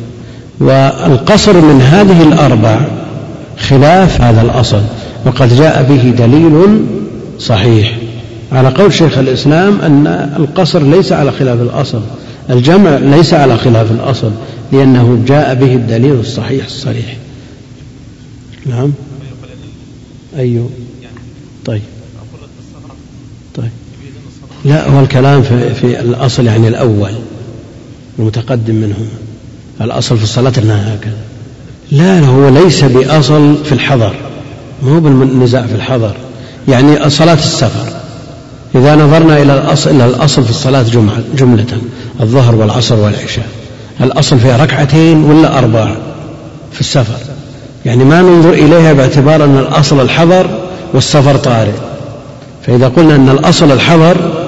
والقصر 0.60 1.62
من 1.62 1.82
هذه 1.82 2.24
الأربع 2.24 2.82
خلاف 3.58 4.22
هذا 4.22 4.42
الأصل 4.42 4.82
وقد 5.26 5.56
جاء 5.56 5.84
به 5.84 6.26
دليل 6.26 6.86
صحيح. 7.40 7.98
على 8.52 8.70
قول 8.70 8.94
شيخ 8.94 9.18
الإسلام 9.18 9.82
أن 9.82 10.08
القصر 10.40 10.84
ليس 10.84 11.12
على 11.12 11.32
خلاف 11.32 11.62
الأصل 11.62 12.02
الجمع 12.50 12.98
ليس 12.98 13.34
على 13.34 13.58
خلاف 13.58 13.92
الأصل 13.92 14.32
لأنه 14.72 15.24
جاء 15.28 15.56
به 15.56 15.76
الدليل 15.76 16.20
الصحيح 16.20 16.66
الصريح. 16.66 17.18
نعم؟ 18.66 18.92
أيوه. 20.38 20.70
طيب 21.66 21.82
طيب. 21.82 21.82
لا 24.66 24.90
هو 24.90 25.00
الكلام 25.00 25.44
في, 25.44 25.74
في 25.74 26.00
الأصل 26.00 26.46
يعني 26.46 26.68
الأول 26.68 27.12
المتقدم 28.20 28.76
منهما 28.76 29.08
الأصل 29.82 30.18
في 30.18 30.24
الصلاة 30.24 30.54
أنها 30.58 30.96
هكذا. 30.96 31.18
لا 31.92 32.20
هو 32.20 32.50
ليس 32.50 32.84
بأصل 32.84 33.56
في 33.66 33.72
الحضر. 33.72 34.14
ما 34.84 34.96
هو 34.96 35.00
بالنزاع 35.00 35.66
في 35.66 35.76
الحضر. 35.76 36.16
يعني 36.68 37.10
صلاة 37.10 37.34
السفر. 37.34 37.94
إذا 38.76 38.96
نظرنا 38.96 39.42
إلى 39.42 39.54
الأصل 39.54 39.90
إلى 39.90 40.06
الأصل 40.06 40.44
في 40.44 40.50
الصلاة 40.50 40.82
جمعة 40.82 41.18
جملة 41.36 41.66
الظهر 42.22 42.56
والعصر 42.56 42.96
والعشاء. 42.96 43.48
الأصل 44.02 44.40
فيها 44.40 44.58
ركعتين 44.64 45.24
ولا 45.24 45.58
أربع 45.58 45.96
في 46.72 46.80
السفر. 46.80 47.18
يعني 47.86 48.04
ما 48.04 48.22
ننظر 48.22 48.54
إليها 48.54 48.94
باعتبار 48.94 49.44
أن 49.44 49.58
الأصل 49.58 50.02
الحضر 50.02 50.50
والسفر 50.94 51.38
طارئ. 51.38 51.74
فإذا 52.68 52.88
قلنا 52.88 53.16
أن 53.16 53.30
الأصل 53.30 53.72
الحضر 53.72 54.43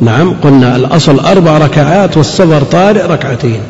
نعم 0.00 0.34
قلنا 0.42 0.76
الأصل 0.76 1.20
أربع 1.20 1.58
ركعات 1.58 2.16
والسفر 2.16 2.62
طارئ 2.62 3.06
ركعتين. 3.06 3.60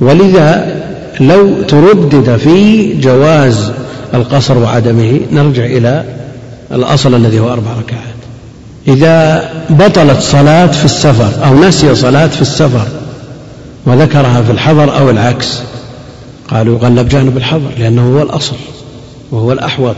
ولذا 0.00 0.76
لو 1.20 1.62
تردد 1.62 2.36
في 2.36 2.92
جواز 3.00 3.70
القصر 4.14 4.58
وعدمه 4.58 5.20
نرجع 5.32 5.64
إلى 5.64 6.04
الأصل 6.72 7.14
الذي 7.14 7.40
هو 7.40 7.52
أربع 7.52 7.70
ركعات. 7.70 8.14
إذا 8.88 9.50
بطلت 9.70 10.20
صلاة 10.20 10.66
في 10.66 10.84
السفر 10.84 11.46
أو 11.46 11.54
نسي 11.54 11.94
صلاة 11.94 12.26
في 12.26 12.42
السفر 12.42 12.86
وذكرها 13.86 14.42
في 14.42 14.52
الحضر 14.52 14.98
أو 14.98 15.10
العكس 15.10 15.58
قالوا 16.48 16.78
يغلب 16.78 17.08
جانب 17.08 17.36
الحظر 17.36 17.70
لأنه 17.78 18.16
هو 18.16 18.22
الأصل 18.22 18.56
وهو 19.30 19.52
الأحوط. 19.52 19.96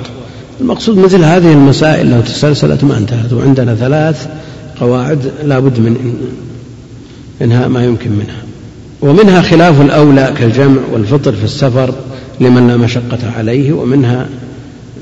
المقصود 0.60 0.98
مثل 0.98 1.24
هذه 1.24 1.52
المسائل 1.52 2.10
لو 2.10 2.20
تسلسلت 2.20 2.84
ما 2.84 2.98
انتهت 2.98 3.32
وعندنا 3.32 3.74
ثلاث 3.74 4.26
قواعد 4.80 5.32
لا 5.44 5.58
بد 5.58 5.78
من 5.78 6.16
إنهاء 7.42 7.68
ما 7.68 7.84
يمكن 7.84 8.10
منها. 8.10 8.42
ومنها 9.02 9.42
خلاف 9.42 9.80
الأولى 9.80 10.34
كالجمع 10.38 10.80
والفطر 10.92 11.32
في 11.32 11.44
السفر 11.44 11.94
لمن 12.40 12.66
لا 12.66 12.76
مشقة 12.76 13.18
عليه 13.36 13.72
ومنها 13.72 14.28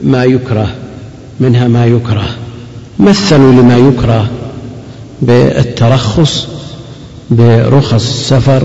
ما 0.04 0.24
يكره 0.24 0.74
منها 1.40 1.68
ما 1.68 1.86
يكره. 1.86 2.28
مثلوا 2.98 3.52
لما 3.52 3.76
يكره 3.76 4.30
بالترخص 5.22 6.48
برخص 7.30 8.08
السفر 8.08 8.62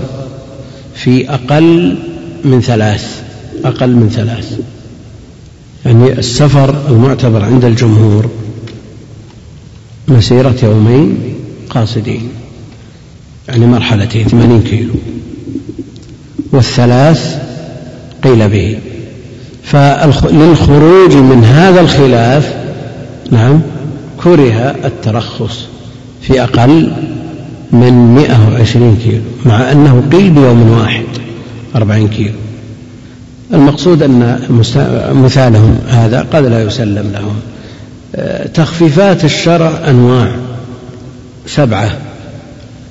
في 0.94 1.30
أقل 1.30 1.98
من 2.44 2.60
ثلاث 2.60 3.22
أقل 3.64 3.90
من 3.90 4.08
ثلاث. 4.08 4.60
يعني 5.86 6.18
السفر 6.18 6.74
المعتبر 6.88 7.44
عند 7.44 7.64
الجمهور 7.64 8.30
مسيرة 10.10 10.54
يومين 10.62 11.18
قاصدين 11.70 12.28
يعني 13.48 13.66
مرحلتين 13.66 14.24
ثمانين 14.24 14.62
كيلو. 14.62 14.92
والثلاث 16.52 17.38
قيل 18.24 18.48
به. 18.48 18.78
فللخروج 19.64 21.14
من 21.14 21.44
هذا 21.44 21.80
الخلاف 21.80 22.54
نعم 23.30 23.60
كره 24.22 24.76
الترخص 24.84 25.66
في 26.22 26.42
أقل 26.42 26.92
من 27.72 28.14
مئة 28.14 28.52
وعشرين 28.52 28.96
كيلو 29.04 29.22
مع 29.44 29.72
أنه 29.72 30.02
قيل 30.12 30.30
بيوم 30.30 30.70
واحد 30.70 31.04
أربعين 31.76 32.08
كيلو. 32.08 32.34
المقصود 33.54 34.02
أن 34.02 34.40
مثالهم 35.12 35.78
هذا 35.88 36.26
قد 36.32 36.44
لا 36.44 36.62
يسلم 36.62 37.10
لهم. 37.12 37.36
تخفيفات 38.54 39.24
الشرع 39.24 39.88
أنواع 39.88 40.36
سبعة 41.46 41.98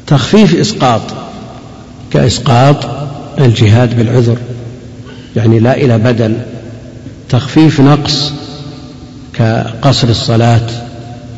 تخفيف 0.07 0.55
إسقاط 0.55 1.01
كإسقاط 2.11 2.75
الجهاد 3.39 3.97
بالعذر 3.97 4.37
يعني 5.35 5.59
لا 5.59 5.77
إلى 5.77 5.97
بدل 5.97 6.37
تخفيف 7.29 7.81
نقص 7.81 8.33
كقصر 9.33 10.07
الصلاة 10.07 10.67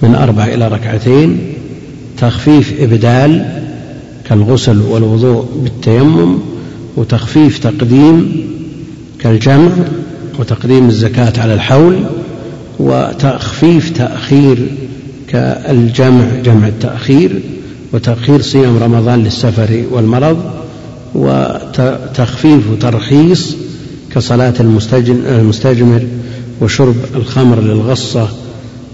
من 0.02 0.16
أربع 0.16 0.44
إلى 0.46 0.68
ركعتين 0.68 1.54
تخفيف 2.18 2.82
إبدال 2.82 3.62
كالغسل 4.30 4.82
والوضوء 4.82 5.50
بالتيمم 5.64 6.40
وتخفيف 6.98 7.58
تقديم 7.58 8.46
كالجمع 9.20 9.72
وتقديم 10.40 10.88
الزكاة 10.90 11.34
على 11.42 11.54
الحول 11.54 12.04
وتخفيف 12.80 13.90
تأخير 13.90 14.58
كالجمع 15.28 16.26
جمع 16.46 16.68
التأخير 16.68 17.42
وتأخير 17.94 18.42
صيام 18.42 18.78
رمضان 18.78 19.24
للسفر 19.24 19.84
والمرض 19.92 20.52
وتخفيف 21.16 22.64
ترخيص 22.82 23.56
كصلاة 24.12 24.54
المستجمر 24.60 26.04
وشرب 26.62 26.96
الخمر 27.16 27.60
للغصة 27.62 28.30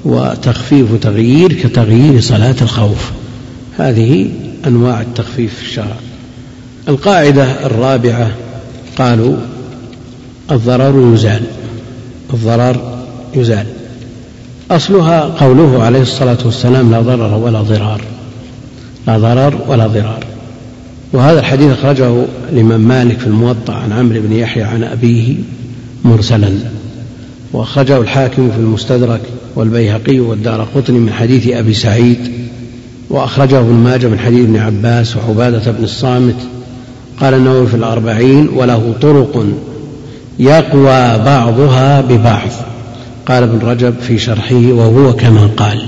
وتخفيف 0.05 0.88
تغيير 1.01 1.53
كتغيير 1.53 2.21
صلاة 2.21 2.55
الخوف. 2.61 3.11
هذه 3.78 4.30
أنواع 4.67 5.01
التخفيف 5.01 5.53
في 5.55 5.61
الشرع. 5.61 5.95
القاعدة 6.88 7.65
الرابعة 7.65 8.32
قالوا 8.97 9.36
الضرر 10.51 11.13
يزال. 11.13 11.43
الضرر 12.34 12.96
يزال. 13.36 13.65
أصلها 14.71 15.21
قوله 15.21 15.84
عليه 15.84 16.01
الصلاة 16.01 16.38
والسلام 16.45 16.91
لا 16.91 17.01
ضرر 17.01 17.38
ولا 17.38 17.61
ضرار. 17.61 18.01
لا 19.07 19.17
ضرر 19.17 19.59
ولا 19.67 19.88
ضرار. 19.88 20.23
وهذا 21.13 21.39
الحديث 21.39 21.71
أخرجه 21.71 22.25
الإمام 22.51 22.82
مالك 22.82 23.19
في 23.19 23.28
الموطأ 23.28 23.73
عن 23.73 23.91
عمرو 23.91 24.21
بن 24.21 24.34
يحيى 24.34 24.63
عن 24.63 24.84
أبيه 24.84 25.36
مرسلا. 26.03 26.49
وأخرجه 27.53 27.97
الحاكم 27.97 28.51
في 28.51 28.57
المستدرك 28.57 29.21
والبيهقي 29.55 30.19
والدار 30.19 30.67
قطني 30.75 30.99
من 30.99 31.13
حديث 31.13 31.47
أبي 31.47 31.73
سعيد. 31.73 32.32
وأخرجه 33.09 33.59
ابن 33.59 33.73
ماجه 33.73 34.07
من 34.07 34.19
حديث 34.19 34.39
ابن 34.39 34.57
عباس 34.57 35.17
وعبادة 35.17 35.71
بن 35.71 35.84
الصامت. 35.84 36.36
قال 37.21 37.34
النووي 37.34 37.67
في 37.67 37.75
الأربعين 37.75 38.49
وله 38.55 38.93
طرق 39.01 39.45
يقوى 40.39 41.17
بعضها 41.25 42.01
ببعض. 42.01 42.49
قال 43.28 43.43
ابن 43.43 43.67
رجب 43.67 43.93
في 43.99 44.17
شرحه 44.17 44.55
وهو 44.55 45.13
كما 45.13 45.49
قال 45.57 45.82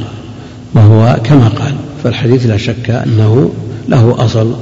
وهو 0.76 1.20
كما 1.24 1.48
قال 1.48 1.74
فالحديث 2.04 2.46
لا 2.46 2.58
شك 2.58 2.90
أنه 2.90 3.52
له 3.90 4.16
أصل. 4.26 4.54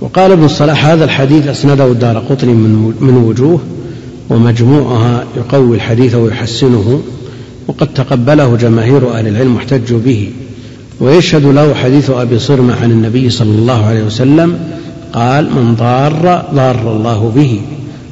وقال 0.00 0.32
ابن 0.32 0.44
الصلاح 0.44 0.86
هذا 0.86 1.04
الحديث 1.04 1.46
أسنده 1.46 1.86
الدار 1.86 2.18
قطني 2.18 2.52
من 3.00 3.24
وجوه 3.28 3.60
ومجموعها 4.30 5.24
يقوي 5.36 5.76
الحديث 5.76 6.14
ويحسنه 6.14 7.00
وقد 7.68 7.86
تقبله 7.94 8.56
جماهير 8.56 9.12
أهل 9.12 9.28
العلم 9.28 9.54
واحتجوا 9.54 10.00
به. 10.04 10.30
ويشهد 11.00 11.44
له 11.44 11.74
حديث 11.74 12.10
أبي 12.10 12.38
صرمة 12.38 12.74
عن 12.82 12.90
النبي 12.90 13.30
صلى 13.30 13.50
الله 13.50 13.86
عليه 13.86 14.02
وسلم 14.02 14.58
قال 15.12 15.44
من 15.44 15.74
ضار 15.74 16.44
ضار 16.54 16.96
الله 16.96 17.32
به 17.36 17.60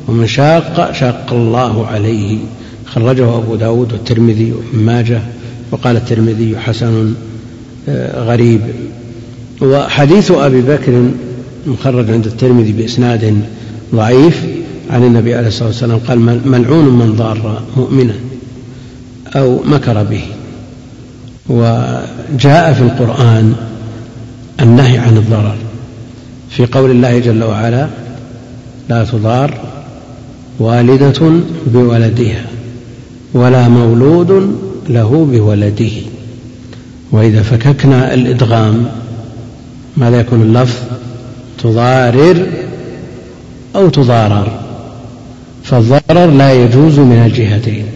ومن 0.09 0.27
شاق 0.27 0.93
شاق 0.93 1.27
الله 1.33 1.87
عليه. 1.87 2.39
خرجه 2.87 3.37
أبو 3.37 3.57
داود 3.57 3.93
والترمذي 3.93 4.53
وابن 4.53 4.85
ماجه 4.85 5.21
وقال 5.71 5.97
الترمذي 5.97 6.59
حسن 6.59 7.15
آه، 7.89 8.25
غريب. 8.25 8.61
وحديث 9.63 10.31
أبي 10.31 10.61
بكر 10.61 11.11
مخرج 11.67 12.11
عند 12.11 12.27
الترمذي 12.27 12.73
بإسناد 12.73 13.41
ضعيف 13.95 14.47
عن 14.91 15.05
النبي 15.05 15.35
عليه 15.35 15.49
الصلاة 15.49 15.69
والسلام 15.69 15.99
قال 15.99 16.19
ملعون 16.47 16.85
من 16.85 17.13
ضار 17.13 17.63
مؤمنا 17.77 18.15
أو 19.37 19.61
مكر 19.65 20.03
به. 20.03 20.23
وجاء 21.49 22.73
في 22.73 22.81
القرآن 22.81 23.55
النهي 24.61 24.99
عن 24.99 25.17
الضرر 25.17 25.57
في 26.51 26.67
قول 26.67 26.91
الله 26.91 27.19
جل 27.19 27.45
وعلا 27.45 27.89
لا 28.89 29.05
تضار 29.05 29.55
والدة 30.59 31.33
بولدها. 31.67 32.56
ولا 33.37 33.69
مولود 33.69 34.57
له 34.89 35.29
بولده. 35.33 35.91
وإذا 37.13 37.43
فككنا 37.43 38.15
الإدغام 38.15 38.87
ماذا 39.97 40.21
يكون 40.21 40.43
اللفظ 40.43 40.79
تضارر 41.59 42.47
أو 43.77 43.89
تضارر. 43.89 44.61
فالضرر 45.65 46.27
لا 46.27 46.53
يجوز 46.53 46.99
من 46.99 47.23
الجهتين 47.27 47.87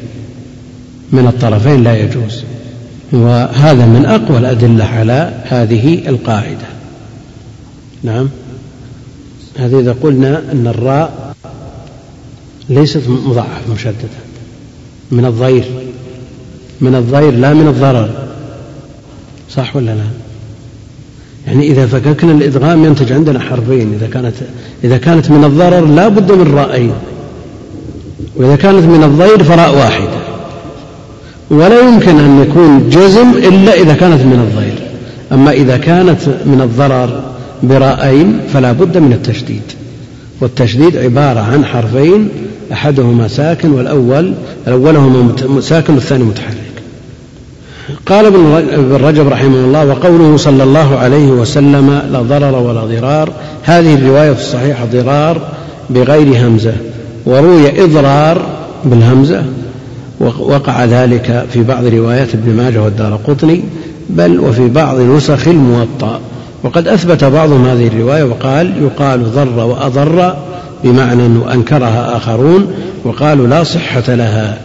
من 1.12 1.26
الطرفين 1.26 1.82
لا 1.82 1.97
يجوز. 1.97 2.45
وهذا 3.12 3.86
من 3.86 4.05
أقوى 4.07 4.38
الأدلة 4.38 4.84
على 4.84 5.32
هذه 5.45 6.09
القاعدة. 6.09 6.68
نعم. 8.03 8.28
هذه 9.59 9.80
إذا 9.80 9.97
قلنا 10.03 10.43
أن 10.53 10.66
الراء 10.66 11.34
ليست 12.68 13.03
مضاعفة 13.09 13.72
مشددة. 13.74 14.30
من 15.11 15.25
الضير. 15.25 15.65
من 16.81 16.95
الضير 16.95 17.31
لا 17.31 17.55
من 17.55 17.69
الضرر. 17.69 18.11
صح 19.51 19.77
ولا 19.77 19.91
لا؟ 19.91 20.05
يعني 21.47 21.67
إذا 21.67 21.87
فككنا 21.87 22.33
الإدغام 22.33 22.85
ينتج 22.85 23.13
عندنا 23.13 23.41
حرفين. 23.41 23.93
إذا 23.95 24.07
كانت 24.07 24.35
إذا 24.85 24.97
كانت 24.97 25.31
من 25.31 25.45
الضرر 25.45 25.87
لا 25.87 26.09
بد 26.09 26.33
من 26.33 26.55
رأين 26.55 26.93
وإذا 28.37 28.57
كانت 28.57 28.85
من 28.85 29.05
الضير 29.05 29.45
فراء 29.45 29.77
واحدة. 29.77 30.21
ولا 31.51 31.81
يمكن 31.81 32.19
أن 32.19 32.43
يكون 32.43 32.91
جزم 32.91 33.31
إلا 33.31 33.75
إذا 33.75 33.95
كانت 33.95 34.23
من 34.23 34.49
الضير. 34.49 34.89
أما 35.33 35.53
إذا 35.53 35.77
كانت 35.77 36.21
من 36.47 36.61
الضرر 36.61 37.23
براءين 37.63 38.41
فلا 38.53 38.73
بد 38.73 38.99
من 38.99 39.13
التشديد. 39.13 39.63
والتشديد 40.41 40.97
عبارة 40.97 41.41
عن 41.41 41.65
حرفين 41.65 42.29
أحدهما 42.73 43.29
ساكن 43.29 43.71
والأول 43.71 44.33
الأولهما 44.66 45.33
ساكن 45.61 45.95
والثاني 45.95 46.25
متحرك. 46.25 46.57
قال 48.07 48.27
ابن 48.27 48.93
رجب 48.93 49.29
رحمه 49.29 49.64
الله 49.64 49.87
وقوله 49.87 50.37
صلى 50.37 50.62
الله 50.62 50.99
عليه 50.99 51.27
وسلم 51.27 52.03
لا 52.12 52.23
ضرر 52.23 52.59
ولا 52.59 52.81
ضرار. 52.85 53.31
هذه 53.62 53.95
الرواية 53.95 54.33
في 54.33 54.41
الصحيح 54.41 54.85
ضرار 54.93 55.41
بغير 55.91 56.47
همزة. 56.47 56.73
وروي 57.27 57.85
إضرار 57.85 58.43
بالهمزة. 58.85 59.43
وقع 60.41 60.85
ذلك 60.85 61.47
في 61.53 61.62
بعض 61.62 61.85
روايات 61.85 62.35
ابن 62.35 62.57
ماجه 62.57 62.83
والدار 62.83 63.18
قطني 63.27 63.64
بل 64.11 64.41
وفي 64.41 64.68
بعض 64.68 65.01
نسخ 65.01 65.49
الموطأ. 65.49 66.21
وقد 66.62 66.89
أثبت 66.89 67.25
بعضهم 67.25 67.66
هذه 67.66 67.87
الرواية 67.87 68.25
وقال 68.25 68.73
يقال 68.83 69.33
ضر 69.33 69.64
وأضر 69.64 70.37
بمعنى 70.85 71.39
وأنكرها 71.39 72.16
آخرون 72.16 72.72
وقالوا 73.05 73.47
لا 73.47 73.64
صحة 73.64 74.14
لها. 74.14 74.59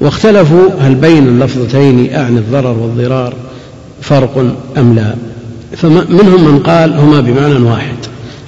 واختلفوا 0.00 0.68
هل 0.80 0.94
بين 0.94 1.28
اللفظتين 1.28 2.14
أعني 2.14 2.38
الضرر 2.38 2.78
والضرار 2.78 3.34
فرق 4.02 4.54
أم 4.78 4.94
لا. 4.94 5.14
فمنهم 5.76 6.44
من 6.44 6.62
قال 6.66 6.98
هما 6.98 7.20
بمعنى 7.20 7.54
واحد 7.54 7.96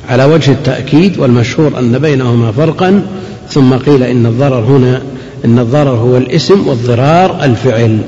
على 0.09 0.24
وجه 0.24 0.50
التأكيد 0.50 1.18
والمشهور 1.18 1.78
أن 1.78 1.98
بينهما 1.98 2.53
فرقا 2.53 3.03
ثم 3.50 3.72
قيل 3.74 4.03
إن 4.03 4.26
الضرر 4.26 4.61
هنا 4.61 5.03
إن 5.44 5.59
الضرر 5.59 5.96
هو 5.96 6.16
الاسم 6.16 6.68
والضرار 6.68 7.44
الفعل. 7.44 7.98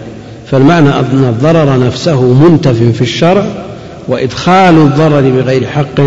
فالمعنى 0.51 0.89
أن 0.89 1.25
الضرر 1.29 1.87
نفسه 1.87 2.23
منتف 2.23 2.83
في 2.83 3.03
الشرع 3.03 3.47
وإدخال 4.09 4.75
الضرر 4.75 5.21
بغير 5.21 5.67
حق 5.67 6.01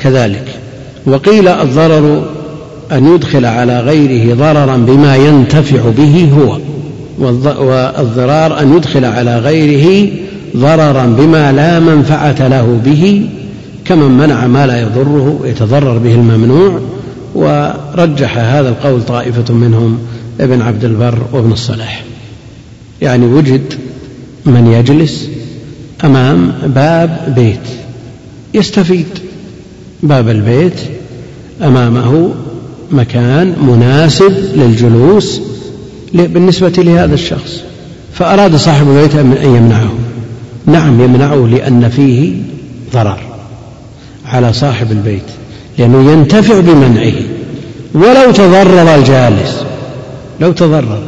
كذلك. 0.00 0.65
وقيل 1.06 1.48
الضرر 1.48 2.24
أن 2.92 3.14
يدخل 3.14 3.44
على 3.44 3.80
غيره 3.80 4.34
ضررا 4.34 4.76
بما 4.76 5.16
ينتفع 5.16 5.90
به 5.96 6.30
هو 6.38 6.58
والضرار 7.18 8.60
أن 8.60 8.76
يدخل 8.76 9.04
على 9.04 9.38
غيره 9.38 10.10
ضررا 10.56 11.06
بما 11.06 11.52
لا 11.52 11.80
منفعة 11.80 12.48
له 12.48 12.80
به 12.84 13.28
كمن 13.84 14.10
منع 14.10 14.46
ما 14.46 14.66
لا 14.66 14.80
يضره 14.80 15.40
يتضرر 15.44 15.98
به 15.98 16.14
الممنوع 16.14 16.80
ورجح 17.34 18.38
هذا 18.38 18.68
القول 18.68 19.02
طائفة 19.02 19.54
منهم 19.54 19.98
ابن 20.40 20.62
عبد 20.62 20.84
البر 20.84 21.18
وابن 21.32 21.52
الصلاح. 21.52 22.04
يعني 23.02 23.26
وجد 23.26 23.74
من 24.46 24.66
يجلس 24.66 25.28
أمام 26.04 26.52
باب 26.66 27.34
بيت 27.36 27.68
يستفيد. 28.54 29.06
باب 30.02 30.28
البيت 30.28 30.80
أمامه 31.62 32.30
مكان 32.90 33.54
مناسب 33.62 34.32
للجلوس 34.54 35.40
بالنسبة 36.14 36.72
لهذا 36.78 37.14
الشخص. 37.14 37.60
فأراد 38.14 38.56
صاحب 38.56 38.88
البيت 38.88 39.14
أن 39.14 39.54
يمنعه. 39.56 39.92
نعم 40.66 41.00
يمنعه 41.00 41.46
لأن 41.46 41.88
فيه 41.88 42.34
ضرر 42.92 43.20
على 44.26 44.52
صاحب 44.52 44.92
البيت 44.92 45.22
لأنه 45.78 46.12
ينتفع 46.12 46.60
بمنعه. 46.60 47.12
ولو 47.94 48.32
تضرر 48.32 48.94
الجالس 48.94 49.64
لو 50.40 50.52
تضرر 50.52 51.02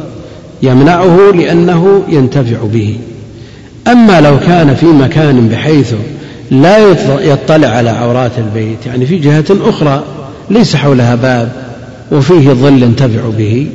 يمنعه 0.63 1.17
لأنه 1.35 2.03
ينتفع 2.09 2.57
به. 2.73 2.97
أما 3.87 4.21
لو 4.21 4.39
كان 4.39 4.75
في 4.75 4.85
مكان 4.85 5.47
بحيث 5.47 5.93
لا 6.51 6.77
يطلع 7.21 7.67
على 7.67 7.89
عورات 7.89 8.31
البيت 8.37 8.85
يعني 8.85 9.05
في 9.05 9.17
جهة 9.17 9.45
أخرى 9.49 10.03
ليس 10.49 10.75
حولها 10.75 11.15
باب 11.15 11.49
وفيه 12.11 12.49
ظل 12.49 12.83
ينتفع 12.83 13.21
به 13.37 13.67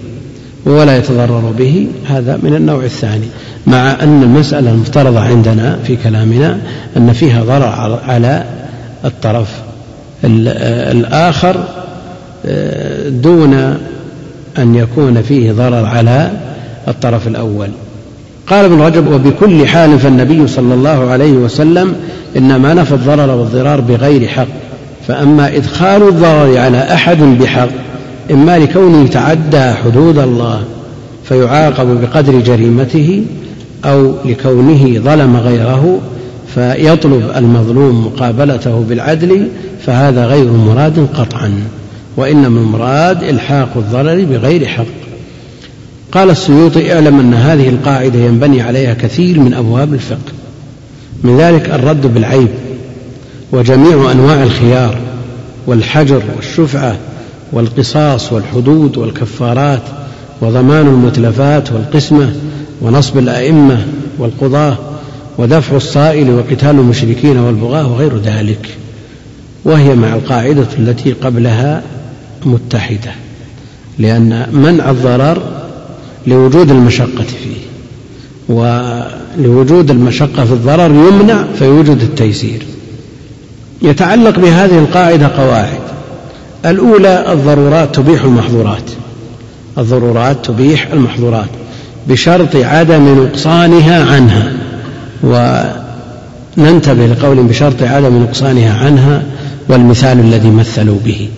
ولا 0.67 0.97
يتضرر 0.97 1.55
به 1.59 1.89
هذا 2.09 2.39
من 2.43 2.55
النوع 2.55 2.85
الثاني 2.85 3.27
مع 3.67 4.03
أن 4.03 4.23
المسألة 4.23 4.71
المفترضة 4.71 5.21
عندنا 5.21 5.79
في 5.87 5.97
كلامنا 5.97 6.59
أن 6.97 7.13
فيها 7.13 7.45
ضرر 7.45 7.99
على 8.07 8.45
الطرف 9.05 9.49
الآخر 10.25 11.65
آه، 12.47 13.09
دون 13.09 13.55
أن 14.59 14.75
يكون 14.75 15.23
فيه 15.23 15.53
ضرر 15.53 15.87
على 15.87 16.31
الطرف 16.89 17.27
الأول. 17.27 17.69
قال 18.47 18.65
ابن 18.65 18.81
رجب 18.81 19.13
وبكل 19.13 19.67
حال 19.67 19.99
فالنبي 19.99 20.47
صلى 20.47 20.75
الله 20.75 21.11
عليه 21.11 21.33
وسلم 21.33 21.95
إنما 22.37 22.75
نفى 22.75 22.95
الضرر 22.95 23.31
والضرار 23.31 23.81
بغير 23.81 24.29
حق 24.29 24.64
فأما 25.09 25.57
إدخال 25.57 26.09
الضرر 26.09 26.59
على 26.59 26.79
أحد 26.79 27.19
بحق 27.19 27.69
إما 28.31 28.59
لكونه 28.59 29.07
تعدى 29.07 29.73
حدود 29.73 30.19
الله 30.19 30.65
فيعاقب 31.25 32.01
بقدر 32.01 32.41
جريمته 32.41 33.25
أو 33.85 34.15
لكونه 34.25 34.99
ظلم 34.99 35.37
غيره 35.37 36.01
فيطلب 36.55 37.31
المظلوم 37.37 38.07
مقابلته 38.07 38.85
بالعدل 38.89 39.49
فهذا 39.87 40.27
غير 40.27 40.53
مراد 40.53 41.09
قطعا 41.15 41.53
وإنما 42.17 42.61
المراد 42.61 43.23
إلحاق 43.23 43.69
الضرر 43.77 44.25
بغير 44.25 44.67
حق. 44.67 44.85
قال 46.13 46.31
السيوطي 46.31 46.93
اعلم 46.95 47.21
أن 47.21 47.35
هذه 47.35 47.69
القاعدة 47.69 48.19
ينبني 48.19 48.63
عليها 48.63 48.95
كثير 48.95 49.41
من 49.41 49.55
أبواب 49.55 49.95
الفقه 49.95 50.33
من 51.25 51.39
ذلك 51.39 51.71
الرد 51.71 52.15
بالعيب. 52.15 52.49
وجميع 53.55 54.13
أنواع 54.13 54.43
الخيار 54.43 54.99
والحجر 55.67 56.23
والشفعة 56.37 56.97
والقصاص 57.53 58.33
والحدود 58.33 58.97
والكفارات 58.97 59.83
وضمان 60.41 60.87
المتلفات 60.87 61.73
والقسمة 61.73 62.35
ونصب 62.83 63.19
الأئمة 63.19 63.87
والقضاة 64.19 64.79
ودفع 65.39 65.77
الصائل 65.77 66.31
وقتال 66.31 66.71
المشركين 66.71 67.39
والبغاة 67.39 67.93
وغير 67.93 68.19
ذلك. 68.19 68.77
وهي 69.65 69.95
مع 69.95 70.15
القاعدة 70.15 70.67
التي 70.79 71.13
قبلها 71.13 71.83
متحدة 72.45 73.13
لأن 73.99 74.47
منع 74.53 74.91
الضرر 74.91 75.43
لوجود 76.27 76.71
المشقة 76.71 77.25
فيه 77.25 77.65
ولوجود 78.49 79.91
المشقة 79.91 80.45
في 80.45 80.53
الضرر 80.53 80.91
يمنع 80.91 81.45
فيوجد 81.59 82.01
التيسير. 82.03 82.63
يتعلق 83.85 84.39
بهذه 84.39 84.79
القاعدة 84.79 85.29
قواعد. 85.29 85.81
الأولى 86.67 87.33
الضرورات 87.33 87.95
تبيح 87.95 88.25
المحظورات. 88.25 88.91
الضرورات 89.79 90.45
تبيح 90.45 90.89
المحظورات 90.93 91.49
بشرط 92.09 92.57
عدم 92.57 93.25
نقصانها 93.25 94.05
عنها. 94.15 94.53
وننتبه 95.23 97.07
لقول 97.07 97.37
بشرط 97.37 97.83
عدم 97.83 98.23
نقصانها 98.23 98.85
عنها 98.85 99.23
والمثال 99.69 100.21
الذي 100.21 100.51
مثلوا 100.51 100.99
به. 101.05 101.29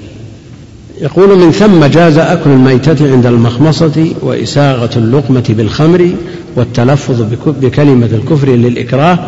يقول 1.00 1.38
من 1.38 1.52
ثم 1.52 1.84
جاز 1.84 2.18
أكل 2.18 2.50
الميتة 2.50 3.12
عند 3.12 3.26
المخمصة 3.26 4.06
وإساغة 4.22 4.90
اللقمة 4.96 5.44
بالخمر 5.48 6.10
والتلفظ 6.56 7.22
بكلمة 7.46 8.08
الكفر 8.12 8.48
للإكراه 8.48 9.18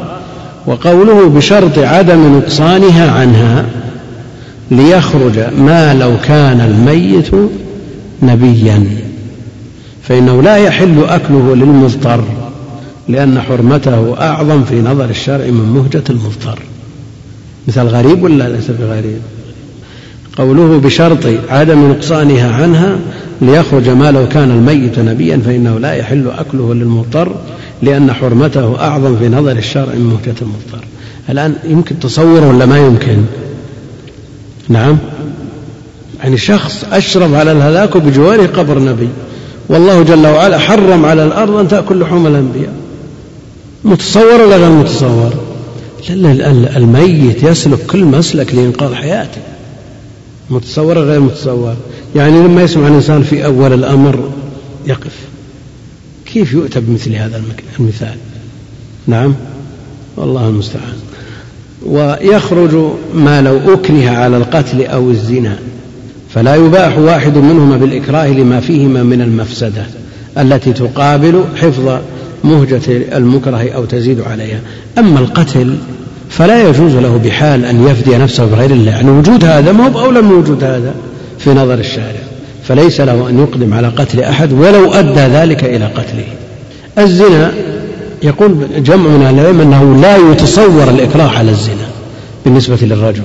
وقوله 0.67 1.29
بشرط 1.29 1.79
عدم 1.79 2.39
نقصانها 2.39 3.11
عنها 3.11 3.67
ليخرج 4.71 5.39
ما 5.59 5.95
لو 5.95 6.13
كان 6.25 6.61
الميت 6.61 7.31
نبيا. 8.23 8.85
فإنه 10.03 10.43
لا 10.43 10.57
يحل 10.57 11.05
أكله 11.05 11.55
للمضطر 11.55 12.25
لأن 13.09 13.41
حرمته 13.41 14.21
أعظم 14.21 14.65
في 14.65 14.83
نظر 14.83 15.05
الشرع 15.05 15.47
من 15.47 15.73
مهجة 15.75 16.05
المضطر. 16.11 16.59
مثل 17.69 17.83
غريب 17.83 18.23
ولا 18.23 18.49
ليس 18.49 18.71
بغريب؟ 18.71 19.19
قوله 20.39 20.79
بشرط 20.79 21.27
عدم 21.49 21.91
نقصانها 21.91 22.55
عنها 22.55 22.99
ليخرج 23.43 23.89
ما 23.89 24.11
لو 24.11 24.29
كان 24.29 24.51
الميت 24.51 24.99
نبيا 24.99 25.41
فإنه 25.47 25.79
لا 25.79 25.93
يحل 25.93 26.31
أكله 26.39 26.75
للمضطر 26.75 27.33
لأن 27.83 28.13
حرمته 28.13 28.81
أعظم 28.81 29.17
في 29.17 29.29
نظر 29.29 29.53
الشرع 29.53 29.95
من 29.95 30.05
مهجة 30.05 30.37
المضطر. 30.43 30.85
الآن 31.29 31.55
يمكن 31.65 31.99
تصور 31.99 32.45
ولا 32.45 32.67
ما 32.67 32.79
يمكن؟ 32.79 33.25
نعم. 34.69 34.99
يعني 36.23 36.37
شخص 36.37 36.85
أشرف 36.93 37.35
على 37.35 37.53
الهلاك 37.53 37.97
بجواره 37.97 38.47
قبر 38.47 38.79
نبي 38.79 39.09
والله 39.69 40.03
جل 40.03 40.27
وعلا 40.27 40.59
حرم 40.59 41.05
على 41.05 41.25
الأرض 41.25 41.55
أن 41.55 41.69
تأكل 41.69 42.01
لحوم 42.01 42.27
الأنبياء. 42.27 42.73
متصور 43.85 44.41
ولا 44.41 44.57
غير 44.57 44.71
متصور؟ 44.71 45.33
الميت 46.77 47.43
يسلك 47.43 47.87
كل 47.87 48.05
مسلك 48.05 48.55
لإنقاذ 48.55 48.95
حياته. 48.95 49.41
متصور 50.51 50.99
غير 50.99 51.21
متصور؟ 51.21 51.75
يعني 52.17 52.39
لما 52.41 52.63
يسمع 52.63 52.89
الإنسان 52.89 53.23
في 53.23 53.45
أول 53.45 53.73
الأمر 53.73 54.31
يقف. 54.87 55.29
كيف 56.39 56.53
يؤتى 56.53 56.81
بمثل 56.81 57.15
هذا 57.15 57.43
المثال؟ 57.81 58.15
نعم. 59.07 59.35
والله 60.17 60.49
المستعان. 60.49 60.95
ويخرج 61.87 62.93
ما 63.15 63.43
لو 63.43 63.75
أكره 63.75 64.11
على 64.11 64.37
القتل 64.37 64.87
أو 64.87 65.11
الزنا 65.11 65.59
فلا 66.35 66.55
يباح 66.55 66.99
واحد 66.99 67.39
منهما 67.39 67.77
بالإكراه 67.77 68.29
لما 68.29 68.61
فيهما 68.61 69.03
من 69.03 69.23
المفسدة 69.23 69.87
التي 70.39 70.73
تقابل 70.73 71.45
حفظ 71.57 71.99
مهجة 72.45 73.17
المكره 73.17 73.71
أو 73.71 73.85
تزيد 73.85 74.21
عليها. 74.21 74.61
أما 74.99 75.21
القتل 75.21 75.77
فلا 76.31 76.69
يجوز 76.69 76.95
له 76.95 77.21
بحال 77.25 77.65
أن 77.65 77.87
يفدي 77.89 78.17
نفسه 78.17 78.47
بغير 78.47 78.71
الله. 78.71 78.91
يعني 78.91 79.11
وجود 79.11 79.45
هذا 79.45 79.73
ما 79.73 79.87
هو 79.87 79.91
بأولى 79.91 80.23
من 80.23 80.33
وجود 80.33 80.65
هذا 80.65 80.95
في 81.39 81.51
نظر 81.51 81.75
الشارع. 81.75 82.28
فليس 82.69 83.01
له 83.01 83.29
أن 83.29 83.39
يقدم 83.39 83.75
على 83.75 83.89
قتل 83.89 84.21
أحد 84.21 84.53
ولو 84.53 84.93
أدى 84.93 85.21
ذلك 85.21 85.65
إلى 85.65 85.87
قتله. 85.87 86.25
الزنا 86.99 87.53
يقول 88.23 88.67
جمع 88.79 89.11
من 89.11 89.27
العلم 89.27 89.61
أنه 89.61 90.01
لا 90.01 90.17
يتصور 90.17 90.91
الإكراه 90.91 91.29
على 91.39 91.51
الزنا 91.51 91.89
بالنسبة 92.45 92.79
للرجل. 92.83 93.23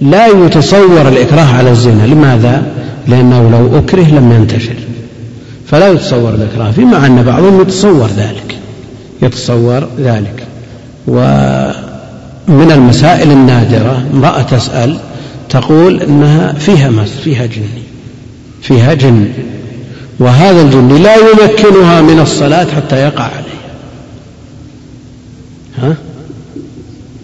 لا 0.00 0.26
يتصور 0.26 1.08
الإكراه 1.08 1.54
على 1.54 1.70
الزنا. 1.70 2.06
لماذا؟ 2.06 2.62
لأنه 3.06 3.50
لو 3.50 3.78
أكره 3.78 4.04
لم 4.04 4.32
ينتشر. 4.32 4.76
فلا 5.66 5.88
يتصور 5.88 6.34
الإكراه 6.34 6.70
فيه 6.70 6.84
مع 6.84 7.06
أن 7.06 7.22
بعضهم 7.22 7.60
يتصور 7.60 8.08
ذلك. 8.16 8.58
يتصور 9.22 9.88
ذلك. 9.98 10.46
ومن 11.06 12.72
المسائل 12.72 13.30
النادرة 13.30 14.02
امرأة 14.14 14.42
تسأل 14.42 14.96
تقول 15.48 16.02
إنها 16.02 16.52
فيها 16.52 16.90
مس 16.90 17.10
فيها 17.24 17.46
جن. 17.46 17.62
فيها 18.62 18.94
جن 18.94 19.32
وهذا 20.18 20.62
الجن 20.62 21.02
لا 21.02 21.16
يمكنها 21.16 22.02
من 22.02 22.20
الصلاة 22.20 22.66
حتى 22.76 22.96
يقع 22.96 23.24
عليه. 23.24 23.58
ها؟ 25.78 25.96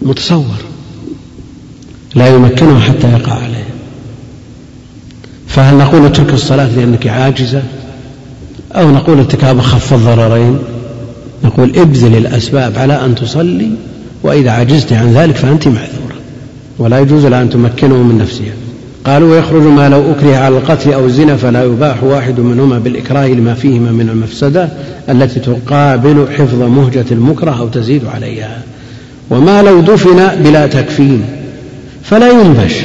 متصور. 0.01 0.55
لا 2.15 2.27
يمكنها 2.27 2.79
حتى 2.79 3.11
يقع 3.11 3.33
عليه. 3.33 3.65
فهل 5.47 5.77
نقول 5.77 6.05
اترك 6.05 6.33
الصلاة 6.33 6.67
لأنك 6.75 7.07
عاجزة؟ 7.07 7.63
أو 8.71 8.91
نقول 8.91 9.17
ارتكاب 9.17 9.59
أخف 9.59 9.93
الضررين؟ 9.93 10.59
نقول 11.43 11.79
ابذل 11.79 12.15
الأسباب 12.15 12.77
على 12.77 13.05
أن 13.05 13.15
تصلي 13.15 13.71
وإذا 14.23 14.51
عجزت 14.51 14.93
عن 14.93 15.13
ذلك 15.13 15.35
فأنت 15.35 15.67
معذورة. 15.67 16.15
ولا 16.77 16.99
يجوز 16.99 17.25
لها 17.25 17.41
أن 17.41 17.49
تمكنه 17.49 17.95
من 17.95 18.17
نفسها. 18.17 18.53
قالوا 19.05 19.31
ويخرج 19.31 19.61
ما 19.61 19.89
لو 19.89 20.11
أكره 20.11 20.35
على 20.35 20.57
القتل 20.57 20.93
أو 20.93 21.05
الزنا 21.05 21.35
فلا 21.35 21.63
يباح 21.63 22.03
واحد 22.03 22.39
منهما 22.39 22.79
بالإكراه 22.79 23.27
لما 23.27 23.53
فيهما 23.53 23.91
من 23.91 24.09
المفسدة 24.09 24.69
التي 25.09 25.39
تقابل 25.39 26.25
حفظ 26.37 26.61
مهجة 26.61 27.05
المكره 27.11 27.59
أو 27.59 27.67
تزيد 27.67 28.05
عليها. 28.05 28.61
وما 29.29 29.61
لو 29.61 29.81
دفن 29.81 30.27
بلا 30.43 30.67
تكفين 30.67 31.25
فلا 32.03 32.29
ينبش. 32.29 32.75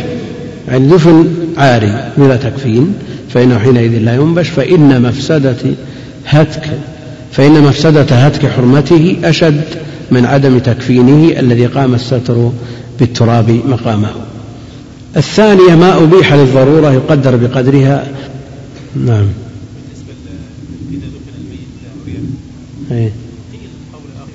يعني 0.68 0.88
دفن 0.88 1.28
عاري 1.56 2.12
بلا 2.18 2.36
تكفين 2.36 2.94
فإنه 3.28 3.58
حينئذ 3.58 3.98
لا 3.98 4.14
ينبش. 4.14 4.48
فإن 4.48 5.02
مفسدة 5.02 5.56
هتك 6.26 6.64
فإن 7.32 7.60
مفسدة 7.60 8.02
هتك 8.02 8.46
حرمته 8.46 9.16
أشد 9.24 9.64
من 10.10 10.24
عدم 10.24 10.58
تكفينه 10.58 11.40
الذي 11.40 11.66
قام 11.66 11.94
الستر 11.94 12.50
بالتراب 12.98 13.60
مقامه. 13.68 14.08
الثانية 15.16 15.74
ما 15.74 16.02
أبيح 16.02 16.34
للضرورة 16.34 16.92
يقدر 16.92 17.36
بقدرها. 17.36 18.06
نعم. 19.06 19.26
إيه. 22.90 23.12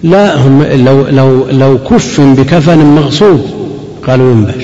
لا 0.03 0.47
هم 0.47 0.63
لو 0.63 1.07
لو 1.07 1.49
لو 1.49 1.77
كف 1.77 2.21
بكفن 2.21 2.77
مغصوب 2.77 3.41
قالوا 4.07 4.31
ينبش 4.31 4.63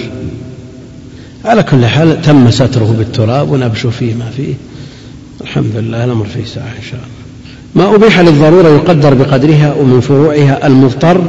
على 1.46 1.64
كل 1.64 1.86
حال 1.86 2.22
تم 2.22 2.52
ستره 2.52 2.96
بالتراب 2.98 3.52
ونبش 3.52 3.88
فيه 3.88 4.14
ما 4.14 4.30
فيه. 4.38 4.54
الحمد 5.42 5.76
لله 5.76 6.06
الأمر 6.06 6.26
فيه 6.26 6.46
ساعة 6.46 6.74
إن 6.78 6.84
شاء 6.92 7.00
الله. 7.00 7.22
ما 7.76 7.96
أبيح 7.96 8.20
للضرورة 8.20 8.70
يقدر 8.70 9.14
بقدرها 9.14 9.74
ومن 9.74 10.00
فروعها 10.00 10.68
المضطر. 10.68 11.22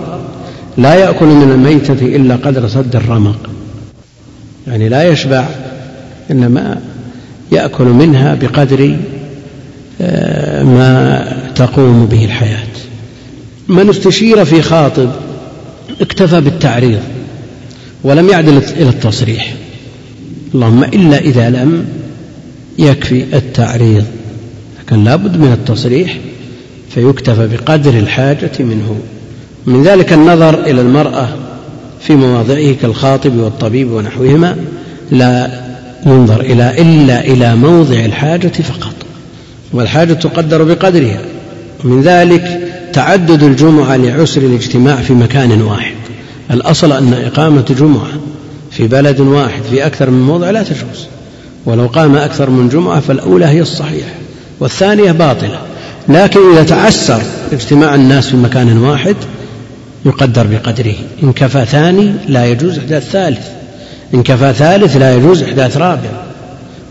لا 0.79 0.95
يأكل 0.95 1.27
من 1.27 1.51
الميتة 1.53 2.17
إلا 2.17 2.37
قدر 2.37 2.69
سد 2.69 2.97
الرمق. 2.97 3.52
يعني 4.67 4.89
لا 4.89 5.09
يشبع 5.09 5.49
إنما 6.31 6.81
يأكل 7.53 7.85
منها 7.85 8.35
بقدر 8.35 8.97
آه، 10.01 10.63
ما 10.63 11.25
تقوم 11.55 12.07
به 12.07 12.25
الحياة. 12.25 12.67
من 13.69 13.89
استشير 13.89 14.45
في 14.45 14.63
خاطب 14.63 15.11
اكتفى 16.01 16.41
بالتعريض 16.41 17.01
ولم 18.05 18.29
يعدل 18.29 18.57
إلى 18.57 18.89
التصريح. 18.89 19.55
اللهم 20.55 20.85
إلا 20.85 21.19
إذا 21.19 21.51
لم 21.51 21.85
يكفي 22.79 23.25
التعريض. 23.33 24.05
لكن 24.81 25.05
لابد 25.05 25.37
من 25.37 25.53
التصريح 25.53 26.19
فيكتفى 26.95 27.49
بقدر 27.49 27.99
الحاجة 27.99 28.51
منه. 28.61 29.01
من 29.67 29.83
ذلك 29.83 30.13
النظر 30.13 30.61
إلى 30.61 30.81
المرأة 30.81 31.29
في 32.07 32.15
مواضعه 32.15 32.73
كالخاطب 32.83 33.37
والطبيب 33.37 33.91
ونحوهما 33.91 34.57
لا 35.11 35.51
ينظر 36.07 36.41
إلى 36.41 36.83
إلا 36.83 37.25
إلى 37.25 37.57
موضع 37.57 38.05
الحاجة 38.05 38.49
فقط 38.49 38.95
والحاجة 39.73 40.13
تقدر 40.13 40.63
بقدرها. 40.63 41.21
من 41.85 42.03
ذلك 42.03 42.61
تعدد 42.93 43.43
الجمعة 43.43 43.97
لعسر 43.97 44.41
الاجتماع 44.41 44.97
في 44.97 45.13
مكان 45.13 45.63
واحد. 45.63 45.95
الأصل 46.51 46.93
أن 46.93 47.15
إقامة 47.27 47.65
جمعة 47.79 48.13
في 48.71 48.87
بلد 48.87 49.21
واحد 49.21 49.63
في 49.71 49.87
أكثر 49.87 50.11
من 50.11 50.23
موضع 50.23 50.51
لا 50.51 50.63
تجوز. 50.63 51.07
ولو 51.67 51.87
قام 51.87 52.17
أكثر 52.17 52.51
من 52.51 52.69
جمعة 52.69 53.01
فالأولى 53.01 53.47
هي 53.47 53.61
الصحيحة 53.61 54.13
والثانية 54.61 55.13
باطلة. 55.13 55.59
لكن 56.09 56.41
إذا 56.53 56.63
تعسر 56.63 57.23
اجتماع 57.53 57.95
الناس 57.95 58.29
في 58.29 58.37
مكان 58.37 58.79
واحد 58.79 59.17
يقدر 60.07 60.47
بقدره. 60.47 60.95
إن 61.23 61.33
كفى 61.33 61.65
ثاني 61.65 62.13
لا 62.29 62.47
يجوز 62.47 62.79
إحداث 62.79 63.11
ثالث. 63.11 63.47
إن 64.15 64.23
كفى 64.23 64.53
ثالث 64.53 64.97
لا 64.97 65.17
يجوز 65.17 65.43
إحداث 65.43 65.77
رابع. 65.77 66.11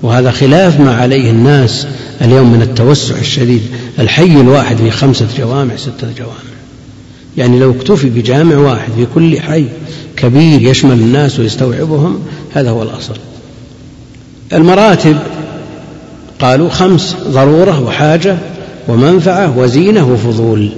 وهذا 0.01 0.32
خلاف 0.32 0.80
ما 0.80 0.95
عليه 0.95 1.32
الناس 1.32 1.88
اليوم 2.22 2.53
من 2.53 2.62
التوسع 2.62 3.16
الشديد. 3.16 3.62
الحي 3.99 4.41
الواحد 4.41 4.78
في 4.78 4.91
خمسة 4.91 5.28
جوامع 5.38 5.76
ستة 5.76 6.07
جوامع. 6.18 6.51
يعني 7.38 7.59
لو 7.59 7.72
اكتفي 7.72 8.09
بجامع 8.09 8.57
واحد 8.57 8.91
في 8.97 9.05
كل 9.16 9.39
حي 9.39 9.66
كبير 10.18 10.62
يشمل 10.62 10.99
الناس 10.99 11.39
ويستوعبهم 11.39 12.20
هذا 12.53 12.70
هو 12.70 12.84
الأصل. 12.84 13.16
المراتب 14.53 15.18
قالوا 16.39 16.70
خمس 16.70 17.16
ضرورة 17.28 17.84
وحاجة 17.84 18.38
ومنفعة 18.88 19.57
وزينة 19.57 20.12
وفضول. 20.12 20.70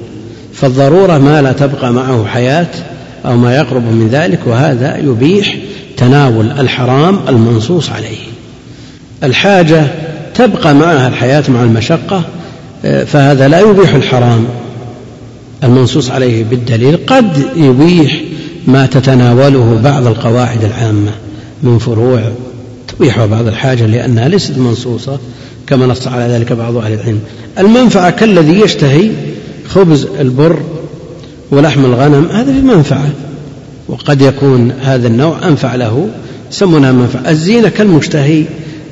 فالضرورة 0.63 1.17
ما 1.17 1.41
لا 1.41 1.51
تبقى 1.51 1.93
معه 1.93 2.25
حياة 2.25 2.67
أو 3.25 3.37
ما 3.37 3.55
يقرب 3.55 3.83
من 3.83 4.09
ذلك 4.11 4.39
وهذا 4.45 4.97
يبيح 4.97 5.55
تناول 5.97 6.51
الحرام 6.51 7.19
المنصوص 7.29 7.89
عليه. 7.89 8.17
الحاجة 9.23 9.83
تبقى 10.35 10.75
معها 10.75 11.07
الحياة 11.07 11.43
مع 11.49 11.63
المشقة 11.63 12.23
فهذا 12.83 13.47
لا 13.47 13.59
يبيح 13.59 13.95
الحرام 13.95 14.45
المنصوص 15.63 16.11
عليه 16.11 16.43
بالدليل. 16.43 16.97
قد 17.07 17.43
يبيح 17.55 18.21
ما 18.67 18.85
تتناوله 18.85 19.79
بعض 19.83 20.07
القواعد 20.07 20.63
العامة 20.63 21.11
من 21.63 21.77
فروع 21.77 22.21
تبيح 22.87 23.25
بعض 23.25 23.47
الحاجة 23.47 23.85
لأنها 23.85 24.27
ليست 24.27 24.57
منصوصة 24.57 25.19
كما 25.67 25.85
نص 25.85 26.07
على 26.07 26.33
ذلك 26.33 26.51
بعض 26.53 26.77
أهل 26.77 26.93
العلم. 26.93 27.19
المنفعة 27.59 28.09
كالذي 28.09 28.59
يشتهي 28.59 29.09
خبز 29.67 30.07
البر 30.19 30.59
ولحم 31.51 31.85
الغنم 31.85 32.27
هذا 32.31 32.53
في 32.53 32.61
منفعة. 32.61 33.09
وقد 33.87 34.21
يكون 34.21 34.71
هذا 34.71 35.07
النوع 35.07 35.47
أنفع 35.47 35.75
له 35.75 36.09
يسمونها 36.51 36.91
منفعة. 36.91 37.29
الزينة 37.29 37.69
كالمشتهي 37.69 38.43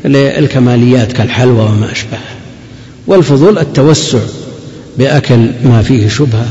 للكماليات 0.05 1.11
كالحلوى 1.11 1.59
وما 1.59 1.91
أشبهه. 1.91 2.36
والفضول 3.07 3.57
التوسع 3.57 4.19
بأكل 4.97 5.39
ما 5.65 5.82
فيه 5.82 6.07
شبهة 6.07 6.45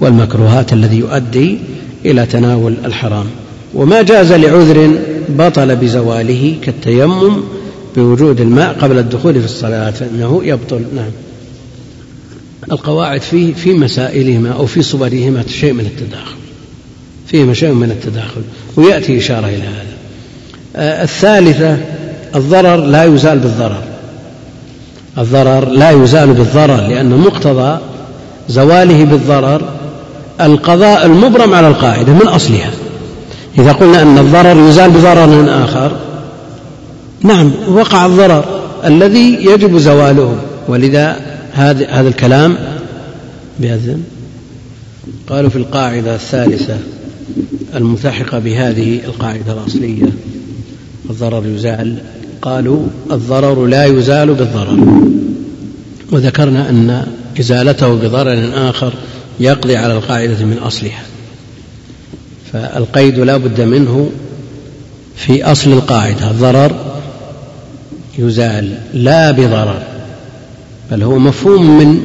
والمكروهات 0.00 0.72
الذي 0.72 0.98
يؤدي 0.98 1.58
إلى 2.04 2.26
تناول 2.26 2.74
الحرام. 2.84 3.26
وما 3.74 4.02
جاز 4.02 4.32
لعذر 4.32 4.90
بطل 5.28 5.76
بزواله 5.76 6.54
كالتيمم 6.62 7.42
بوجود 7.96 8.40
الماء 8.40 8.76
قبل 8.80 8.98
الدخول 8.98 9.34
في 9.34 9.44
الصلاة 9.44 9.90
فإنه 9.90 10.40
يبطل. 10.44 10.82
نعم. 10.96 11.10
القواعد 12.72 13.22
فيه 13.22 13.54
في 13.54 13.72
مسائلهما 13.72 14.52
أو 14.52 14.66
في 14.66 14.82
صورهما 14.82 15.44
شيء 15.48 15.72
من 15.72 15.86
التداخل. 15.86 16.36
فيهما 17.26 17.54
شيء 17.54 17.72
من 17.72 17.90
التداخل. 17.90 18.42
ويأتي 18.76 19.18
إشارة 19.18 19.46
إلى 19.46 19.62
هذا. 19.62 19.96
آه، 20.76 21.02
الثالثة 21.02 21.78
الضرر 22.34 22.76
لا 22.76 23.04
يزال 23.04 23.38
بالضرر. 23.38 23.82
الضرر 25.18 25.68
لا 25.68 25.90
يزال 25.90 26.32
بالضرر 26.32 26.88
لأن 26.88 27.18
مقتضى 27.18 27.78
زواله 28.48 29.04
بالضرر 29.04 29.62
القضاء 30.40 31.06
المبرم 31.06 31.54
على 31.54 31.68
القاعدة 31.68 32.12
من 32.12 32.28
أصلها. 32.28 32.70
إذا 33.58 33.72
قلنا 33.72 34.02
أن 34.02 34.18
الضرر 34.18 34.68
يزال 34.68 34.90
بضرر 34.90 35.64
آخر 35.64 35.92
نعم 37.22 37.52
وقع 37.68 38.06
الضرر 38.06 38.44
الذي 38.84 39.38
يجب 39.40 39.78
زواله. 39.78 40.36
ولذا 40.68 41.29
هذا 41.52 41.88
هذا 41.90 42.08
الكلام 42.08 42.58
بأذن. 43.58 44.02
قالوا 45.28 45.50
في 45.50 45.56
القاعدة 45.56 46.14
الثالثة 46.14 46.78
الملتحقة 47.74 48.38
بهذه 48.38 49.00
القاعدة 49.04 49.52
الأصلية 49.52 50.06
الضرر 51.10 51.46
يزال. 51.46 51.96
قالوا 52.42 52.86
الضرر 53.10 53.66
لا 53.66 53.84
يزال 53.84 54.34
بالضرر. 54.34 55.00
وذكرنا 56.12 56.70
أن 56.70 57.06
إزالته 57.40 57.94
بضرر 57.94 58.50
آخر 58.70 58.92
يقضي 59.40 59.76
على 59.76 59.92
القاعدة 59.92 60.44
من 60.44 60.58
أصلها. 60.58 61.02
فالقيد 62.52 63.18
لا 63.18 63.36
بد 63.36 63.60
منه 63.60 64.10
في 65.16 65.44
أصل 65.44 65.72
القاعدة. 65.72 66.30
الضرر 66.30 66.72
يزال 68.18 68.78
لا 68.94 69.30
بضرر. 69.30 69.89
بل 70.90 71.02
هو 71.02 71.18
مفهوم 71.18 71.78
من 71.78 72.00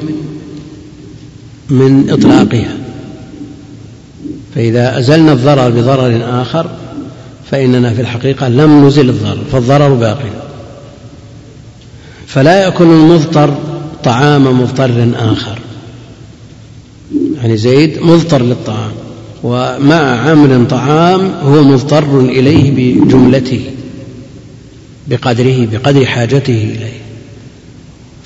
من 1.69 2.09
إطلاقها. 2.09 2.77
فإذا 4.55 4.99
أزلنا 4.99 5.33
الضرر 5.33 5.69
بضرر 5.69 6.41
آخر 6.41 6.69
فإننا 7.51 7.93
في 7.93 8.01
الحقيقة 8.01 8.47
لم 8.47 8.87
نزل 8.87 9.09
الضرر 9.09 9.43
فالضرر 9.51 9.93
باقي. 9.93 10.29
فلا 12.27 12.63
يأكل 12.63 12.83
المضطر 12.83 13.55
طعام 14.03 14.61
مضطر 14.61 15.11
آخر. 15.15 15.59
يعني 17.37 17.57
زيد 17.57 17.99
مضطر 18.01 18.41
للطعام 18.41 18.91
ومع 19.43 20.29
عمل 20.29 20.67
طعام 20.67 21.31
هو 21.41 21.63
مضطر 21.63 22.19
إليه 22.19 22.71
بجملته 22.71 23.65
بقدره 25.07 25.67
بقدر 25.71 26.05
حاجته 26.05 26.75
إليه. 26.75 27.04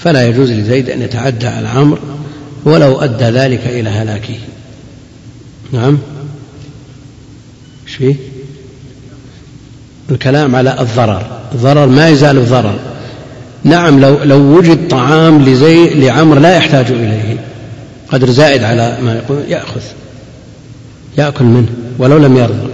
فلا 0.04 0.28
يجوز 0.28 0.52
لزيد 0.52 0.90
أن 0.90 1.02
يتعدى 1.02 1.48
على 1.48 1.68
عمرو 1.68 2.00
ولو 2.66 3.00
أدى 3.00 3.24
ذلك 3.24 3.68
إلى 3.68 3.90
هلاكه. 3.90 4.36
نعم. 5.72 5.98
إيش 7.88 7.96
فيه؟ 7.96 8.16
الكلام 10.12 10.56
على 10.56 10.82
الضرر. 10.82 11.28
الضرر 11.56 11.86
ما 11.86 12.08
يزال 12.08 12.38
الضرر. 12.38 12.80
نعم 13.64 14.00
لو 14.00 14.24
لو 14.24 14.58
وجد 14.58 14.88
طعام 14.88 15.46
لزي 15.46 15.90
لعمر 15.90 16.40
لا 16.40 16.56
يحتاج 16.56 16.86
إليه. 16.92 17.38
قدر 18.12 18.30
زائد 18.30 18.64
على 18.64 18.98
ما 19.02 19.16
يقول 19.16 19.44
يأخذ. 19.48 19.82
يأكل 21.18 21.46
منه 21.46 21.70
ولو 21.98 22.18
لم 22.18 22.38
يرضى. 22.38 22.70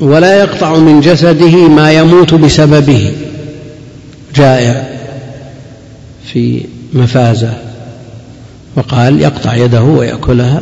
ولا 0.00 0.38
يقطع 0.38 0.76
من 0.76 1.00
جسده 1.00 1.68
ما 1.68 1.92
يموت 1.92 2.34
بسببه. 2.34 3.14
جائع 4.34 4.88
في 6.24 6.64
مفازة 6.92 7.54
وقال 8.76 9.20
يقطع 9.20 9.54
يده 9.54 9.82
ويأكلها 9.82 10.60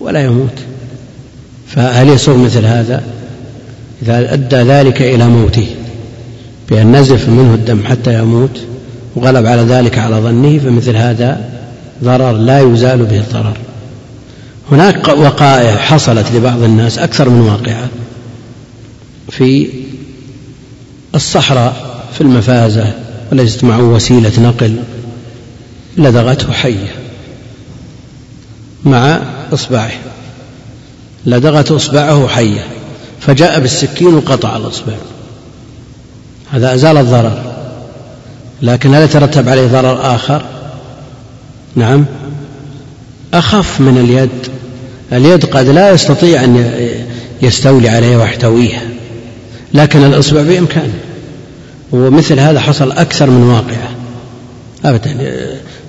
ولا 0.00 0.24
يموت. 0.24 0.58
فهل 1.68 2.08
يصوم 2.08 2.44
مثل 2.44 2.64
هذا؟ 2.64 3.02
إذا 4.02 4.32
أدى 4.32 4.56
ذلك 4.56 5.02
إلى 5.02 5.28
موته 5.28 5.66
بأن 6.70 6.96
نزف 6.96 7.28
منه 7.28 7.54
الدم 7.54 7.84
حتى 7.84 8.18
يموت 8.18 8.60
وغلب 9.16 9.46
على 9.46 9.62
ذلك 9.62 9.98
على 9.98 10.16
ظنه 10.16 10.58
فمثل 10.58 10.96
هذا 10.96 11.50
ضرر 12.04 12.32
لا 12.32 12.60
يزال 12.60 13.04
به 13.04 13.18
الضرر. 13.18 13.56
هناك 14.70 15.08
وقائع 15.08 15.76
حصلت 15.76 16.32
لبعض 16.34 16.62
الناس 16.62 16.98
أكثر 16.98 17.28
من 17.28 17.40
واقعة 17.40 17.88
في 19.30 19.68
الصحراء. 21.14 21.93
في 22.14 22.20
المفازة 22.20 22.92
وليست 23.32 23.64
معه 23.64 23.82
وسيلة 23.82 24.32
نقل 24.40 24.76
لدغته 25.96 26.52
حية 26.52 26.94
مع 28.84 29.22
إصبعه. 29.52 29.90
لدغت 31.26 31.70
إصبعه 31.70 32.28
حية 32.28 32.66
فجاء 33.20 33.60
بالسكين 33.60 34.14
وقطع 34.14 34.56
الإصبع. 34.56 34.92
هذا 36.52 36.74
أزال 36.74 36.96
الضرر 36.96 37.54
لكن 38.62 38.94
هل 38.94 39.02
يترتب 39.02 39.48
عليه 39.48 39.66
ضرر 39.66 40.14
آخر؟ 40.14 40.44
نعم. 41.76 42.04
أخف 43.34 43.80
من 43.80 43.98
اليد 43.98 44.54
اليد 45.12 45.44
قد 45.44 45.66
لا 45.66 45.90
يستطيع 45.90 46.44
أن 46.44 46.80
يستولي 47.42 47.88
عليها 47.88 48.18
ويحتويها 48.18 48.82
لكن 49.74 50.04
الإصبع 50.04 50.42
بإمكانه. 50.42 51.03
ومثل 51.92 52.40
هذا 52.40 52.60
حصل 52.60 52.92
أكثر 52.92 53.30
من 53.30 53.42
واقعة. 53.42 53.90
أبدا 54.84 55.34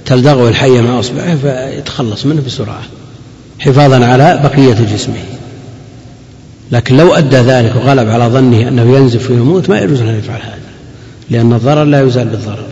تلدغه 0.06 0.50
الحية 0.50 0.82
مع 0.82 1.00
أصبعه 1.00 1.36
فيتخلص 1.36 2.26
منه 2.26 2.42
بسرعة 2.46 2.82
حفاظا 3.60 4.06
على 4.06 4.40
بقية 4.44 4.76
جسمه. 4.94 5.24
لكن 6.72 6.98
لو 6.98 7.14
أدى 7.14 7.38
ذلك 7.38 7.74
وغلب 7.76 8.10
على 8.10 8.26
ظنه 8.26 8.68
أنه 8.68 8.98
ينزف 8.98 9.32
ويموت 9.32 9.70
ما 9.70 9.80
يجوز 9.80 10.02
أن 10.02 10.20
يفعل 10.20 10.42
هذا 10.42 10.60
لأن 11.30 11.54
الضرر 11.54 11.84
لا 11.84 12.02
يزال 12.02 12.28
بالضرر. 12.28 12.66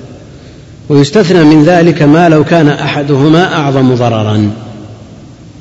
ويستثنى 0.89 1.43
من 1.43 1.63
ذلك 1.63 2.01
ما 2.01 2.29
لو 2.29 2.43
كان 2.43 2.69
أحدهما 2.69 3.55
أعظم 3.55 3.95
ضررا. 3.95 4.51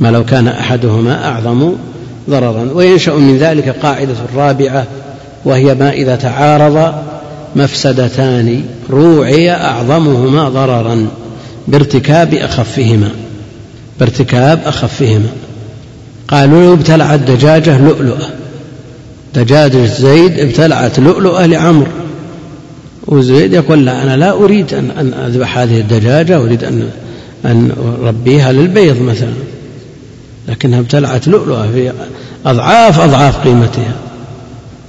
ما 0.01 0.11
لو 0.11 0.25
كان 0.25 0.49
أحدهما 0.49 1.29
أعظم 1.29 1.73
ضررا. 2.31 2.69
وينشأ 2.75 3.11
من 3.11 3.39
ذلك 3.39 3.69
قاعدة 3.69 4.15
رابعة 4.37 4.87
وهي 5.45 5.75
ما 5.75 5.91
إذا 5.91 6.17
تعارض 6.17 6.95
مفسدتان 7.57 8.65
روعي 8.91 9.51
أعظمهما 9.51 10.49
ضررا 10.49 11.09
بارتكاب 11.69 12.35
أخفهما 12.35 13.11
بارتكاب 14.01 14.61
أخفهما. 14.65 15.29
قالوا 16.29 16.75
ابتلعت 16.75 17.21
دجاجة 17.21 17.79
لؤلؤة 17.79 18.29
دجاجة 19.35 19.87
زيد 19.87 20.41
ابتلعت 20.41 20.99
لؤلؤة 20.99 21.47
لعمر 21.47 21.87
وزيد 23.07 23.53
يقول 23.53 23.87
لا 23.87 24.03
أنا 24.03 24.17
لا 24.17 24.33
أريد 24.33 24.75
أن 24.75 24.91
أن 24.91 25.15
أذبح 25.15 25.59
هذه 25.59 25.81
الدجاجة 25.81 26.37
أريد 26.37 26.65
أن 26.65 26.89
أن 27.45 27.73
أربيها 28.05 28.53
للبيض 28.53 29.03
مثلا. 29.03 29.33
لكنها 30.49 30.81
ابتلعت 30.81 31.29
لؤلؤة 31.29 31.69
في 31.73 31.93
أضعاف 32.47 33.01
أضعاف 33.01 33.37
قيمتها. 33.37 33.95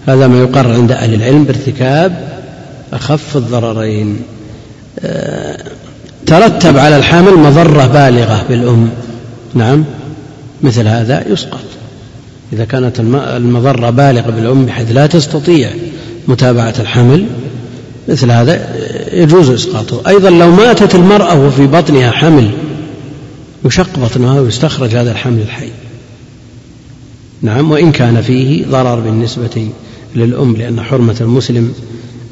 هذا 0.07 0.28
ما 0.28 0.39
يقر 0.39 0.74
عند 0.74 0.91
أهل 0.91 1.14
العلم 1.14 1.43
بارتكاب 1.43 2.33
أخف 2.94 3.38
الضررين. 3.38 4.22
آه، 5.00 5.58
ترتب 6.26 6.78
على 6.78 6.98
الحامل 6.98 7.38
مضرة 7.38 7.88
بالغة 7.88 8.46
بالأم. 8.50 8.89
نعم 9.54 9.84
مثل 10.62 10.88
هذا 10.88 11.28
يسقط. 11.28 11.64
إذا 12.54 12.66
كانت 12.66 13.00
المضرة 13.10 13.89
بالغة 13.89 14.30
بالأم 14.30 14.66
بحيث 14.66 14.91
لا 14.91 15.08
تستطيع 15.08 15.70
متابعة 16.28 16.74
الحمل 16.80 17.26
مثل 18.08 18.32
هذا 18.32 18.76
يجوز 19.14 19.50
إسقاطه. 19.50 20.02
أيضا 20.08 20.30
لو 20.30 20.52
ماتت 20.52 20.96
المرأة 20.96 21.46
وفي 21.46 21.68
بطنها 21.68 22.12
حمل 22.12 22.52
يشق 23.66 24.00
بطنها 24.00 24.41
ويستخرج 24.41 24.96
هذا 24.96 25.12
الحمل 25.12 25.41
الحي. 25.41 25.70
نعم 27.41 27.72
وإن 27.72 27.91
كان 27.91 28.22
فيه 28.22 28.66
ضرر 28.66 29.00
بالنسبة 29.00 29.68
للأم 30.16 30.56
لأن 30.56 30.82
حرمة 30.82 31.16
المسلم 31.22 31.74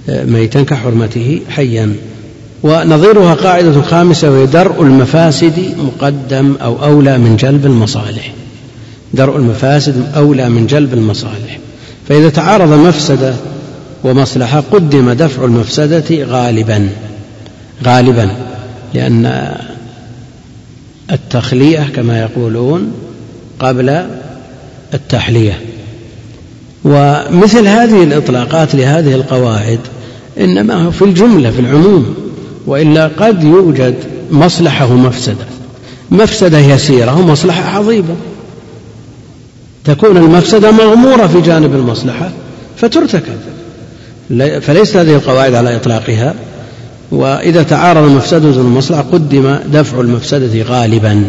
ميتا 0.08 0.64
كحرمته 0.64 1.42
حيا. 1.50 1.96
ونظيرها 2.64 3.34
قاعدة 3.34 3.82
خامسة 3.82 4.32
وهي 4.32 4.46
درء 4.46 4.82
المفاسد 4.82 5.76
مقدم 5.78 6.56
أو 6.62 6.84
أولى 6.84 7.18
من 7.18 7.36
جلب 7.36 7.66
المصالح. 7.66 8.34
درء 9.14 9.38
المفاسد 9.38 10.12
أولى 10.16 10.50
من 10.50 10.68
جلب 10.68 10.94
المصالح. 10.94 11.60
فإذا 12.10 12.30
تعارض 12.30 12.74
مفسدة 12.74 13.34
ومصلحة 14.04 14.64
قدم 14.72 15.12
دفع 15.12 15.46
المفسدة 15.46 16.24
غالبا. 16.24 16.90
غالبا 17.86 18.30
لأن 18.94 19.56
التخلية 21.12 21.90
كما 21.96 22.22
يقولون 22.22 22.94
قبل 23.60 24.06
التحلية. 24.94 25.71
ومثل 26.86 27.68
هذه 27.68 28.04
الإطلاقات 28.04 28.76
لهذه 28.76 29.16
القواعد 29.16 29.80
إنما 30.40 30.86
هو 30.86 30.92
في 30.92 31.02
الجملة 31.02 31.52
في 31.52 31.60
العموم 31.60 32.16
وإلا 32.68 33.08
قد 33.08 33.44
يوجد 33.44 33.96
مصلحة 34.32 34.92
ومفسدة. 34.92 35.46
مفسدة 36.12 36.60
يسيرة 36.60 37.20
ومصلحة 37.20 37.78
عظيمة. 37.78 38.16
تكون 39.86 40.18
المفسدة 40.18 40.72
مغمورة 40.72 41.28
في 41.28 41.42
جانب 41.42 41.76
المصلحة 41.76 42.32
فترتكب. 42.78 43.38
فليست 44.62 44.98
هذه 44.98 45.16
القواعد 45.16 45.54
على 45.54 45.76
إطلاقها. 45.76 46.36
وإذا 47.12 47.64
تعارض 47.64 48.12
مفسدة 48.12 48.48
والمصلحة 48.48 49.02
قدم 49.02 49.58
دفع 49.74 50.00
المفسدة 50.00 50.62
غالبا 50.64 51.24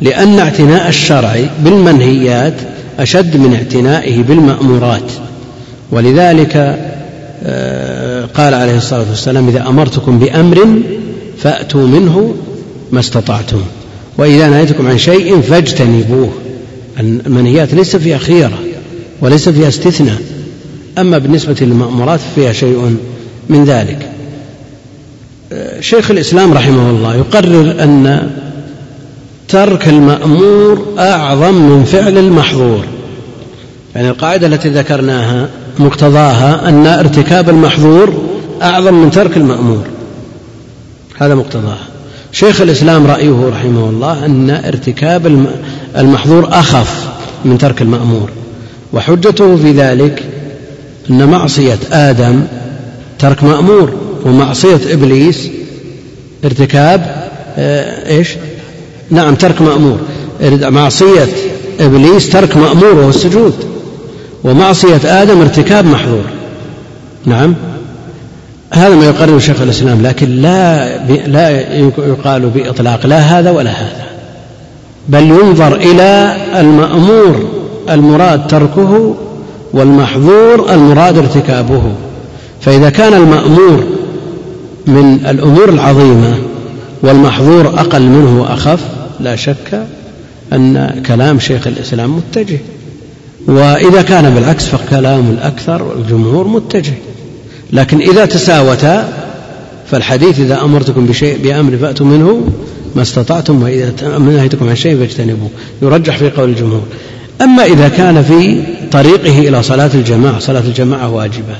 لأن 0.00 0.38
اعتناء 0.38 0.88
الشرع 0.88 1.36
بالمنهيات 1.64 2.54
أشد 2.98 3.36
من 3.36 3.54
اعتنائه 3.54 4.22
بالمأمورات. 4.22 5.12
ولذلك 5.90 6.78
آه، 7.44 8.24
قال 8.24 8.54
عليه 8.54 8.76
الصلاة 8.76 9.04
والسلام 9.10 9.48
إذا 9.48 9.68
أمرتكم 9.68 10.18
بأمر 10.18 10.68
فأتوا 11.38 11.86
منه 11.86 12.34
ما 12.92 13.00
استطعتم. 13.00 13.60
وإذا 14.18 14.48
نهيتكم 14.48 14.86
عن 14.86 14.98
شيء 14.98 15.40
فاجتنبوه. 15.40 16.32
المنهيات 17.00 17.74
ليس 17.74 17.96
فيها 17.96 18.18
خيرة 18.18 18.58
وليس 19.20 19.48
فيها 19.48 19.68
استثناء. 19.68 20.18
أما 20.98 21.18
بالنسبة 21.18 21.56
للمأمورات 21.60 22.20
فيها 22.34 22.52
شيء 22.52 22.96
من 23.48 23.64
ذلك. 23.64 24.08
آه، 25.52 25.80
شيخ 25.80 26.10
الإسلام 26.10 26.52
رحمه 26.52 26.90
الله 26.90 27.16
يقرر 27.16 27.82
أن 27.82 28.30
ترك 29.52 29.88
المأمور 29.88 30.94
أعظم 30.98 31.54
من 31.54 31.84
فعل 31.84 32.18
المحظور. 32.18 32.84
يعني 33.94 34.08
القاعدة 34.08 34.46
التي 34.46 34.68
ذكرناها 34.68 35.48
مقتضاها 35.78 36.68
أن 36.68 36.86
ارتكاب 36.86 37.48
المحظور 37.48 38.22
أعظم 38.62 38.94
من 38.94 39.10
ترك 39.10 39.36
المأمور. 39.36 39.84
هذا 41.18 41.34
مقتضاها. 41.34 41.86
شيخ 42.32 42.60
الإسلام 42.60 43.06
رأيه 43.06 43.50
رحمه 43.52 43.90
الله 43.90 44.26
أن 44.26 44.50
ارتكاب 44.50 45.46
المحظور 45.96 46.48
أخف 46.48 47.08
من 47.44 47.58
ترك 47.58 47.82
المأمور. 47.82 48.30
وحجته 48.92 49.56
في 49.56 49.72
ذلك 49.72 50.22
أن 51.10 51.28
معصية 51.28 51.78
آدم 51.92 52.42
ترك 53.18 53.44
مأمور 53.44 53.92
ومعصية 54.24 54.80
إبليس 54.92 55.48
ارتكاب 56.44 57.22
آه، 57.58 58.08
إيش؟ 58.08 58.28
نعم 59.12 59.34
ترك 59.34 59.62
مأمور. 59.62 59.98
معصية 60.70 61.28
إبليس 61.80 62.30
ترك 62.30 62.56
مأمور 62.56 62.94
وهو 62.94 63.08
السجود. 63.08 63.52
ومعصية 64.44 65.00
آدم 65.04 65.40
ارتكاب 65.40 65.84
محظور. 65.84 66.24
نعم. 67.26 67.54
هذا 68.72 68.94
ما 68.94 69.04
يقرره 69.04 69.38
شيخ 69.38 69.60
الإسلام 69.60 70.02
لكن 70.02 70.28
لا 70.28 70.96
لا 71.26 71.50
يقال 71.98 72.50
بإطلاق 72.50 73.06
لا 73.06 73.18
هذا 73.18 73.50
ولا 73.50 73.70
هذا. 73.70 74.06
بل 75.08 75.22
ينظر 75.22 75.76
إلى 75.76 76.36
المأمور 76.56 77.44
المراد 77.90 78.46
تركه 78.46 79.14
والمحظور 79.72 80.72
المراد 80.74 81.18
ارتكابه. 81.18 81.82
فإذا 82.60 82.90
كان 82.90 83.14
المأمور 83.14 83.84
من 84.86 85.26
الأمور 85.26 85.68
العظيمة 85.68 86.34
والمحظور 87.02 87.66
أقل 87.66 88.02
منه 88.02 88.42
وأخف 88.42 88.80
لا 89.22 89.36
شك 89.36 89.86
أن 90.52 91.02
كلام 91.06 91.38
شيخ 91.38 91.66
الإسلام 91.66 92.16
متجه. 92.16 92.58
وإذا 93.46 94.02
كان 94.02 94.34
بالعكس 94.34 94.64
فكلام 94.64 95.30
الأكثر 95.30 95.82
والجمهور 95.82 96.48
متجه. 96.48 96.94
لكن 97.72 98.00
إذا 98.00 98.24
تساوتا 98.24 99.12
فالحديث 99.90 100.40
إذا 100.40 100.60
أمرتكم 100.60 101.06
بشيء 101.06 101.38
بأمر 101.42 101.76
فأتوا 101.76 102.06
منه 102.06 102.48
ما 102.96 103.02
استطعتم 103.02 103.62
وإذا 103.62 104.18
نهيتكم 104.18 104.68
عن 104.68 104.76
شيء 104.76 104.98
فاجتنبوه. 104.98 105.50
يرجح 105.82 106.16
في 106.16 106.30
قول 106.30 106.48
الجمهور. 106.48 106.84
أما 107.42 107.64
إذا 107.64 107.88
كان 107.88 108.22
في 108.22 108.62
طريقه 108.92 109.38
إلى 109.48 109.62
صلاة 109.62 109.90
الجماعة 109.94 110.38
صلاة 110.38 110.60
الجماعة 110.60 111.10
واجبة. 111.10 111.56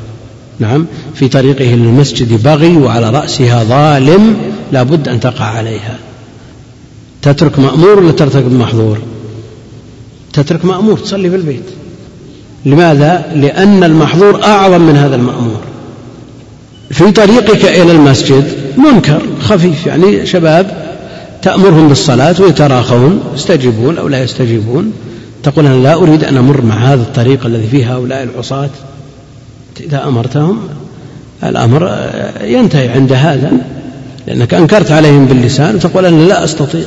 نعم. 0.60 0.86
في 1.14 1.28
طريقه 1.28 1.64
للمسجد 1.64 2.42
بغي 2.42 2.76
وعلى 2.76 3.10
رأسها 3.10 3.64
ظالم 3.64 4.36
لا 4.72 4.82
بد 4.82 5.08
أن 5.08 5.20
تقع 5.20 5.44
عليها. 5.44 5.98
تترك 7.22 7.58
مأمور 7.58 7.98
ولا 7.98 8.12
ترتكب 8.12 8.52
محظور؟ 8.52 8.98
تترك 10.32 10.64
مأمور 10.64 10.98
تصلي 10.98 11.30
في 11.30 11.36
البيت. 11.36 11.64
لماذا؟ 12.66 13.32
لأن 13.34 13.84
المحظور 13.84 14.44
أعظم 14.44 14.80
من 14.80 14.96
هذا 14.96 15.16
المأمور. 15.16 15.60
في 16.90 17.10
طريقك 17.10 17.64
إلى 17.64 17.92
المسجد 17.92 18.44
منكر 18.78 19.22
خفيف 19.40 19.86
يعني 19.86 20.26
شباب 20.26 20.94
تأمرهم 21.42 21.88
بالصلاة 21.88 22.34
ويتراخون 22.40 23.20
يستجيبون 23.34 23.98
أو 23.98 24.08
لا 24.08 24.22
يستجيبون. 24.22 24.92
تقول 25.42 25.66
أنا 25.66 25.82
لا 25.82 25.94
أريد 25.94 26.24
أن 26.24 26.36
أمر 26.36 26.60
مع 26.60 26.74
هذا 26.74 27.02
الطريق 27.02 27.46
الذي 27.46 27.66
فيه 27.66 27.96
هؤلاء 27.96 28.22
العصاة. 28.22 28.70
إذا 29.80 30.04
أمرتهم 30.04 30.60
الأمر 31.44 32.10
ينتهي 32.44 32.88
عند 32.88 33.12
هذا 33.12 33.52
لأنك 34.26 34.54
أنكرت 34.54 34.90
عليهم 34.90 35.26
باللسان 35.26 35.74
وتقول 35.74 36.06
أنا 36.06 36.22
لا 36.22 36.44
أستطيع. 36.44 36.86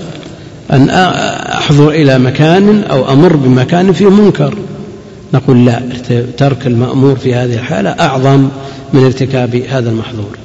أن 0.72 0.90
أحضر 0.90 1.90
إلى 1.90 2.20
مكان 2.20 2.84
أو 2.84 3.12
أمر 3.14 3.36
بمكان 3.36 3.94
فيه 3.94 4.10
منكر. 4.10 4.58
نقول 5.34 5.66
لا 5.66 5.82
ترك 6.38 6.68
المأمور 6.68 7.16
في 7.16 7.36
هذه 7.36 7.54
الحالة 7.54 7.90
أعظم 7.90 8.50
من 8.94 9.04
ارتكاب 9.04 9.56
هذا 9.56 9.90
المحظور. 9.90 10.38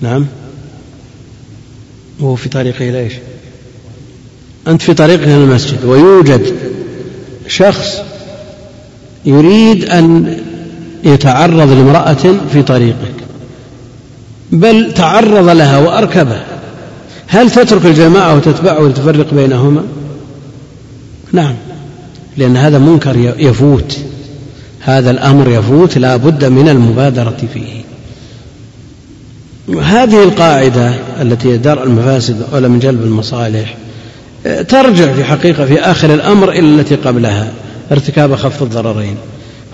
نعم. 0.00 0.26
وهو 2.20 2.34
في 2.34 2.48
طريقه 2.48 2.88
إلى 2.88 3.00
إيش؟ 3.00 3.12
أنت 4.68 4.82
في 4.82 4.94
طريقك 4.94 5.22
إلى 5.22 5.36
المسجد 5.36 5.84
ويوجد 5.84 6.54
شخص 7.48 7.96
يريد 9.24 9.84
أن 9.84 10.36
يتعرض 11.04 11.70
لامرأة 11.70 12.34
في 12.52 12.62
طريقك 12.62 13.14
بل 14.52 14.94
تعرض 14.94 15.48
لها 15.48 15.78
وأركبه 15.78 16.55
هل 17.26 17.50
تترك 17.50 17.86
الجماعة 17.86 18.36
وتتبعه 18.36 18.82
وتفرق 18.82 19.34
بينهما؟ 19.34 19.82
نعم 21.32 21.54
لأن 22.36 22.56
هذا 22.56 22.78
منكر 22.78 23.34
يفوت. 23.38 23.98
هذا 24.80 25.10
الأمر 25.10 25.50
يفوت 25.50 25.98
لا 25.98 26.16
بد 26.16 26.44
من 26.44 26.68
المبادرة 26.68 27.36
فيه. 27.54 27.82
هذه 29.82 30.22
القاعدة 30.22 30.94
التي 31.22 31.56
درء 31.56 31.82
المفاسد 31.82 32.42
أولى 32.52 32.68
من 32.68 32.78
جلب 32.78 33.02
المصالح 33.02 33.76
ترجع 34.68 35.12
في 35.12 35.24
حقيقة 35.24 35.64
في 35.64 35.80
آخر 35.80 36.14
الأمر 36.14 36.50
إلى 36.50 36.60
التي 36.60 36.94
قبلها 36.94 37.52
ارتكاب 37.92 38.34
خف 38.34 38.62
الضررين. 38.62 39.16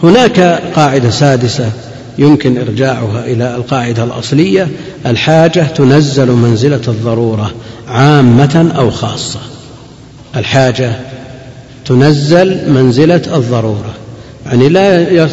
هناك 0.03 0.41
قاعدة 0.77 1.11
سادسة 1.11 1.71
يمكن 2.19 2.59
إرجاعها 2.59 3.25
إلى 3.25 3.57
القاعدة 3.57 4.05
الأصلية 4.05 4.69
الحاجة 5.07 5.61
تنزل 5.61 6.33
منزلة 6.33 6.81
الضرورة 6.89 7.53
عامة 7.89 8.73
أو 8.77 8.91
خاصة. 8.91 9.41
الحاجة 10.37 10.93
تنزل 11.87 12.73
منزلة 12.73 13.23
الضرورة. 13.37 13.95
يعني 14.47 14.69
لا 14.69 15.27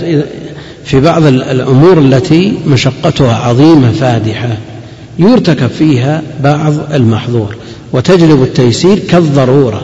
في 0.86 1.00
بعض 1.00 1.24
الأمور 1.26 2.00
التي 2.00 2.54
مشقتها 2.68 3.36
عظيمة 3.36 3.92
فادحة 3.92 4.58
يرتكب 5.20 5.68
فيها 5.68 6.22
بعض 6.44 6.74
المحظور 6.94 7.56
وتجلب 7.94 8.44
التيسير 8.44 9.00
كالضرورة 9.00 9.82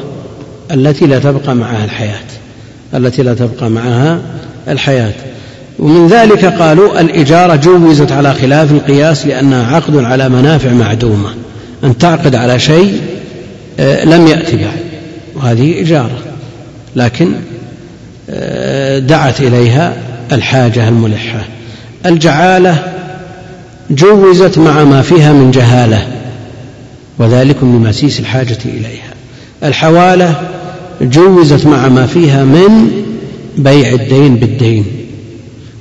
التي 0.72 1.06
لا 1.06 1.20
تبقى 1.20 1.56
معها 1.56 1.86
الحياة 1.86 2.20
التي 2.93 3.24
لا 3.24 3.34
تبقى 3.34 3.70
معها 3.70 4.22
الحياة. 4.68 5.14
ومن 5.80 6.08
ذلك 6.08 6.46
قالوا 6.46 7.02
الإجارة 7.02 7.56
جوزت 7.56 8.12
على 8.12 8.34
خلاف 8.34 8.72
القياس 8.72 9.26
لأنها 9.26 9.76
عقد 9.76 9.98
على 9.98 10.30
منافع 10.30 10.72
معدومة 10.72 11.30
أن 11.84 11.98
تعقد 11.98 12.36
على 12.36 12.60
شيء 12.60 13.02
آه، 13.80 14.06
لم 14.06 14.28
يأتي 14.28 14.58
بعد 14.58 14.80
وهذه 15.36 15.82
إجارة. 15.82 16.18
لكن 16.96 17.32
آه، 18.30 19.00
دعت 19.00 19.42
إليها 19.42 19.94
الحاجة 20.32 20.88
الملحة. 20.88 21.44
الجعالة 22.06 22.84
جوزت 23.90 24.58
مع 24.58 24.84
ما 24.84 25.02
فيها 25.02 25.34
من 25.34 25.52
جهالة 25.52 26.08
وذلك 27.20 27.56
لمسيس 27.64 28.20
الحاجة 28.20 28.58
إليها. 28.66 29.14
الحوالة 29.64 30.36
جوزت 31.02 31.66
مع 31.66 31.88
ما 31.88 32.06
فيها 32.06 32.44
من 32.44 32.92
بيع 33.58 33.94
الدين 33.94 34.36
بالدين. 34.36 34.86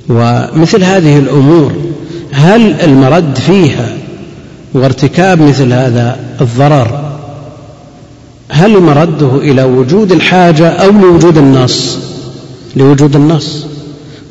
ومثل 0.09 0.83
هذه 0.83 1.19
الأمور 1.19 1.71
هل 2.31 2.81
المرد 2.81 3.37
فيها 3.37 3.97
وارتكاب 4.73 5.41
مثل 5.41 5.73
هذا 5.73 6.19
الضرر 6.41 7.15
هل 8.49 8.79
مرده 8.81 9.35
إلى 9.35 9.63
وجود 9.63 10.11
الحاجة 10.11 10.69
أو 10.69 10.91
لوجود 10.91 11.37
النص؟ 11.37 11.97
لوجود 12.75 13.15
النص. 13.15 13.65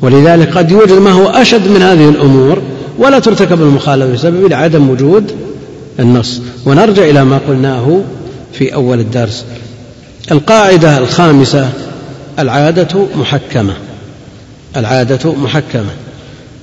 ولذلك 0.01 0.57
قد 0.57 0.71
يوجد 0.71 0.91
ما 0.91 1.11
هو 1.11 1.27
أشد 1.27 1.67
من 1.67 1.81
هذه 1.81 2.09
الأمور 2.09 2.61
ولا 2.97 3.19
ترتكب 3.19 3.61
المخالفة 3.61 4.13
بسبب 4.13 4.53
عدم 4.53 4.89
وجود 4.89 5.31
النص. 5.99 6.41
ونرجع 6.65 7.03
إلى 7.03 7.25
ما 7.25 7.39
قلناه 7.47 8.01
في 8.53 8.73
أول 8.73 8.99
الدرس. 8.99 9.45
القاعدة 10.31 10.97
الخامسة 10.97 11.69
العادة 12.39 13.05
محكمة. 13.19 13.73
العادة 14.77 15.33
محكمة. 15.43 15.91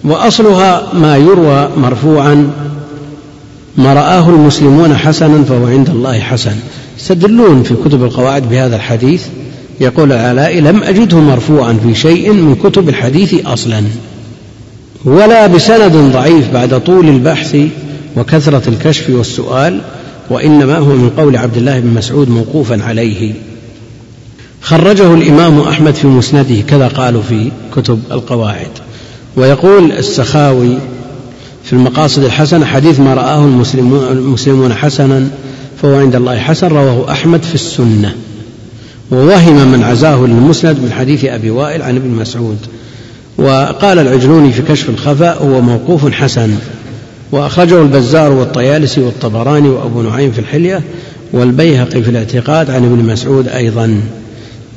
وأصلها 0.05 0.95
ما 0.95 1.17
يروى 1.17 1.69
مرفوعا 1.77 2.51
ما 3.77 3.95
رآه 3.95 4.29
المسلمون 4.29 4.97
حسنا 4.97 5.45
فهو 5.45 5.67
عند 5.67 5.89
الله 5.89 6.21
حسن. 6.21 6.57
يستدلون 6.99 7.63
في 7.63 7.75
كتب 7.85 8.05
القواعد 8.05 8.49
بهذا 8.49 8.77
الحديث. 8.77 9.25
يقول 9.81 10.13
العلاء 10.13 10.59
لم 10.59 10.83
أجده 10.83 11.19
مرفوعا 11.19 11.79
في 11.87 11.95
شيء 11.95 12.33
من 12.33 12.55
كتب 12.55 12.89
الحديث 12.89 13.47
أصلا 13.47 13.83
ولا 15.05 15.47
بسند 15.47 16.13
ضعيف 16.13 16.53
بعد 16.53 16.81
طول 16.81 17.09
البحث 17.09 17.57
وكثرة 18.17 18.63
الكشف 18.69 19.11
والسؤال 19.11 19.81
وإنما 20.31 20.79
هو 20.79 20.85
من 20.85 21.11
قول 21.17 21.37
عبد 21.37 21.57
الله 21.57 21.81
بن 21.81 21.95
مسعود 21.95 22.31
موقوفا 22.31 22.85
عليه. 22.85 23.33
خرجه 24.63 25.15
الإمام 25.15 25.61
أحمد 25.61 25.95
في 25.95 26.07
مسنده 26.07 26.61
كذا 26.61 26.89
قالوا 26.89 27.23
في 27.23 27.51
كتب 27.77 28.03
القواعد. 28.13 28.71
ويقول 29.37 29.93
السخاوي 29.93 30.79
في 31.65 31.73
المقاصد 31.73 32.25
الحسنة 32.25 32.67
حديث 32.67 33.01
ما 33.01 33.15
رآه 33.15 33.45
المسلمون 34.13 34.75
حسنا 34.75 35.29
فهو 35.83 35.95
عند 35.95 36.15
الله 36.15 36.39
حسن 36.39 36.67
رواه 36.69 37.13
أحمد 37.13 37.43
في 37.43 37.55
السنة. 37.55 38.15
ووهم 39.11 39.73
من 39.73 39.83
عزاه 39.83 40.17
للمسند 40.17 40.77
من 40.77 40.93
حديث 40.93 41.25
أبي 41.25 41.51
وائل 41.51 41.83
عن 41.83 41.97
ابن 41.97 42.11
مسعود. 42.11 42.59
وقال 43.39 43.99
العجلوني 43.99 44.53
في 44.53 44.63
كشف 44.63 44.89
الخفاء 44.89 45.43
هو 45.45 45.61
موقوف 45.61 46.13
حسن. 46.13 46.55
وأخرجه 47.33 47.83
البزار 47.83 48.33
والطيالسي 48.33 49.01
والطبراني 49.01 49.69
وأبو 49.69 50.03
نعيم 50.03 50.33
في 50.33 50.39
الحلية 50.39 50.83
والبيهقي 51.33 52.03
في 52.03 52.11
الاعتقاد 52.11 52.71
عن 52.71 52.85
ابن 52.85 53.13
مسعود 53.13 53.49
أيضا. 53.49 54.01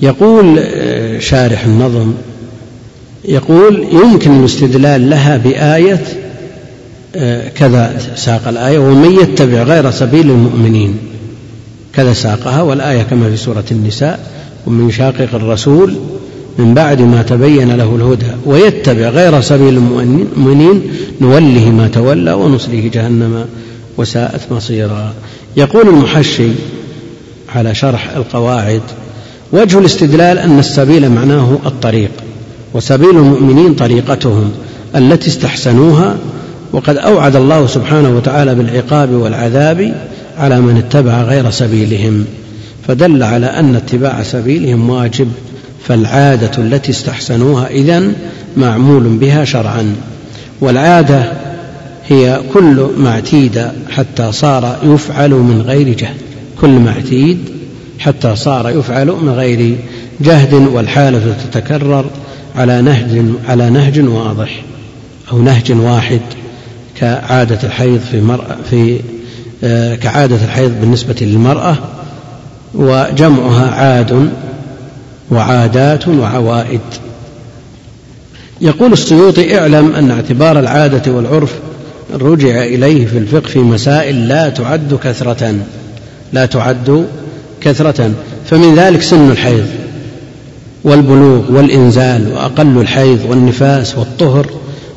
يقول 0.01 0.59
آه، 0.59 1.19
شارح 1.19 1.65
النظم 1.65 2.13
يقول 3.25 3.87
يمكن 3.91 4.39
الاستدلال 4.39 5.09
لها 5.09 5.37
بآية 5.37 6.03
آه، 7.15 7.49
كذا 7.49 7.97
ساق 8.15 8.47
الآية 8.47 8.77
ومن 8.77 9.11
يتبع 9.11 9.63
غير 9.63 9.91
سبيل 9.91 10.29
المؤمنين 10.31 10.97
كذا 11.93 12.13
ساقها 12.13 12.61
والآية 12.61 13.03
كما 13.03 13.29
في 13.29 13.37
سورة 13.37 13.63
النساء 13.71 14.19
ومن 14.67 14.89
يشاقق 14.89 15.35
الرسول 15.35 15.95
من 16.57 16.73
بعد 16.73 17.01
ما 17.01 17.21
تبين 17.21 17.71
له 17.71 17.95
الهدى 17.95 18.31
ويتبع 18.45 19.09
غير 19.09 19.41
سبيل 19.41 19.77
المؤمنين 19.77 20.81
نوله 21.21 21.69
ما 21.69 21.87
تولى 21.87 22.33
ونصله 22.33 22.89
جهنم 22.93 23.45
وساءت 23.97 24.51
مصيرا. 24.51 25.13
يقول 25.57 25.87
المحشي 25.87 26.49
على 27.55 27.75
شرح 27.75 28.09
القواعد 28.15 28.81
وجه 29.55 29.79
الاستدلال 29.79 30.39
أن 30.39 30.59
السبيل 30.59 31.09
معناه 31.09 31.57
الطريق 31.65 32.11
وسبيل 32.73 33.09
المؤمنين 33.09 33.73
طريقتهم 33.73 34.51
التي 34.95 35.27
استحسنوها 35.27 36.17
وقد 36.71 36.97
أوعد 36.97 37.35
الله 37.35 37.67
سبحانه 37.67 38.09
وتعالى 38.17 38.55
بالعقاب 38.55 39.11
والعذاب 39.11 39.95
على 40.37 40.61
من 40.61 40.77
اتبع 40.77 41.21
غير 41.21 41.49
سبيلهم 41.49 42.25
فدل 42.87 43.23
على 43.23 43.45
أن 43.45 43.75
اتباع 43.75 44.23
سبيلهم 44.23 44.89
واجب 44.89 45.31
فالعادة 45.87 46.51
التي 46.57 46.91
استحسنوها 46.91 47.67
إذن 47.67 48.13
معمول 48.57 49.03
بها 49.03 49.45
شرعا 49.45 49.95
والعادة 50.61 51.31
هي 52.07 52.41
كل 52.53 52.87
ما 52.97 53.09
اعتيد 53.09 53.67
حتى 53.89 54.31
صار 54.31 54.77
يفعل 54.83 55.29
من 55.29 55.61
غير 55.61 55.89
جهد 55.89 56.15
كل 56.61 56.69
ما 56.69 56.89
اعتيد 56.89 57.54
حتى 57.99 58.35
صار 58.35 58.69
يفعل 58.69 59.07
من 59.07 59.33
غير 59.33 59.77
جهد 60.21 60.53
والحالة 60.53 61.35
تتكرر 61.51 62.05
على 62.55 62.81
نهج 62.81 63.25
على 63.47 63.69
نهج 63.69 63.99
واضح 63.99 64.63
أو 65.31 65.41
نهج 65.41 65.71
واحد 65.71 66.21
كعادة 66.99 67.59
الحيض 67.63 67.99
في 68.11 68.21
مرأة 68.21 68.57
في 68.69 68.99
آه، 69.63 69.95
كعادة 69.95 70.35
الحيض 70.35 70.71
بالنسبة 70.81 71.15
للمرأة 71.21 71.77
وجمعها 72.73 73.71
عاد 73.71 74.29
وعادات 75.31 76.07
وعوائد. 76.07 76.81
يقول 78.61 78.93
السيوطي 78.93 79.59
اعلم 79.59 79.95
أن 79.95 80.11
اعتبار 80.11 80.59
العادة 80.59 81.11
والعرف 81.11 81.53
رجع 82.13 82.63
إليه 82.63 83.05
في 83.05 83.17
الفقه 83.17 83.47
في 83.47 83.59
مسائل 83.59 84.27
لا 84.27 84.49
تعد 84.49 84.99
كثرة 85.03 85.55
لا 86.33 86.45
تعد 86.45 87.07
كثرة 87.65 88.11
فمن 88.45 88.75
ذلك 88.75 89.01
سن 89.01 89.31
الحيض 89.31 89.65
والبلوغ 90.83 91.41
والإنزال 91.51 92.31
وأقل 92.33 92.77
الحيض 92.77 93.19
والنفاس 93.29 93.97
والطهر 93.97 94.47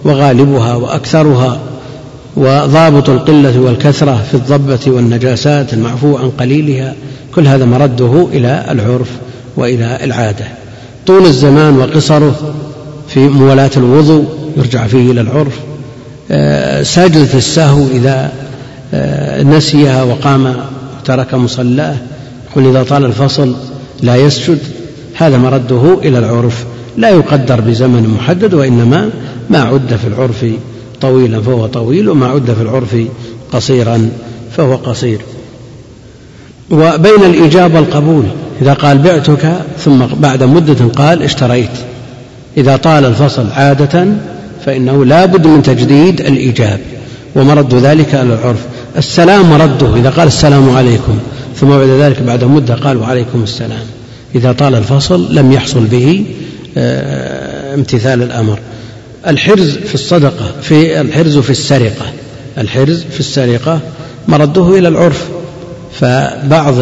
وغالبها 0.04 0.74
وأكثرها 0.74 1.60
وضابط 2.36 3.08
القلة 3.10 3.60
والكثرة 3.60 4.24
في 4.30 4.34
الضبة 4.34 4.80
والنجاسات 4.86 5.72
المعفو 5.72 6.16
عن 6.16 6.30
قليلها 6.30 6.94
كل 7.34 7.46
هذا 7.46 7.64
مرده 7.64 8.28
إلى 8.32 8.64
العرف 8.70 9.10
وإلى 9.56 9.98
العادة. 10.04 10.44
طول 11.06 11.26
الزمان 11.26 11.78
وقصره 11.78 12.54
في 13.08 13.20
موالاة 13.20 13.70
الوضوء 13.76 14.24
يرجع 14.56 14.86
فيه 14.86 15.10
إلى 15.12 15.20
العرف. 15.20 15.58
آه، 16.30 16.82
سجدة 16.82 17.34
السهو 17.34 17.86
إذا 17.86 18.32
آه، 18.94 19.42
نسيها 19.42 20.02
وقام 20.02 20.56
ترك 21.04 21.34
مصلاه 21.34 21.96
يقول 22.58 22.76
إذا 22.76 22.82
طال 22.82 23.04
الفصل 23.04 23.54
لا 24.02 24.16
يسجد 24.16 24.58
هذا 25.14 25.38
مرده 25.38 25.98
إلى 26.02 26.18
العرف. 26.18 26.64
لا 26.96 27.10
يقدر 27.10 27.60
بزمن 27.60 28.08
محدد 28.18 28.54
وإنما 28.54 29.10
ما 29.50 29.58
عد 29.58 29.96
في 30.02 30.08
العرف 30.08 30.46
طويلا 31.00 31.40
فهو 31.40 31.66
طويل 31.66 32.08
وما 32.08 32.26
عد 32.26 32.54
في 32.54 32.62
العرف 32.62 32.96
قصيرا 33.52 34.08
فهو 34.56 34.74
قصير. 34.74 35.20
وبين 36.70 37.24
الإيجاب 37.24 37.74
والقبول 37.74 38.24
إذا 38.62 38.72
قال 38.72 38.98
بعتك 38.98 39.52
ثم 39.78 39.98
بعد 40.20 40.42
مدة 40.42 40.84
قال 40.96 41.22
اشتريت. 41.22 41.70
إذا 42.56 42.76
طال 42.76 43.04
الفصل 43.04 43.46
عادة 43.50 44.06
فإنه 44.64 45.04
لا 45.04 45.26
بد 45.26 45.46
من 45.46 45.62
تجديد 45.62 46.20
الإيجاب 46.20 46.80
ومرد 47.36 47.74
ذلك 47.74 48.14
على 48.14 48.34
العرف. 48.34 48.66
السلام 48.96 49.50
مرده 49.50 49.96
إذا 49.96 50.10
قال 50.10 50.26
السلام 50.26 50.70
عليكم 50.70 51.18
ثم 51.60 51.68
بعد 51.68 51.88
ذلك 51.88 52.22
بعد 52.22 52.44
مدة 52.44 52.74
قال 52.74 52.96
وعليكم 52.96 53.42
السلام. 53.42 53.86
إذا 54.34 54.52
طال 54.52 54.74
الفصل 54.74 55.34
لم 55.34 55.52
يحصل 55.52 55.84
به 55.84 56.24
آه، 56.78 57.74
امتثال 57.74 58.22
الأمر. 58.22 58.58
الحرز 59.26 59.76
في 59.76 59.94
الصدقة 59.94 60.52
في 60.62 61.00
الحرز 61.00 61.38
في 61.38 61.50
السرقة. 61.50 62.06
الحرز 62.58 63.04
في 63.10 63.20
السرقة 63.20 63.80
مرده 64.28 64.78
إلى 64.78 64.88
العرف. 64.88 65.28
فبعض 66.00 66.74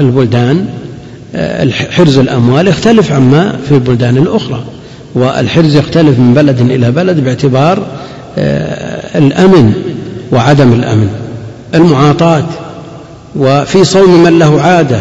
البلدان 0.00 0.66
آه، 1.34 1.70
حرز 1.70 2.18
الأموال 2.18 2.68
يختلف 2.68 3.12
عما 3.12 3.58
في 3.68 3.74
البلدان 3.74 4.16
الأخرى 4.16 4.64
والحرز 5.14 5.76
يختلف 5.76 6.18
من 6.18 6.34
بلد 6.34 6.60
إلى 6.60 6.90
بلد 6.90 7.24
باعتبار 7.24 7.86
آه، 8.38 9.18
الأمن 9.18 9.72
وعدم 10.32 10.72
الأمن. 10.72 11.08
المعاطاة 11.74 12.44
وفي 13.36 13.84
صوم 13.84 14.22
من 14.22 14.38
له 14.38 14.60
عادة 14.60 15.00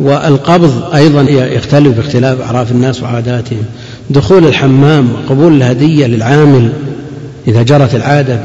والقبض 0.00 0.94
أيضا 0.94 1.22
يختلف 1.30 1.96
باختلاف 1.96 2.40
أعراف 2.40 2.72
الناس 2.72 3.02
وعاداتهم. 3.02 3.62
دخول 4.10 4.46
الحمام 4.46 5.08
وقبول 5.12 5.52
الهدية 5.56 6.06
للعامل 6.06 6.72
إذا 7.48 7.62
جرت 7.62 7.94
العادة 7.94 8.40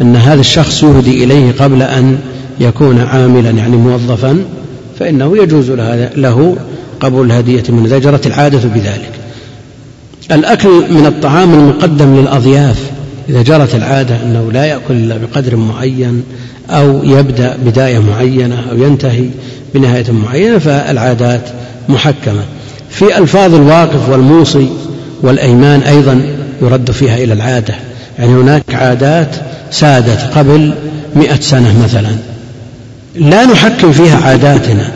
بأن 0.00 0.16
هذا 0.16 0.40
الشخص 0.40 0.82
يهدي 0.82 1.24
إليه 1.24 1.52
قبل 1.58 1.82
أن 1.82 2.18
يكون 2.60 3.00
عاملا 3.00 3.50
يعني 3.50 3.76
موظفا 3.76 4.38
فإنه 4.98 5.36
يجوز 5.36 5.70
له 6.16 6.56
قبول 7.00 7.26
الهدية 7.26 7.62
من 7.68 7.84
إذا 7.84 7.98
جرت 7.98 8.26
العادة 8.26 8.68
بذلك. 8.74 9.10
الأكل 10.30 10.68
من 10.68 11.06
الطعام 11.06 11.54
المقدم 11.54 12.16
للأضياف. 12.16 12.89
إذا 13.30 13.42
جرت 13.42 13.74
العادة 13.74 14.16
أنه 14.22 14.52
لا 14.52 14.64
يأكل 14.64 14.94
إلا 14.94 15.16
بقدر 15.16 15.56
معين 15.56 16.22
أو 16.70 17.04
يبدأ 17.04 17.56
بداية 17.66 17.98
معينة 17.98 18.64
أو 18.70 18.78
ينتهي 18.78 19.24
بنهاية 19.74 20.10
معينة 20.10 20.58
فالعادات 20.58 21.40
محكمة. 21.88 22.42
في 22.90 23.18
ألفاظ 23.18 23.54
الواقف 23.54 24.08
والموصي 24.08 24.68
والأيمان 25.22 25.80
أيضا 25.80 26.22
يرد 26.62 26.90
فيها 26.90 27.16
إلى 27.16 27.32
العادة. 27.32 27.74
يعني 28.18 28.32
هناك 28.32 28.74
عادات 28.74 29.36
سادت 29.70 30.30
قبل 30.38 30.74
مئة 31.16 31.40
سنة 31.40 31.84
مثلا. 31.84 32.10
لا 33.16 33.44
نحكم 33.44 33.92
فيها 33.92 34.16
عاداتنا. 34.16 34.90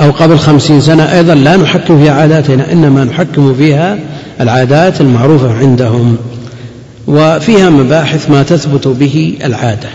أو 0.00 0.10
قبل 0.10 0.38
خمسين 0.38 0.80
سنة 0.80 1.12
أيضا 1.12 1.34
لا 1.34 1.56
نحكم 1.56 2.02
فيها 2.02 2.12
عاداتنا 2.12 2.72
إنما 2.72 3.04
نحكم 3.04 3.54
فيها 3.54 3.98
العادات 4.40 5.00
المعروفة 5.00 5.58
عندهم. 5.58 6.16
وفيها 7.06 7.70
مباحث 7.70 8.30
ما 8.30 8.42
تثبت 8.42 8.88
به 8.88 9.38
العادة. 9.44 9.88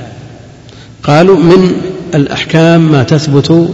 قالوا 1.03 1.37
من 1.37 1.71
الأحكام 2.15 2.91
ما 2.91 3.03
تثبت 3.03 3.69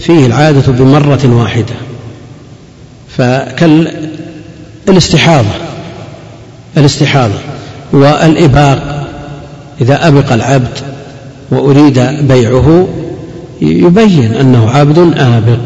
فيه 0.00 0.26
العادة 0.26 0.72
بمرة 0.72 1.20
واحدة. 1.24 1.74
فكالاستحاضة 4.86 5.48
الاستحاضة 6.76 7.38
والإباق 7.92 9.06
إذا 9.80 10.08
أبق 10.08 10.32
العبد 10.32 10.78
وأريد 11.50 11.98
بيعه 12.28 12.88
يبين 13.60 14.34
أنه 14.34 14.70
عبد 14.70 14.98
آبق 15.16 15.58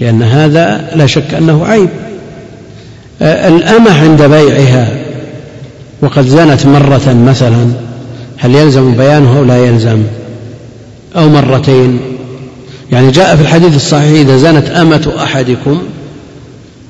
لأن 0.00 0.22
هذا 0.22 0.90
لا 0.94 1.06
شك 1.06 1.34
أنه 1.34 1.66
عيب. 1.66 1.88
الأمة 3.22 4.00
عند 4.00 4.22
بيعها 4.22 4.99
وقد 6.02 6.26
زنت 6.26 6.66
مرة 6.66 7.16
مثلا 7.26 7.66
هل 8.36 8.54
يلزم 8.54 8.94
بيانها 8.94 9.38
أو 9.38 9.44
لا 9.44 9.66
يلزم؟ 9.66 10.02
أو 11.16 11.28
مرتين؟ 11.28 12.00
يعني 12.92 13.10
جاء 13.10 13.36
في 13.36 13.42
الحديث 13.42 13.76
الصحيح 13.76 14.20
إذا 14.20 14.36
زنت 14.36 14.68
أمة 14.70 15.12
أحدكم 15.22 15.82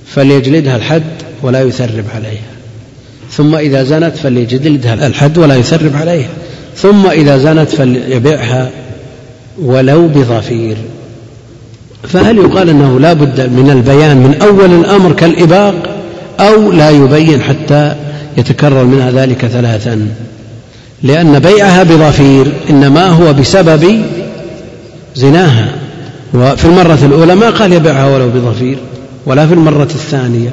فليجلدها 0.07 0.77
الحد 0.77 1.03
ولا 1.43 1.63
يثرب 1.63 2.05
عليها. 2.15 2.51
ثم 3.33 3.55
إذا 3.55 3.85
زنت 3.85 4.17
فليجلدها 4.17 5.07
الحد 5.07 5.39
ولا 5.39 5.55
يثرب 5.55 5.97
عليها. 5.97 6.31
ثم 6.77 7.07
إذا 7.07 7.39
زنت 7.39 7.69
فليبيعها 7.69 8.71
ولو 9.63 10.09
بظفير. 10.09 10.77
فهل 12.03 12.39
يقال 12.39 12.69
أنه 12.69 13.01
لا 13.01 13.13
بد 13.13 13.41
من 13.41 13.71
البيان 13.71 14.17
من 14.17 14.43
أول 14.43 14.71
الأمر 14.71 15.13
كالإباق؟ 15.13 15.90
أو 16.41 16.73
لا 16.73 16.91
يبين 16.91 17.43
حتى 17.43 17.95
يتكرر 18.37 18.85
منها 18.85 19.11
ذلك 19.11 19.47
ثلاثا. 19.47 20.09
لأن 21.03 21.39
بيعها 21.39 21.83
بظفير 21.83 22.53
إنما 22.71 23.07
هو 23.07 23.33
بسبب 23.33 24.03
زناها. 25.15 25.69
وفي 26.35 26.65
المرة 26.65 26.99
الأولى 27.03 27.35
ما 27.35 27.51
قال 27.51 27.73
يبيعها 27.73 28.15
ولو 28.15 28.29
بظفير 28.29 28.79
ولا 29.27 29.47
في 29.47 29.55
المرة 29.55 29.83
الثانية 29.83 30.51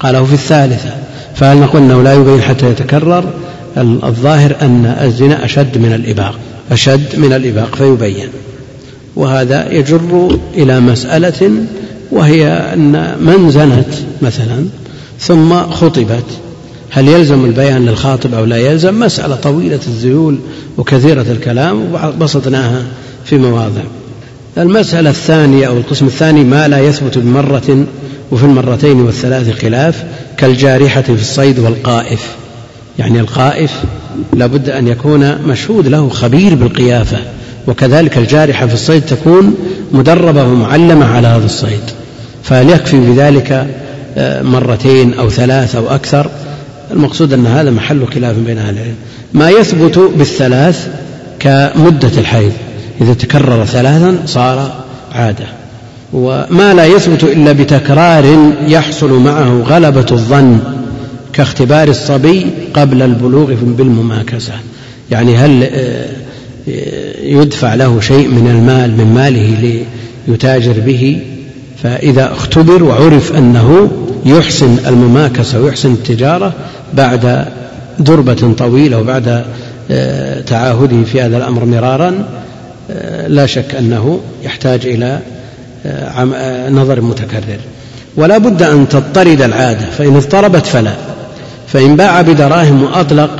قاله 0.00 0.24
في 0.24 0.32
الثالثة. 0.32 0.90
فهل 1.34 1.58
نقول 1.58 1.82
أنه 1.82 2.02
لا 2.02 2.14
يبين 2.14 2.42
حتى 2.42 2.70
يتكرر؟ 2.70 3.24
الظاهر 3.78 4.56
أن 4.62 4.96
الزنا 5.02 5.44
أشد 5.44 5.78
من 5.78 5.92
الإباق 5.92 6.34
أشد 6.72 7.18
من 7.18 7.32
الإباق 7.32 7.74
فيبين. 7.74 8.28
وهذا 9.16 9.72
يجر 9.72 10.38
إلى 10.54 10.80
مسألة 10.80 11.50
وهي 12.12 12.46
أن 12.46 13.16
من 13.20 13.50
زنت 13.50 13.94
مثلا 14.22 14.66
ثم 15.20 15.62
خطبت. 15.62 16.24
هل 16.90 17.08
يلزم 17.08 17.44
البيان 17.44 17.86
للخاطب 17.86 18.34
أو 18.34 18.44
لا 18.44 18.56
يلزم؟ 18.56 19.00
مسألة 19.00 19.36
طويلة 19.36 19.80
الذيول 19.86 20.38
وكثيرة 20.78 21.26
الكلام 21.30 21.94
وبسطناها 21.94 22.82
في 23.24 23.38
مواضع. 23.38 23.82
المسألة 24.58 25.10
الثانية 25.10 25.66
أو 25.66 25.76
القسم 25.76 26.06
الثاني 26.06 26.44
ما 26.44 26.68
لا 26.68 26.78
يثبت 26.78 27.18
بمرة 27.18 27.86
وفي 28.32 28.44
المرتين 28.44 29.00
والثلاث 29.00 29.60
خلاف 29.62 30.04
كالجارحة 30.36 31.02
في 31.02 31.20
الصيد 31.20 31.58
والقائف. 31.58 32.34
يعني 32.98 33.20
القائف 33.20 33.72
لابد 34.32 34.68
أن 34.68 34.88
يكون 34.88 35.38
مشهود 35.46 35.86
له 35.86 36.08
خبير 36.08 36.54
بالقيافة. 36.54 37.18
وكذلك 37.66 38.18
الجارحة 38.18 38.66
في 38.66 38.74
الصيد 38.74 39.02
تكون 39.02 39.54
مدربة 39.92 40.44
ومعلمة 40.44 41.06
على 41.06 41.28
هذا 41.28 41.46
الصيد. 41.46 41.80
فهل 42.42 42.70
يكفي 42.70 43.00
بذلك 43.00 43.66
مرتين 44.42 45.14
أو 45.14 45.30
ثلاث 45.30 45.76
أو 45.76 45.88
أكثر 45.88 46.30
المقصود 46.90 47.32
أن 47.32 47.46
هذا 47.46 47.70
محل 47.70 48.06
خلاف 48.06 48.36
بين 48.36 48.58
أهل 48.58 48.74
العلم. 48.74 48.94
ما 49.32 49.50
يثبت 49.50 49.98
بالثلاث 50.16 50.88
كمدة 51.38 52.18
الحيض 52.18 52.52
إذا 53.00 53.14
تكرر 53.14 53.64
ثلاثا 53.64 54.18
صار 54.26 54.72
عادة. 55.12 55.46
وما 56.12 56.74
لا 56.74 56.86
يثبت 56.86 57.24
إلا 57.24 57.52
بتكرار 57.52 58.52
يحصل 58.66 59.12
معه 59.12 59.62
غلبة 59.62 60.06
الظن 60.12 60.58
كاختبار 61.32 61.88
الصبي 61.88 62.46
قبل 62.74 63.02
البلوغ 63.02 63.54
بالمماكسة. 63.62 64.52
يعني 65.10 65.36
هل 65.36 65.62
آه، 65.62 66.06
يدفع 67.22 67.74
له 67.74 68.00
شيء 68.00 68.28
من 68.28 68.50
المال 68.50 68.96
من 68.96 69.14
ماله 69.14 69.84
ليتاجر 70.28 70.80
به؟ 70.80 71.20
فإذا 71.82 72.32
اختبر 72.32 72.82
وعرف 72.82 73.36
أنه 73.36 73.90
يحسن 74.26 74.76
المماكسة 74.86 75.60
ويحسن 75.60 75.92
التجارة 75.92 76.52
بعد 76.94 77.46
دربة 77.98 78.54
طويلة 78.58 78.98
وبعد 78.98 79.44
آه، 79.90 80.40
تعاهده 80.40 81.04
في 81.04 81.22
هذا 81.22 81.36
الأمر 81.36 81.64
مرارا 81.64 82.24
آه، 82.90 83.26
لا 83.26 83.46
شك 83.46 83.74
أنه 83.74 84.20
يحتاج 84.42 84.86
إلى 84.86 85.18
آه، 85.86 86.70
نظر 86.70 87.00
متكرر. 87.00 87.58
ولا 88.16 88.38
بد 88.38 88.62
أن 88.62 88.88
تضطرد 88.88 89.42
العادة 89.42 89.86
فإن 89.98 90.16
اضطربت 90.16 90.66
فلا. 90.66 90.92
فإن 91.68 91.96
باع 91.96 92.22
بدراهم 92.22 92.82
وأطلق 92.82 93.30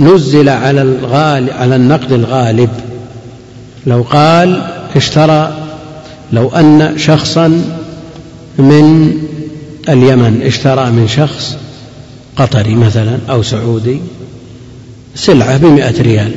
نزل 0.00 0.48
على 0.48 0.82
الغالب 0.82 1.50
على 1.58 1.76
النقد 1.76 2.12
الغالب. 2.12 2.70
لو 3.86 4.02
قال 4.10 4.62
اشترى 4.96 5.67
لو 6.32 6.48
أن 6.48 6.94
شخصا 6.98 7.48
من 8.58 9.12
اليمن 9.88 10.42
اشترى 10.42 10.90
من 10.90 11.08
شخص 11.08 11.56
قطري 12.36 12.74
مثلا 12.74 13.18
أو 13.30 13.42
سعودي 13.42 14.00
سلعة 15.14 15.56
بمئة 15.56 16.02
ريال 16.02 16.32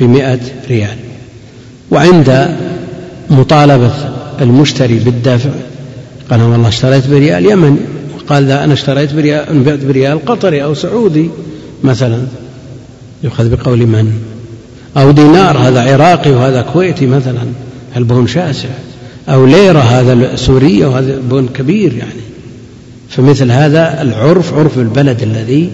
بمئة 0.00 0.40
ريال. 0.68 0.96
وعند 1.90 2.56
مطالبة 3.30 3.92
المشتري 4.40 4.98
بالدفع 4.98 5.50
قال 6.30 6.42
والله 6.42 6.68
اشتريت 6.68 7.06
بريال 7.06 7.46
يمني 7.46 7.76
قال 8.28 8.48
لا 8.48 8.64
أنا 8.64 8.72
اشتريت 8.72 9.12
بريال 9.12 9.78
بريال 9.88 10.24
قطري 10.24 10.64
أو 10.64 10.74
سعودي 10.74 11.30
مثلا. 11.84 12.26
يؤخذ 13.22 13.56
بقول 13.56 13.78
من؟ 13.78 14.12
أو 14.96 15.10
دينار 15.10 15.58
هذا 15.58 15.92
عراقي 15.92 16.30
وهذا 16.30 16.62
كويتي 16.62 17.06
مثلا. 17.06 17.42
البون 17.96 18.26
شاسع؟ 18.26 18.68
أو 19.28 19.46
ليرة 19.46 19.78
هذا 19.78 20.36
سورية 20.36 20.86
وهذا 20.86 21.18
بون 21.30 21.48
كبير 21.48 21.92
يعني. 21.92 22.26
فمثل 23.08 23.50
هذا 23.50 24.02
العرف 24.02 24.54
عرف 24.54 24.78
البلد 24.78 25.22
الذي 25.22 25.70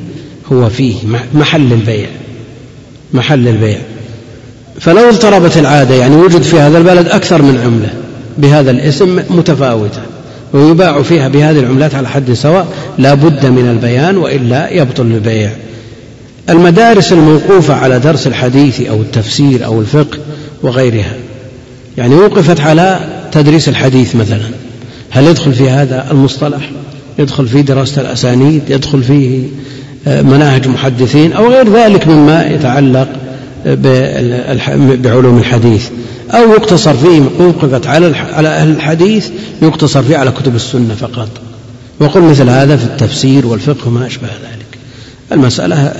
هو 0.53 0.69
فيه 0.69 0.95
محل 1.35 1.73
البيع 1.73 2.09
محل 3.15 3.49
البيع. 3.49 3.79
فلو 4.81 5.09
اضطربت 5.09 5.57
العادة 5.57 5.95
يعني 5.95 6.17
وجد 6.17 6.43
في 6.43 6.61
هذا 6.61 6.79
البلد 6.79 7.09
أكثر 7.09 7.43
من 7.43 7.61
عملة 7.65 7.93
بهذا 8.39 8.71
الاسم 8.71 9.23
متفاوتة 9.31 10.01
ويباع 10.53 11.03
فيها 11.03 11.29
بهذه 11.29 11.59
العملات 11.59 11.95
على 11.95 12.09
حد 12.09 12.33
سواء 12.33 12.67
لا 12.99 13.15
بد 13.15 13.47
من 13.47 13.71
البيان 13.71 14.17
وإلا 14.17 14.71
يبطل 14.71 15.03
البيع. 15.07 15.51
المدارس 16.51 17.13
الموقوفة 17.13 17.75
على 17.75 17.99
درس 17.99 18.27
الحديث 18.27 18.81
أو 18.81 19.01
التفسير 19.01 19.65
أو 19.65 19.81
الفقه 19.81 20.19
وغيرها 20.63 21.15
يعني 21.99 22.15
وقفت 22.15 22.61
على 22.61 23.01
تدريس 23.33 23.69
الحديث 23.69 24.17
مثلا. 24.17 24.51
هل 25.11 25.25
يدخل 25.25 25.53
في 25.53 25.71
هذا 25.71 26.11
المصطلح؟ 26.11 26.71
يدخل 27.19 27.49
في 27.49 27.63
دراسة 27.63 28.03
الأسانيد؟ 28.03 28.63
يدخل 28.69 29.03
فيه 29.03 29.43
آه، 30.07 30.23
مناهج 30.23 30.69
محدثين؟ 30.69 31.33
أو 31.33 31.49
غير 31.49 31.73
ذلك 31.73 32.09
مما 32.09 32.47
يتعلق 32.47 33.09
بعلوم 34.97 35.39
الحديث؟ 35.39 35.89
أو 36.31 36.53
يقتصر 36.53 36.95
فيه 36.95 37.23
وقفت 37.39 37.87
على 37.87 38.17
على 38.17 38.49
أهل 38.49 38.71
الحديث 38.71 39.29
يقتصر 39.63 40.03
فيه 40.03 40.17
على 40.17 40.31
كتب 40.31 40.55
السنة 40.55 40.95
فقط. 40.95 41.29
وقل 42.01 42.21
مثل 42.23 42.49
هذا 42.49 42.77
في 42.77 42.85
التفسير 42.85 43.47
والفقه 43.47 43.89
وما 43.89 44.07
أشبه 44.07 44.29
ذلك. 44.29 44.79
المسألة 45.33 45.93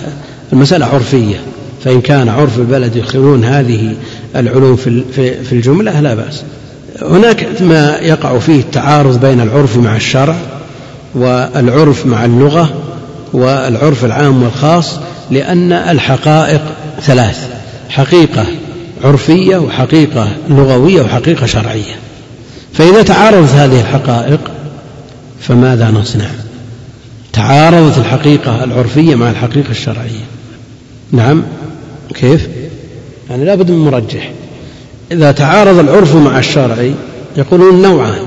المسألة 0.53 0.87
عرفية. 0.87 1.41
فإن 1.85 2.01
كان 2.01 2.29
عرف 2.29 2.59
البلد 2.59 2.97
يدخلون 2.97 3.45
هذه 3.45 3.95
العلوم 4.37 4.77
في 5.17 5.53
الجملة 5.53 6.01
لا 6.01 6.15
بأس. 6.15 6.43
هناك 7.11 7.63
ما 7.63 7.97
يقع 8.01 8.39
فيه 8.39 8.61
التعارض 8.61 9.21
بين 9.21 9.41
العرف 9.41 9.77
مع 9.77 9.97
الشرع 9.97 10.37
والعرف 11.15 12.07
مع 12.07 12.25
اللغة 12.25 12.71
والعرف 13.33 14.05
العام 14.05 14.43
والخاص 14.43 14.99
لأن 15.31 15.73
الحقائق 15.73 16.63
ثلاث 17.01 17.49
حقيقة 17.89 18.47
عرفية 19.05 19.57
وحقيقة 19.57 20.29
لغوية 20.49 21.03
وحقيقة 21.03 21.47
شرعية. 21.47 21.95
فإذا 22.73 23.03
تعارضت 23.03 23.51
هذه 23.51 23.81
الحقائق 23.81 24.41
فماذا 25.41 25.91
نصنع؟ 25.91 26.31
تعارضت 27.33 27.99
الحقيقة 27.99 28.65
العرفية 28.65 29.15
مع 29.15 29.31
الحقيقة 29.31 29.71
الشرعية. 29.71 30.25
نعم 31.13 31.43
كيف؟ 32.15 32.49
يعني 33.31 33.45
لابد 33.45 33.71
من 33.71 33.79
مرجح. 33.79 34.31
إذا 35.13 35.33
تعارض 35.33 35.79
العرف 35.79 36.15
مع 36.15 36.39
الشرع 36.39 36.77
يقولون 37.37 37.83
نوعان 37.83 38.23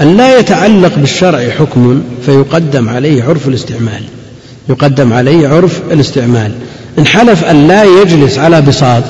أن 0.00 0.16
لا 0.16 0.38
يتعلق 0.38 0.92
بالشرع 0.96 1.50
حكم 1.58 2.02
فيقدم 2.26 2.88
عليه 2.88 3.24
عرف 3.24 3.48
الاستعمال 3.48 4.02
يقدم 4.68 5.12
عليه 5.12 5.48
عرف 5.48 5.80
الاستعمال. 5.90 6.52
إن 6.98 7.06
حلف 7.06 7.44
أن 7.44 7.68
لا 7.68 7.84
يجلس 7.84 8.38
على 8.38 8.60
بساط 8.60 9.02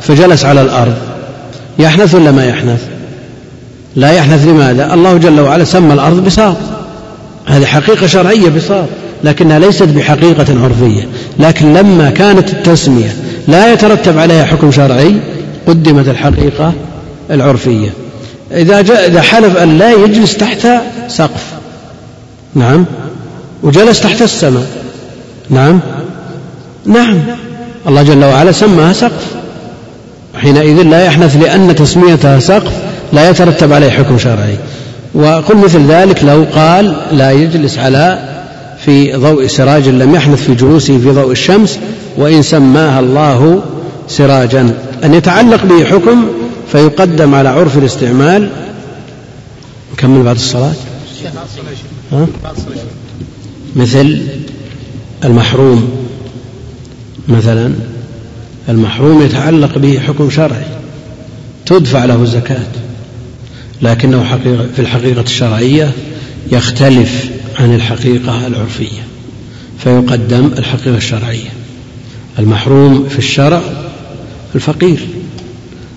فجلس 0.00 0.44
على 0.44 0.62
الأرض. 0.62 0.94
يحنث 1.78 2.14
ولا 2.14 2.30
ما 2.30 2.46
يحنث؟ 2.46 2.80
لا 3.96 4.12
يحنث 4.12 4.46
لماذا؟ 4.46 4.94
الله 4.94 5.16
جل 5.16 5.40
وعلا 5.40 5.64
سمى 5.64 5.94
الأرض 5.94 6.24
بساط. 6.24 6.56
هذه 7.46 7.64
حقيقة 7.64 8.06
شرعية 8.06 8.48
بساط 8.48 8.86
لكنها 9.24 9.58
ليست 9.58 9.82
بحقيقة 9.82 10.64
عرفية. 10.64 11.08
لكن 11.38 11.74
لما 11.74 12.10
كانت 12.10 12.50
التسمية 12.50 13.16
لا 13.48 13.72
يترتب 13.72 14.18
عليها 14.18 14.44
حكم 14.44 14.70
شرعي 14.70 15.14
قدمت 15.68 16.08
الحقيقة 16.08 16.72
العرفية. 17.30 17.88
إذا 18.52 18.80
جاء 18.80 19.08
إذا 19.08 19.22
حلف 19.22 19.56
أن 19.56 19.78
لا 19.78 19.92
يجلس 19.92 20.36
تحت 20.36 20.68
سقف. 21.08 21.44
نعم. 22.54 22.84
وجلس 23.62 24.00
تحت 24.00 24.22
السماء. 24.22 24.66
نعم. 25.50 25.80
نعم. 26.86 27.18
الله 27.88 28.02
جل 28.02 28.24
وعلا 28.24 28.52
سماها 28.52 28.92
سقف. 28.92 29.26
حينئذ 30.34 30.82
لا 30.82 31.04
يحنث 31.04 31.36
لأن 31.36 31.74
تسميتها 31.74 32.40
سقف 32.40 32.72
لا 33.12 33.30
يترتب 33.30 33.72
عليه 33.72 33.90
حكم 33.90 34.18
شرعي. 34.18 34.56
وقل 35.14 35.56
مثل 35.56 35.86
ذلك 35.86 36.24
لو 36.24 36.44
قال 36.54 36.96
لا 37.12 37.30
يجلس 37.30 37.78
على 37.78 38.18
في 38.84 39.12
ضوء 39.16 39.46
سراج 39.46 39.88
لم 39.88 40.14
يحنث 40.14 40.42
في 40.42 40.54
جلوسه 40.54 40.98
في 40.98 41.10
ضوء 41.10 41.30
الشمس 41.32 41.78
وإن 42.16 42.42
سماها 42.42 43.00
الله 43.00 43.62
سراجا. 44.08 44.74
أن 45.04 45.14
يتعلق 45.14 45.64
به 45.64 45.84
حكم 45.84 46.24
فيقدم 46.72 47.34
على 47.34 47.48
عرف 47.48 47.78
الاستعمال. 47.78 48.50
نكمل 49.92 50.22
بعد 50.22 50.36
الصلاة. 50.36 50.72
ها؟ 52.12 52.26
مثل 53.76 54.22
المحروم. 55.24 56.08
مثلا 57.28 57.72
المحروم 58.68 59.22
يتعلق 59.22 59.78
به 59.78 60.00
حكم 60.00 60.30
شرعي. 60.30 60.66
تدفع 61.66 62.04
له 62.04 62.22
الزكاة. 62.22 62.66
لكنه 63.82 64.24
حقيقة 64.24 64.66
في 64.76 64.82
الحقيقة 64.82 65.20
الشرعية 65.20 65.90
يختلف 66.52 67.30
عن 67.58 67.74
الحقيقة 67.74 68.46
العرفية. 68.46 69.02
فيقدم 69.78 70.50
الحقيقة 70.58 70.96
الشرعية. 70.96 71.50
المحروم 72.38 73.08
في 73.08 73.18
الشرع 73.18 73.60
الفقير 74.54 75.06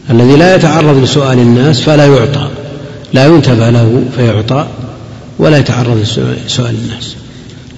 الذي 0.09 0.35
لا 0.35 0.55
يتعرض 0.55 1.03
لسؤال 1.03 1.39
الناس 1.39 1.81
فلا 1.81 2.05
يعطى 2.05 2.49
لا 3.13 3.25
ينتبه 3.25 3.69
له 3.69 4.03
فيعطى 4.15 4.67
ولا 5.39 5.57
يتعرض 5.57 5.97
لسؤال 6.45 6.75
الناس 6.83 7.15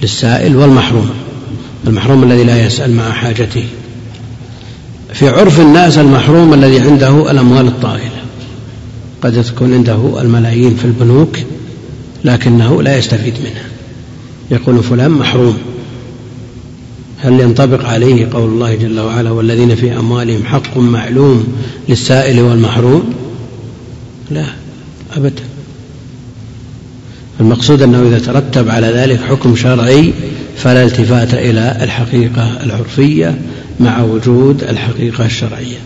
للسائل 0.02 0.56
والمحروم 0.56 1.10
المحروم 1.88 2.24
الذي 2.24 2.44
لا 2.44 2.66
يسأل 2.66 2.95
مع 2.95 3.12
حاجته. 3.12 3.64
في 5.14 5.30
عرف 5.30 5.60
الناس 5.60 5.98
المحروم 5.98 6.54
الذي 6.54 6.80
عنده 6.80 7.32
الأموال 7.32 7.68
الطائلة 7.68 8.24
قد 9.22 9.44
تكون 9.44 9.74
عنده 9.74 10.22
الملايين 10.22 10.76
في 10.76 10.86
البنوك 10.86 11.38
لكنه 12.24 12.84
لا 12.84 12.98
يستفيد 12.98 13.34
منها. 13.40 13.66
يقول 14.52 14.84
فلان 14.84 15.12
محروم. 15.12 15.58
هل 17.24 17.40
ينطبق 17.40 17.86
عليه 17.86 18.30
قول 18.34 18.50
الله 18.50 18.76
جل 18.76 19.00
وعلا 19.00 19.32
والذين 19.32 19.76
في 19.76 19.98
أموالهم 19.98 20.45
حق 20.45 20.78
معلوم 20.78 21.48
للسائل 21.90 22.40
والمحروم؟ 22.40 23.14
لا 24.32 24.45
أبدا. 25.16 25.44
المقصود 27.40 27.82
أنه 27.82 28.08
إذا 28.08 28.20
ترتب 28.20 28.70
على 28.70 28.88
ذلك 28.88 29.22
حكم 29.22 29.56
شرعي 29.56 30.14
فلا 30.58 30.84
التفات 30.84 31.34
إلى 31.34 31.78
الحقيقة 31.82 32.64
العرفية 32.64 33.41
مع 33.80 34.02
وجود 34.02 34.64
الحقيقة 34.64 35.26
الشرعية. 35.26 35.78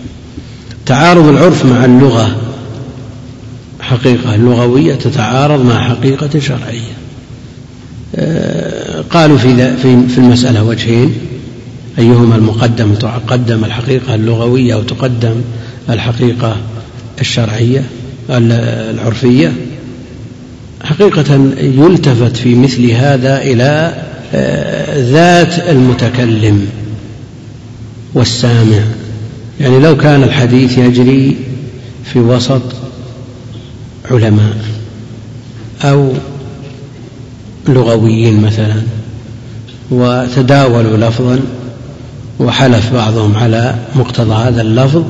تعارض 0.86 1.28
العرف 1.28 1.66
مع 1.66 1.86
اللغة 1.86 2.36
حقيقة 3.80 4.36
لغوية 4.36 4.96
تتعارض 4.96 5.66
مع 5.66 5.84
حقيقة 5.84 6.40
شرعية. 6.40 7.07
قالوا 9.10 9.38
في 9.38 9.74
في 10.08 10.18
المسألة 10.18 10.64
وجهين. 10.64 11.14
أيهما 12.00 12.36
المقدم؟ 12.36 12.94
تقدم 12.94 13.66
الحقيقة 13.66 14.16
اللغوية 14.16 14.74
أو 14.74 14.84
تقدم 14.84 15.42
الحقيقة 15.90 16.58
الشرعية 17.22 17.84
العرفية؟ 18.30 19.52
حقيقة 20.84 21.52
يلتفت 21.62 22.38
في 22.38 22.56
مثل 22.56 22.92
هذا 22.92 23.42
إلى 23.42 23.94
آه، 24.34 25.12
ذات 25.12 25.70
المتكلم 25.70 26.68
والسامع. 28.14 28.80
يعني 29.60 29.80
لو 29.80 29.98
كان 29.98 30.24
الحديث 30.24 30.78
يجري 30.78 31.38
في 32.14 32.20
وسط 32.20 32.62
علماء 34.12 34.58
أو 35.84 36.14
لغويين 37.70 38.42
مثلا 38.42 38.82
وتداولوا 39.92 40.98
لفظا 40.98 41.40
وحلف 42.40 42.94
بعضهم 42.94 43.38
على 43.38 43.76
مقتضى 43.96 44.34
هذا 44.34 44.62
اللفظ 44.62 45.04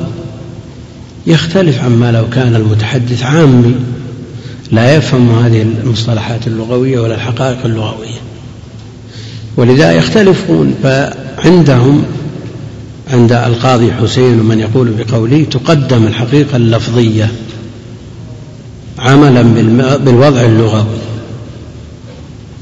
يختلف 1.27 1.84
عما 1.84 2.11
لو 2.11 2.29
كان 2.29 2.55
المتحدث 2.55 3.23
عامي 3.23 3.75
لا 4.71 4.95
يفهم 4.95 5.39
هذه 5.39 5.61
المصطلحات 5.61 6.47
اللغوية 6.47 6.99
ولا 6.99 7.15
الحقائق 7.15 7.57
اللغوية. 7.65 8.19
ولذا 9.57 9.91
يختلفون 9.91 10.75
فعندهم 10.84 12.03
عند 13.11 13.31
القاضي 13.31 13.91
حسين 13.91 14.39
ومن 14.39 14.59
يقول 14.59 14.93
بقوله 14.97 15.45
تقدم 15.51 16.07
الحقيقة 16.07 16.55
اللفظية 16.55 17.31
عملا 18.99 19.41
بالوضع 19.97 20.41
اللغوي. 20.41 21.06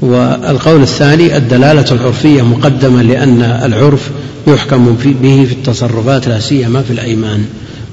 والقول 0.00 0.82
الثاني 0.82 1.36
الدلالة 1.36 1.84
العرفية 1.92 2.42
مقدمة 2.42 3.02
لأن 3.02 3.42
العرف 3.42 4.10
يحكم 4.46 4.96
به 5.22 5.44
في 5.48 5.52
التصرفات 5.52 6.28
لا 6.28 6.40
سيما 6.40 6.82
في 6.82 6.92
الأيمان 6.92 7.44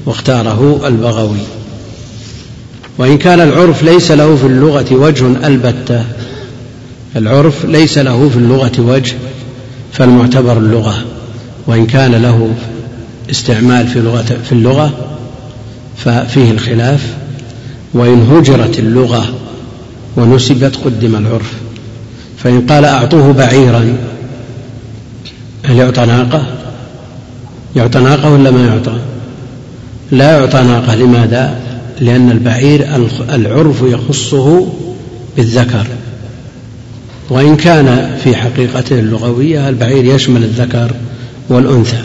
واختاره 0.05 0.87
البغوي. 0.87 1.39
وإن 2.97 3.17
كان 3.17 3.41
العرف 3.41 3.83
ليس 3.83 4.11
له 4.11 4.35
في 4.35 4.45
اللغة 4.47 4.85
وجه 4.91 5.47
البتة 5.47 6.03
العرف 7.15 7.65
ليس 7.65 7.97
له 7.97 8.29
في 8.29 8.37
اللغة 8.37 8.71
وجه 8.79 9.15
فالمعتبر 9.93 10.57
اللغة. 10.57 11.05
وإن 11.67 11.85
كان 11.85 12.11
له 12.11 12.53
استعمال 13.29 13.87
في 13.87 13.99
لغة 13.99 14.37
في 14.45 14.51
اللغة 14.51 14.91
ففيه 15.97 16.51
الخلاف. 16.51 17.13
وإن 17.93 18.27
هجرت 18.31 18.79
اللغة 18.79 19.25
ونسبت 20.17 20.75
قدم 20.85 21.15
العرف. 21.15 21.53
فإن 22.43 22.61
قال 22.61 22.85
أعطوه 22.85 23.33
بعيرا. 23.33 23.97
هل 25.65 25.77
يعطى 25.77 26.05
ناقة؟ 26.05 26.45
يعطى 27.75 27.99
ناقة 27.99 28.29
ولا 28.29 28.51
ما 28.51 28.65
يعطى؟ 28.65 28.99
لا 30.11 30.39
يعطى 30.39 30.61
ناقة. 30.61 30.95
لماذا؟ 30.95 31.55
لأن 31.99 32.31
البعير 32.31 32.87
العرف 33.29 33.81
يخصه 33.81 34.67
بالذكر. 35.37 35.85
وإن 37.29 37.57
كان 37.57 38.17
في 38.23 38.35
حقيقته 38.35 38.99
اللغوية 38.99 39.69
البعير 39.69 40.15
يشمل 40.15 40.43
الذكر 40.43 40.91
والأنثى. 41.49 42.01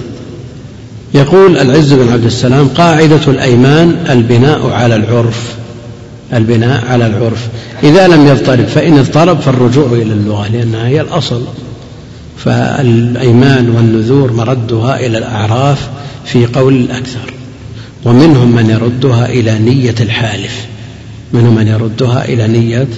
يقول 1.15 1.59
العز 1.59 1.93
بن 1.93 2.13
عبد 2.13 2.25
السلام 2.25 2.69
قاعدة 2.69 3.21
الأيمان 3.29 3.97
البناء 4.11 4.71
على 4.71 4.97
العرف. 4.97 5.55
البناء 6.33 6.85
على 6.89 7.07
العرف. 7.07 7.49
إذا 7.83 8.09
لم 8.09 8.27
يضطرب 8.27 8.67
فإن 8.67 8.99
اضطرب 8.99 9.41
فالرجوع 9.41 9.87
إلى 9.87 10.13
اللغة 10.13 10.49
لأنها 10.49 10.89
هي 10.89 11.01
الأصل. 11.01 11.45
فالأيمان 12.37 13.71
والنذور 13.71 14.33
مردها 14.33 15.01
إلى 15.01 15.19
الأعراف 15.19 15.89
في 16.25 16.47
قول 16.47 16.75
الأكثر. 16.75 17.33
ومنهم 18.05 18.53
من 18.53 18.71
يردها 18.71 19.27
إلى 19.27 19.59
نية 19.59 19.95
الحالف. 20.01 20.67
منهم 21.33 21.55
من 21.55 21.69
يردها 21.69 22.25
إلى 22.25 22.49
نية 22.49 22.89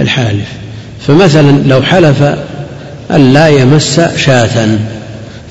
الحالف. 0.00 0.48
فمثلا 1.06 1.50
لو 1.50 1.82
حلف 1.82 2.22
أن 3.10 3.32
لا 3.32 3.48
يمس 3.48 4.00
شاة 4.16 4.78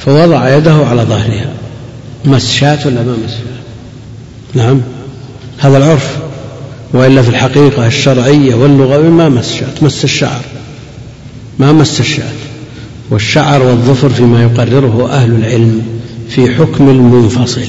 فوضع 0.05 0.57
يده 0.57 0.73
على 0.73 1.01
ظهرها. 1.01 1.49
مس 2.25 2.51
شاة 2.51 2.79
ولا 2.85 3.03
ما 3.03 3.15
مس 3.25 3.37
نعم. 4.53 4.81
هذا 5.59 5.77
العرف. 5.77 6.20
وإلا 6.93 7.21
في 7.21 7.29
الحقيقة 7.29 7.87
الشرعية 7.87 8.55
واللغوية 8.55 9.09
ما 9.09 9.29
مس 9.29 9.53
شاة 9.53 9.73
مس 9.81 10.03
الشعر. 10.03 10.41
ما 11.59 11.71
مس 11.71 11.99
الشاة 11.99 12.33
والشعر 13.09 13.63
والظفر 13.63 14.09
فيما 14.09 14.43
يقرره 14.43 15.09
أهل 15.11 15.31
العلم 15.31 15.81
في 16.29 16.55
حكم 16.55 16.89
المنفصل. 16.89 17.67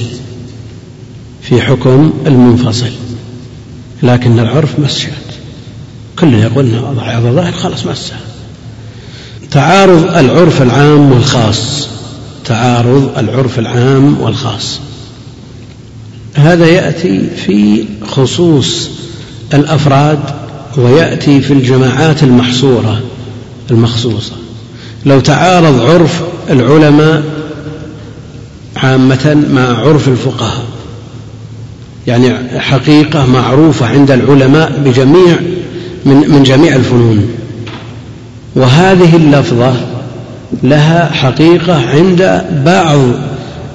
في 1.41 1.61
حكم 1.61 2.13
المنفصل. 2.27 2.91
لكن 4.03 4.39
العرف 4.39 4.79
مس 4.79 4.99
شاة 4.99 5.11
كل 6.19 6.33
يقول 6.33 6.79
وضع 6.79 7.03
على 7.03 7.29
ظهر 7.29 7.51
خلاص 7.51 7.85
مسها 7.85 8.19
تعارض 9.51 10.17
العرف 10.17 10.61
العام 10.61 11.11
والخاص. 11.11 11.87
تعارض 12.45 13.11
العرف 13.17 13.59
العام 13.59 14.21
والخاص. 14.21 14.79
هذا 16.33 16.65
يأتي 16.65 17.29
في 17.45 17.85
خصوص 18.07 18.89
الأفراد 19.53 20.19
ويأتي 20.77 21.41
في 21.41 21.53
الجماعات 21.53 22.23
المحصورة 22.23 23.01
المخصوصة. 23.71 24.33
لو 25.05 25.19
تعارض 25.19 25.81
عرف 25.81 26.21
العلماء 26.49 27.23
عامة 28.75 29.45
مع 29.53 29.79
عرف 29.79 30.07
الفقهاء 30.07 30.63
يعني 32.07 32.59
حقيقة 32.59 33.25
معروفة 33.25 33.85
عند 33.85 34.11
العلماء 34.11 34.81
بجميع 34.85 35.37
من 36.05 36.29
من 36.29 36.43
جميع 36.43 36.75
الفنون. 36.75 37.27
وهذه 38.55 39.15
اللفظة 39.15 39.73
لها 40.63 41.09
حقيقة 41.13 41.89
عند 41.89 42.45
بعض 42.65 42.99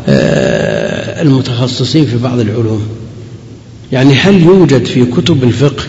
آه، 0.09 1.23
المتخصصين 1.23 2.07
في 2.07 2.17
بعض 2.19 2.41
العلوم. 2.41 2.98
يعني 3.93 4.15
هل 4.15 4.43
يوجد 4.43 4.85
في 4.85 5.05
كتب 5.05 5.44
الفقه 5.44 5.85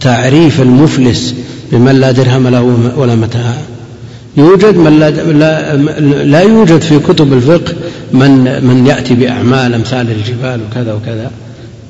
تعريف 0.00 0.60
المفلس 0.60 1.34
بمن 1.72 2.00
لا 2.00 2.12
درهم 2.12 2.48
له 2.48 2.92
ولا 2.96 3.14
متاع؟ 3.14 3.54
يوجد 4.36 4.76
من 4.76 4.98
لا, 4.98 5.10
لا, 5.10 5.76
لا 6.24 6.40
يوجد 6.40 6.80
في 6.80 6.98
كتب 6.98 7.32
الفقه 7.32 7.74
من 8.12 8.64
من 8.64 8.86
يأتي 8.86 9.14
بأعمال 9.14 9.74
أمثال 9.74 10.10
الجبال 10.10 10.60
وكذا 10.70 10.92
وكذا 10.92 11.30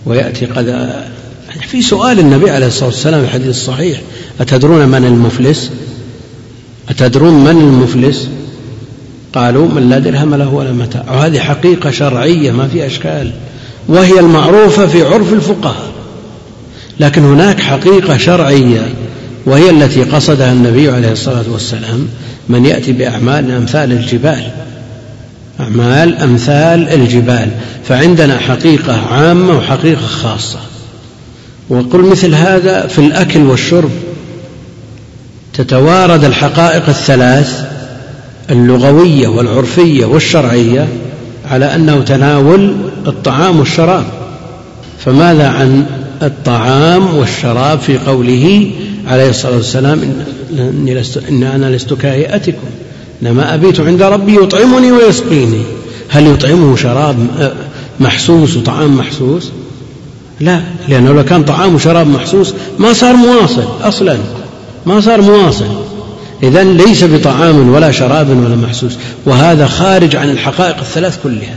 ويأتي 0.06 0.46
قد 0.46 0.90
في 1.60 1.82
سؤال 1.82 2.18
النبي 2.18 2.50
عليه 2.50 2.66
الصلاة 2.66 2.88
والسلام 2.88 3.20
في 3.20 3.26
الحديث 3.26 3.48
الصحيح 3.48 4.00
أتدرون 4.40 4.88
من 4.88 5.04
المفلس؟ 5.04 5.70
أتدرون 6.88 7.44
من 7.44 7.60
المفلس؟ 7.60 8.28
قالوا 9.32 9.68
من 9.68 9.88
لا 9.90 9.98
درهم 9.98 10.34
له 10.34 10.54
ولا 10.54 10.72
متاع. 10.72 11.04
وهذه 11.12 11.38
حقيقة 11.38 11.90
شرعية 11.90 12.50
ما 12.50 12.68
في 12.68 12.86
أشكال. 12.86 13.32
وهي 13.88 14.20
المعروفة 14.20 14.86
في 14.86 15.02
عرف 15.02 15.32
الفقهاء. 15.32 15.90
لكن 17.00 17.22
هناك 17.24 17.60
حقيقة 17.60 18.16
شرعية 18.16 18.94
وهي 19.46 19.70
التي 19.70 20.02
قصدها 20.02 20.52
النبي 20.52 20.90
عليه 20.90 21.12
الصلاة 21.12 21.44
والسلام 21.48 22.08
من 22.48 22.66
يأتي 22.66 22.92
بأعمال 22.92 23.50
أمثال 23.50 23.92
الجبال 23.92 24.42
أعمال 25.60 26.18
أمثال 26.18 26.88
الجبال. 26.88 27.48
فعندنا 27.88 28.38
حقيقة 28.38 29.06
عامة 29.12 29.58
وحقيقة 29.58 30.06
خاصة. 30.06 30.58
وقل 31.68 32.00
مثل 32.00 32.34
هذا 32.34 32.86
في 32.86 32.98
الأكل 32.98 33.40
والشرب. 33.40 33.90
تتوارد 35.54 36.24
الحقائق 36.24 36.88
الثلاث 36.88 37.64
اللغوية 38.50 39.28
والعرفية 39.28 40.04
والشرعية 40.04 40.88
على 41.50 41.74
أنه 41.74 42.00
تناول 42.00 42.76
الطعام 43.06 43.58
والشراب. 43.58 44.04
فماذا 45.04 45.48
عن 45.48 45.86
الطعام 46.22 47.16
والشراب 47.16 47.78
في 47.78 47.98
قوله 47.98 48.70
عليه 49.06 49.30
الصلاة 49.30 49.56
والسلام 49.56 50.00
إني 50.58 50.94
لست 50.94 51.22
إن 51.28 51.42
أنا 51.42 51.76
لست 51.76 51.94
كهيئتكم 51.94 52.66
إنما 53.22 53.54
أبيت 53.54 53.80
عند 53.80 54.02
ربي 54.02 54.36
يطعمني 54.36 54.92
ويسقيني. 54.92 55.62
هل 56.08 56.26
يطعمه 56.26 56.76
شراب 56.76 57.16
محسوس 58.00 58.56
وطعام 58.56 58.96
محسوس؟ 58.96 59.50
لا 60.40 60.60
لأنه 60.88 61.12
لو 61.12 61.24
كان 61.24 61.44
طعام 61.44 61.74
وشراب 61.74 62.06
محسوس 62.06 62.54
ما 62.78 62.92
صار 62.92 63.16
مواصل 63.16 63.64
أصلا 63.82 64.18
ما 64.86 65.00
صار 65.00 65.20
مواصل. 65.20 65.68
إذا 66.42 66.64
ليس 66.64 67.04
بطعام 67.04 67.68
ولا 67.70 67.90
شراب 67.90 68.28
ولا 68.30 68.56
محسوس 68.56 68.92
وهذا 69.26 69.66
خارج 69.66 70.16
عن 70.16 70.30
الحقائق 70.30 70.76
الثلاث 70.78 71.18
كلها. 71.22 71.56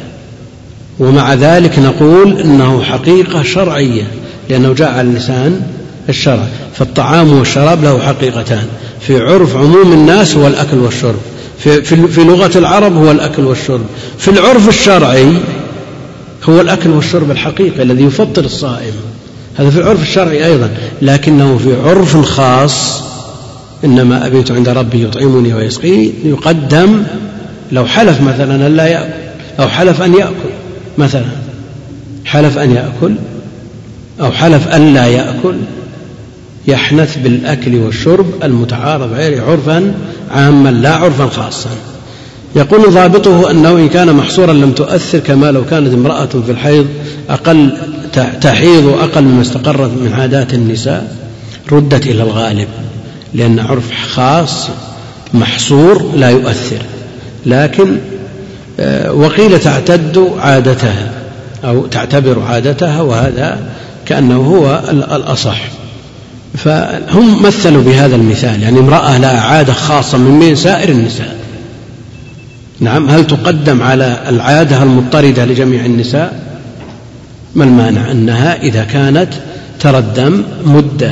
ومع 1.00 1.34
ذلك 1.34 1.80
نقول 1.80 2.40
إنه 2.40 2.84
حقيقة 2.84 3.44
شرعية 3.44 4.04
لأنه 4.50 4.74
جاء 4.74 4.92
على 4.92 5.10
لسان 5.10 5.62
الشرع 6.10 6.48
فالطعام 6.76 7.34
والشراب 7.34 7.84
له 7.84 8.00
حقيقتان 8.00 8.66
في 9.02 9.20
عرف 9.22 9.56
عموم 9.56 9.94
الناس 9.94 10.36
هو 10.36 10.48
الأكل 10.48 10.78
والشرب 10.78 11.20
في, 11.60 11.82
في, 11.82 12.08
في 12.08 12.24
لغة 12.24 12.58
العرب 12.58 12.96
هو 12.96 13.12
الأكل 13.12 13.46
والشرب 13.46 13.86
في 14.18 14.28
العرف 14.28 14.68
الشرعي 14.68 15.34
هو 16.50 16.62
الأكل 16.62 16.90
والشرب 16.90 17.32
الحقيقي 17.32 17.84
الذي 17.84 18.04
يفطر 18.04 18.46
الصائم 18.46 18.94
هذا 19.58 19.70
في 19.70 19.78
العرف 19.78 20.02
الشرعي 20.02 20.46
أيضا 20.46 20.70
لكنه 21.02 21.58
في 21.58 21.90
عرف 21.90 22.18
خاص 22.18 23.04
إنما 23.84 24.28
أبيت 24.28 24.52
عند 24.52 24.70
ربي 24.70 25.04
يطعمني 25.04 25.54
ويسقيني 25.54 26.14
يقدم 26.24 27.04
لو 27.72 27.86
حلف 27.86 28.22
مثلا 28.22 28.68
أن 28.68 28.76
لا 28.76 28.88
يأكل 28.88 29.14
أو 29.60 29.68
حلف 29.68 30.02
أن 30.02 30.14
يأكل. 30.14 30.50
مثلا 30.98 31.26
حلف 32.26 32.58
أن 32.58 32.72
يأكل 32.72 33.16
أو 34.22 34.32
حلف 34.32 34.68
أن 34.68 34.94
لا 34.94 35.08
يأكل 35.08 35.56
يحنث 36.68 37.18
بالأكل 37.18 37.76
والشرب 37.76 38.26
المتعارف 38.44 39.14
عليه 39.14 39.42
عرفا 39.42 39.94
عاما 40.32 40.70
لا 40.70 40.96
عرفا 40.96 41.26
خاصا. 41.26 41.70
يقول 42.56 42.94
ضابطه 42.94 43.52
أنه 43.52 43.72
إن 43.72 43.90
كان 43.90 44.14
محصورا 44.16 44.54
لم 44.54 44.72
تؤثر 44.72 45.20
كما 45.20 45.52
لو 45.52 45.66
كانت 45.66 45.94
امرأة 45.94 46.26
في 46.26 46.52
الحيض 46.52 46.88
أقل 47.30 47.78
تحيض 48.42 48.88
أقل 48.88 49.24
مما 49.24 49.42
استقرت 49.42 49.90
من 49.90 50.14
عادات 50.14 50.54
النساء 50.54 51.16
ردت 51.72 52.08
إلى 52.08 52.24
الغالب 52.24 52.68
لأن 53.34 53.60
عرف 53.60 53.92
خاص 54.14 54.68
محصور 55.34 56.12
لا 56.16 56.30
يؤثر 56.30 56.82
لكن 57.46 57.98
وقيل 59.14 59.60
تعتد 59.60 60.30
عادتها 60.40 61.12
أو 61.66 61.86
تعتبر 61.86 62.42
عادتها 62.42 63.02
وهذا 63.02 63.60
كأنه 64.06 64.38
هو 64.38 64.82
الأصح. 64.92 65.62
فهم 66.58 67.44
مثلوا 67.44 67.84
بهذا 67.84 68.16
المثال 68.16 68.64
يعني 68.64 68.80
امرأة 68.80 69.18
لها 69.18 69.42
عادة 69.42 69.74
خاصة 69.74 70.18
من 70.18 70.40
بين 70.40 70.56
سائر 70.56 70.90
النساء. 70.90 71.36
نعم 72.80 73.10
هل 73.10 73.28
تقدم 73.28 73.84
على 73.84 74.18
العادة 74.30 74.84
المضطردة 74.84 75.46
لجميع 75.46 75.86
النساء؟ 75.86 76.40
ما 77.56 77.64
المانع 77.64 78.12
أنها 78.12 78.62
إذا 78.62 78.84
كانت 78.84 79.30
ترى 79.80 79.98
الدم 79.98 80.44
مدة 80.66 81.12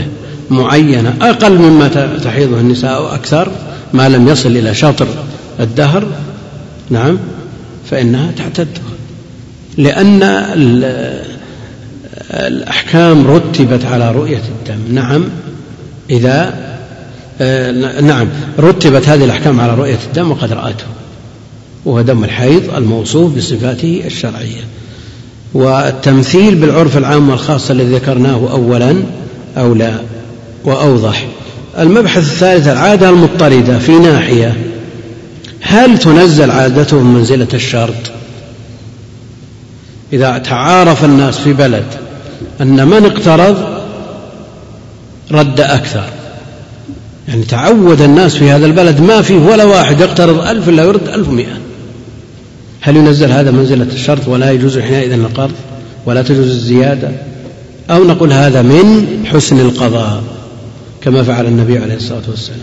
معينة 0.49 1.13
أقل 1.21 1.57
مما 1.57 1.87
تحيضه 2.23 2.59
النساء 2.59 2.95
أو 2.95 3.07
أكثر 3.07 3.51
ما 3.93 4.09
لم 4.09 4.27
يصل 4.27 4.49
إلى 4.49 4.73
شطر 4.73 5.07
الدهر. 5.59 6.07
نعم. 6.89 7.17
فإنها 7.89 8.31
تعتده 8.31 8.81
لأن 9.77 10.23
الأحكام 12.31 13.27
رتبت 13.27 13.85
على 13.85 14.11
رؤية 14.11 14.41
الدم. 14.59 14.95
نعم. 14.95 15.25
إذا 16.09 16.53
آه، 17.41 18.01
نعم. 18.01 18.27
رتبت 18.59 19.09
هذه 19.09 19.23
الأحكام 19.23 19.59
على 19.59 19.75
رؤية 19.75 19.99
الدم 20.07 20.31
وقد 20.31 20.53
رأته. 20.53 20.85
وهو 21.85 22.01
دم 22.01 22.23
الحيض 22.23 22.75
الموصوف 22.75 23.37
بصفاته 23.37 24.01
الشرعية. 24.05 24.61
والتمثيل 25.53 26.55
بالعرف 26.55 26.97
العام 26.97 27.29
والخاص 27.29 27.71
الذي 27.71 27.95
ذكرناه 27.95 28.51
أولا 28.51 28.95
أولى 29.57 29.99
وأوضح. 30.65 31.27
المبحث 31.79 32.17
الثالث 32.17 32.67
العادة 32.67 33.09
المضطردة 33.09 33.79
في 33.79 33.91
ناحية 33.91 34.57
هل 35.61 35.97
تنزل 35.97 36.51
عادته 36.51 36.99
من 36.99 37.13
منزلة 37.13 37.47
الشرط؟ 37.53 38.11
إذا 40.13 40.37
تعارف 40.37 41.05
الناس 41.05 41.37
في 41.37 41.53
بلد 41.53 41.85
أن 42.61 42.87
من 42.87 43.05
اقترض 43.05 43.57
رد 45.31 45.61
أكثر. 45.61 46.09
يعني 47.27 47.43
تعود 47.43 48.01
الناس 48.01 48.35
في 48.35 48.51
هذا 48.51 48.65
البلد 48.65 49.01
ما 49.01 49.21
فيه 49.21 49.37
ولا 49.37 49.63
واحد 49.63 50.01
يقترض 50.01 50.47
ألف 50.47 50.69
إلا 50.69 50.83
يرد 50.83 51.07
ألف 51.07 51.27
ومئة 51.27 51.57
هل 52.81 52.95
ينزل 52.95 53.31
هذا 53.31 53.51
منزلة 53.51 53.87
الشرط 53.93 54.27
ولا 54.27 54.51
يجوز 54.51 54.79
حينئذ 54.79 55.11
القرض 55.11 55.53
ولا 56.05 56.21
تجوز 56.21 56.47
الزيادة؟ 56.47 57.11
أو 57.89 58.03
نقول 58.03 58.33
هذا 58.33 58.61
من 58.61 59.05
حسن 59.25 59.59
القضاء 59.59 60.23
كما 61.01 61.23
فعل 61.23 61.45
النبي 61.45 61.77
عليه 61.77 61.95
الصلاة 61.95 62.21
والسلام. 62.29 62.59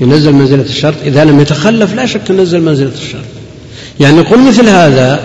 ينزل 0.00 0.32
منزلة 0.32 0.62
الشرط. 0.62 0.94
إذا 1.04 1.24
لم 1.24 1.40
يتخلف 1.40 1.94
لا 1.94 2.06
شك 2.06 2.30
ينزل 2.30 2.60
منزلة 2.60 2.92
الشرط. 2.94 3.24
يعني 4.00 4.16
نقول 4.16 4.38
مثل 4.38 4.68
هذا 4.68 5.20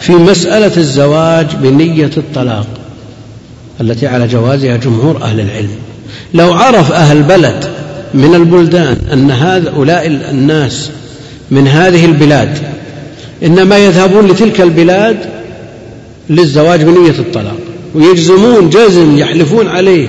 في 0.00 0.12
مسألة 0.12 0.76
الزواج 0.76 1.46
بنية 1.62 2.10
الطلاق 2.16 2.66
التي 3.80 4.06
على 4.06 4.26
جوازها 4.26 4.76
جمهور 4.76 5.22
أهل 5.22 5.40
العلم. 5.40 5.76
لو 6.34 6.52
عرف 6.52 6.92
أهل 6.92 7.22
بلد 7.22 7.64
من 8.14 8.34
البلدان 8.34 8.98
أن 9.12 9.30
هؤلاء 9.30 10.06
الناس 10.06 10.90
من 11.50 11.68
هذه 11.68 12.04
البلاد 12.04 12.58
إنما 13.44 13.78
يذهبون 13.78 14.26
لتلك 14.26 14.60
البلاد 14.60 15.16
للزواج 16.30 16.82
بنية 16.82 17.18
الطلاق 17.18 17.58
ويجزمون 17.94 18.70
جزم 18.70 19.18
يحلفون 19.18 19.68
عليه 19.68 20.08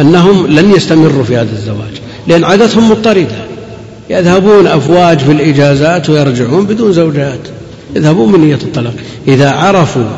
أنهم 0.00 0.46
لن 0.46 0.74
يستمروا 0.74 1.24
في 1.24 1.36
هذا 1.36 1.52
الزواج. 1.52 1.97
لأن 2.28 2.44
عادتهم 2.44 2.90
مضطردة. 2.90 3.36
يذهبون 4.10 4.66
أفواج 4.66 5.18
في 5.18 5.32
الإجازات 5.32 6.10
ويرجعون 6.10 6.66
بدون 6.66 6.92
زوجات. 6.92 7.40
يذهبون 7.96 8.32
بنية 8.32 8.54
الطلاق. 8.54 8.94
إذا 9.28 9.50
عرفوا 9.50 10.10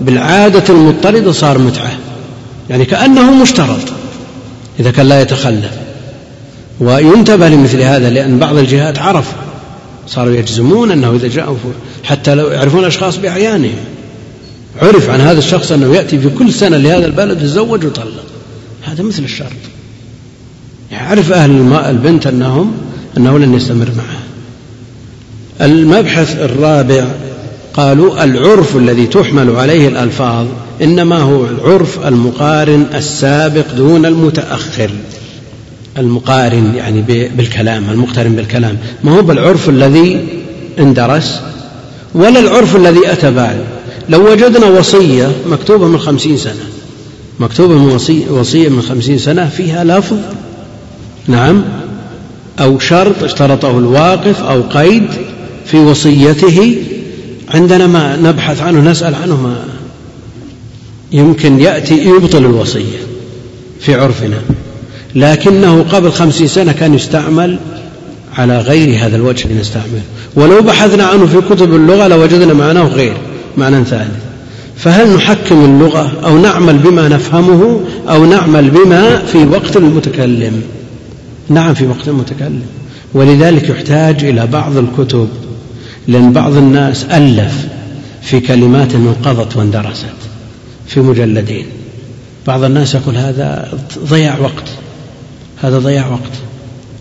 بالعادة 0.00 0.64
المضطردة 0.68 1.32
صار 1.32 1.58
متعة. 1.58 1.92
يعني 2.70 2.84
كأنه 2.84 3.42
مشترط. 3.42 3.92
إذا 4.80 4.90
كان 4.90 5.06
لا 5.06 5.20
يتخلف. 5.20 5.70
وينتبه 6.80 7.48
لمثل 7.48 7.80
هذا 7.80 8.10
لأن 8.10 8.38
بعض 8.38 8.56
الجهات 8.56 8.98
عرف. 8.98 9.32
صاروا 10.06 10.34
يجزمون 10.34 10.90
أنه 10.90 11.12
إذا 11.12 11.28
جاءوا 11.28 11.56
حتى 12.04 12.34
لو 12.34 12.46
يعرفون 12.46 12.84
أشخاص 12.84 13.16
بأعيانهم. 13.16 13.84
عرف 14.82 15.10
عن 15.10 15.20
هذا 15.20 15.38
الشخص 15.38 15.72
أنه 15.72 15.94
يأتي 15.94 16.18
في 16.18 16.28
كل 16.28 16.52
سنة 16.52 16.76
لهذا 16.76 17.06
البلد 17.06 17.42
يتزوج 17.42 17.84
ويطلق. 17.84 18.24
هذا 18.82 19.02
مثل 19.02 19.22
الشرط. 19.22 19.79
يعرف 20.92 21.32
أهل 21.32 21.72
البنت 21.72 22.26
أنهم 22.26 22.72
أنه 23.16 23.38
لن 23.38 23.54
يستمر 23.54 23.88
معها 23.96 24.20
المبحث 25.70 26.36
الرابع 26.36 27.04
قالوا 27.74 28.24
العرف 28.24 28.76
الذي 28.76 29.06
تحمل 29.06 29.56
عليه 29.56 29.88
الألفاظ 29.88 30.46
إنما 30.82 31.18
هو 31.18 31.44
العرف 31.46 32.06
المقارن 32.06 32.86
السابق 32.94 33.72
دون 33.76 34.06
المتأخر. 34.06 34.90
المقارن 35.98 36.74
يعني 36.74 37.02
بالكلام 37.36 37.90
المقترن 37.90 38.36
بالكلام. 38.36 38.78
ما 39.04 39.12
هو 39.12 39.22
بالعرف 39.22 39.68
الذي 39.68 40.26
اندرس؟ 40.78 41.40
ولا 42.14 42.40
العرف 42.40 42.76
الذي 42.76 43.12
أتى 43.12 43.30
بعد. 43.30 43.56
لو 44.08 44.32
وجدنا 44.32 44.66
وصية 44.66 45.32
مكتوبة 45.50 45.86
من 45.86 45.98
خمسين 45.98 46.36
سنة. 46.36 46.64
مكتوبة 47.40 47.74
من 47.74 47.92
وصية 48.30 48.68
من 48.68 48.82
خمسين 48.82 49.18
سنة 49.18 49.48
فيها 49.48 49.84
لفظ. 49.84 50.16
نعم. 51.26 51.64
أو 52.60 52.78
شرط 52.78 53.22
اشترطه 53.22 53.78
الواقف 53.78 54.42
أو 54.42 54.62
قيد 54.62 55.04
في 55.66 55.76
وصيته. 55.76 56.76
عندنا 57.54 57.86
ما 57.86 58.16
نبحث 58.16 58.62
عنه 58.62 58.90
نسأل 58.90 59.14
عنه 59.14 59.42
ما 59.42 59.56
يمكن 61.12 61.60
يأتي 61.60 62.04
يبطل 62.04 62.44
الوصية 62.44 62.98
في 63.80 63.94
عرفنا. 63.94 64.38
لكنه 65.14 65.82
قبل 65.82 66.12
خمسين 66.12 66.46
سنة 66.46 66.72
كان 66.72 66.94
يستعمل 66.94 67.58
على 68.38 68.58
غير 68.58 69.06
هذا 69.06 69.16
الوجه 69.16 69.44
اللي 69.44 69.60
نستعمله 69.60 70.02
ولو 70.36 70.62
بحثنا 70.62 71.04
عنه 71.04 71.26
في 71.26 71.40
كتب 71.50 71.74
اللغة 71.74 72.08
لوجدنا 72.08 72.54
معناه 72.54 72.82
غير 72.82 73.16
معنى 73.56 73.84
ثالث 73.84 74.20
فهل 74.76 75.14
نحكم 75.14 75.64
اللغة 75.64 76.12
أو 76.24 76.38
نعمل 76.38 76.78
بما 76.78 77.08
نفهمه 77.08 77.80
أو 78.08 78.24
نعمل 78.24 78.70
بما 78.70 79.18
في 79.18 79.38
وقت 79.38 79.76
المتكلم؟ 79.76 80.62
نعم 81.50 81.74
في 81.74 81.86
وقت 81.86 82.08
المتكلم 82.08 82.62
ولذلك 83.14 83.68
يحتاج 83.68 84.24
إلى 84.24 84.46
بعض 84.46 84.76
الكتب 84.76 85.28
لأن 86.08 86.32
بعض 86.32 86.56
الناس 86.56 87.04
ألف 87.04 87.66
في 88.22 88.40
كلمات 88.40 88.94
انقضت 88.94 89.56
واندرست 89.56 90.04
في 90.86 91.00
مجلدين. 91.00 91.66
بعض 92.46 92.64
الناس 92.64 92.94
يقول 92.94 93.16
هذا 93.16 93.68
ضياع 94.04 94.38
وقت 94.38 94.64
هذا 95.62 95.78
ضياع 95.78 96.06
وقت 96.06 96.32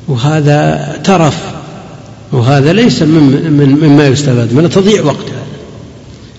وهذا 0.08 0.88
ترف 1.04 1.38
وهذا 2.32 2.74
ليس 2.74 3.02
من 3.02 3.52
من 3.52 3.90
مما 3.90 4.08
يستفاد 4.08 4.54
منه 4.54 4.68
تضييع 4.68 5.04
وقت 5.04 5.26
هذا. 5.26 5.46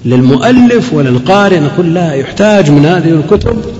للمؤلف 0.04 0.92
وللقارئ 0.92 1.60
نقول 1.60 1.94
لا 1.94 2.12
يحتاج 2.14 2.70
من 2.70 2.86
هذه 2.86 3.10
الكتب 3.10 3.79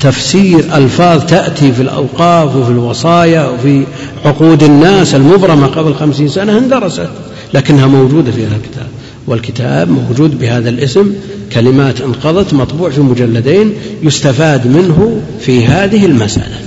تفسير 0.00 0.64
ألفاظ 0.74 1.26
تأتي 1.26 1.72
في 1.72 1.82
الأوقاف 1.82 2.56
وفي 2.56 2.70
الوصايا 2.70 3.48
وفي 3.48 3.82
عقود 4.24 4.62
الناس 4.62 5.14
المبرمة 5.14 5.66
قبل 5.66 5.94
خمسين 5.94 6.28
سنة 6.28 6.58
اندرست 6.58 7.08
لكنها 7.54 7.86
موجودة 7.86 8.32
في 8.32 8.46
هذا 8.46 8.56
الكتاب. 8.56 8.86
والكتاب 9.26 9.90
موجود 9.90 10.38
بهذا 10.38 10.68
الاسم 10.68 11.12
كلمات 11.52 12.00
انقضت 12.00 12.54
مطبوع 12.54 12.90
في 12.90 13.00
مجلدين 13.00 13.72
يستفاد 14.02 14.66
منه 14.66 15.20
في 15.40 15.66
هذه 15.66 16.06
المسألة. 16.06 16.60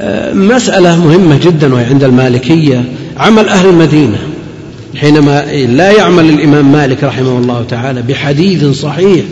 آه، 0.00 0.32
مسألة 0.32 1.04
مهمة 1.04 1.38
جدا 1.38 1.74
وهي 1.74 1.84
عند 1.84 2.04
المالكية 2.04 2.84
عمل 3.16 3.48
أهل 3.48 3.68
المدينة. 3.68 4.18
حينما 4.96 5.44
لا 5.52 5.90
يعمل 5.90 6.28
الإمام 6.28 6.72
مالك 6.72 7.04
رحمه 7.04 7.38
الله 7.38 7.64
تعالى 7.68 8.02
بحديث 8.02 8.64
صحيح 8.64 9.24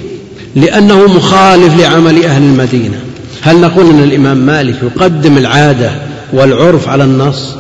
لأنه 0.56 1.06
مخالف 1.06 1.80
لعمل 1.80 2.24
أهل 2.24 2.42
المدينة. 2.42 3.00
هل 3.42 3.60
نقول 3.60 3.90
أن 3.90 4.02
الإمام 4.02 4.36
مالك 4.36 4.82
يقدم 4.82 5.38
العادة 5.38 5.90
والعرف 6.32 6.88
على 6.88 7.04
النص؟ 7.04 7.54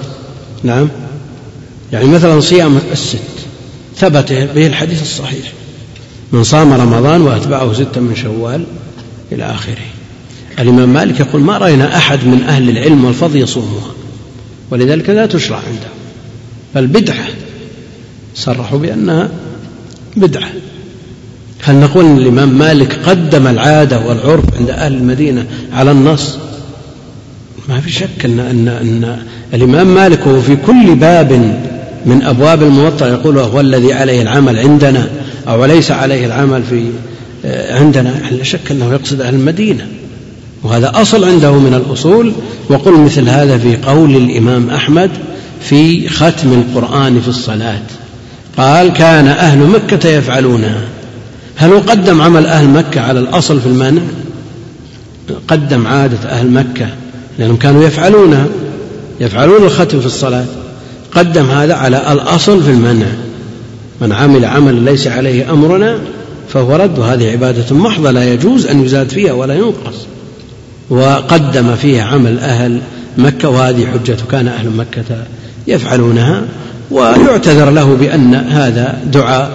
نعم. 0.62 0.88
يعني 1.92 2.06
مثلا 2.06 2.40
صيام 2.40 2.78
الست. 2.92 3.18
ثبت 3.96 4.32
به 4.32 4.66
الحديث 4.66 5.02
الصحيح. 5.02 5.52
من 6.32 6.44
صام 6.44 6.72
رمضان 6.72 7.22
وأتبعه 7.22 7.72
ستا 7.72 8.00
من 8.00 8.16
شوال 8.16 8.64
إلى 9.32 9.44
آخره. 9.44 9.86
الإمام 10.58 10.88
مالك 10.88 11.20
يقول 11.20 11.42
ما 11.42 11.58
رأينا 11.58 11.96
أحد 11.96 12.18
من 12.24 12.44
أهل 12.48 12.68
العلم 12.68 13.04
والفضل 13.04 13.36
يصومها. 13.36 13.90
ولذلك 14.70 15.10
لا 15.10 15.26
تشرع 15.26 15.56
عنده. 15.56 15.88
بل 16.74 16.86
بدعة. 16.86 17.26
صرحوا 18.34 18.78
بأنها 18.78 19.28
بدعة. 20.16 20.50
هل 21.66 21.76
نقول 21.76 22.04
أن 22.04 22.18
الإمام 22.18 22.48
مالك 22.48 22.98
قدم 23.06 23.46
العادة 23.46 23.98
والعرف 24.06 24.44
عند 24.58 24.70
أهل 24.70 24.94
المدينة 24.94 25.46
على 25.72 25.90
النص؟ 25.90 26.38
ما 27.68 27.80
في 27.80 27.90
شك 27.90 28.24
أن, 28.24 28.40
أن, 28.40 28.68
أن 28.68 29.18
الإمام 29.54 29.94
مالك 29.94 30.26
وهو 30.26 30.40
في 30.40 30.56
كل 30.56 30.94
باب 30.94 31.32
من 32.06 32.22
أبواب 32.22 32.62
الموطأ 32.62 33.08
يقول 33.08 33.38
هو 33.38 33.60
الذي 33.60 33.92
عليه 33.92 34.22
العمل 34.22 34.58
عندنا 34.58 35.08
أو 35.48 35.64
ليس 35.64 35.90
عليه 35.90 36.26
العمل 36.26 36.62
في 36.62 36.84
آه، 37.44 37.78
عندنا. 37.78 38.14
لا 38.30 38.44
شك 38.44 38.70
أنه 38.70 38.92
يقصد 38.92 39.20
أهل 39.20 39.34
المدينة؟ 39.34 39.86
وهذا 40.62 40.92
أصل 40.94 41.24
عنده 41.24 41.52
من 41.52 41.74
الأصول. 41.74 42.32
وقل 42.68 43.00
مثل 43.00 43.28
هذا 43.28 43.58
في 43.58 43.76
قول 43.76 44.16
الإمام 44.16 44.70
أحمد 44.70 45.10
في 45.60 46.08
ختم 46.08 46.52
القرآن 46.52 47.20
في 47.20 47.28
الصلاة. 47.28 47.82
قال 48.56 48.92
كان 48.92 49.26
أهل 49.26 49.58
مكة 49.58 50.08
يفعلونها 50.08 50.95
هل 51.56 51.72
هو 51.72 51.78
قدم 51.78 52.20
عمل 52.20 52.46
أهل 52.46 52.68
مكة 52.68 53.00
على 53.00 53.20
الأصل 53.20 53.60
في 53.60 53.66
المانع؟ 53.66 54.02
قدم 55.48 55.86
عادة 55.86 56.28
أهل 56.28 56.50
مكة 56.50 56.88
لأنهم 57.38 57.56
كانوا 57.56 57.84
يفعلونها 57.84 58.46
يفعلون 59.20 59.64
الختم 59.64 60.00
في 60.00 60.06
الصلاة. 60.06 60.44
قدم 61.12 61.50
هذا 61.50 61.74
على 61.74 62.12
الأصل 62.12 62.62
في 62.62 62.70
المنع 62.70 63.06
من 64.00 64.12
عمل 64.12 64.44
عملا 64.44 64.90
ليس 64.90 65.06
عليه 65.06 65.52
أمرنا 65.52 65.98
فهو 66.48 66.76
رد 66.76 66.98
وهذه 66.98 67.30
عبادة 67.30 67.76
محضة 67.76 68.10
لا 68.10 68.32
يجوز 68.32 68.66
أن 68.66 68.84
يزاد 68.84 69.08
فيها 69.08 69.32
ولا 69.32 69.54
ينقص. 69.54 70.06
وقدم 70.90 71.76
فيها 71.76 72.04
عمل 72.04 72.38
أهل 72.38 72.80
مكة 73.18 73.48
وهذه 73.48 73.86
حجة 73.86 74.16
كان 74.30 74.48
أهل 74.48 74.70
مكة 74.70 75.04
يفعلونها 75.66 76.42
ويعتذر 76.90 77.70
له 77.70 77.96
بأن 78.00 78.34
هذا 78.34 78.98
دعاء 79.12 79.50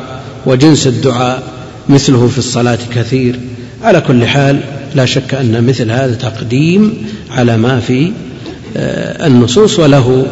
وجنس 0.46 0.88
الدعاء 0.88 1.44
مثله 1.90 2.28
في 2.28 2.38
الصلاة 2.38 2.80
كثير. 2.96 3.40
على 3.84 4.02
كل 4.02 4.26
حال 4.26 4.60
لا 4.96 5.06
شك 5.06 5.34
أن 5.34 5.64
مثل 5.64 5.92
هذا 5.92 6.14
تقديم 6.16 6.94
على 7.32 7.58
ما 7.58 7.80
في 7.80 8.12
آه، 8.78 9.28
النصوص 9.28 9.80
وله 9.80 10.26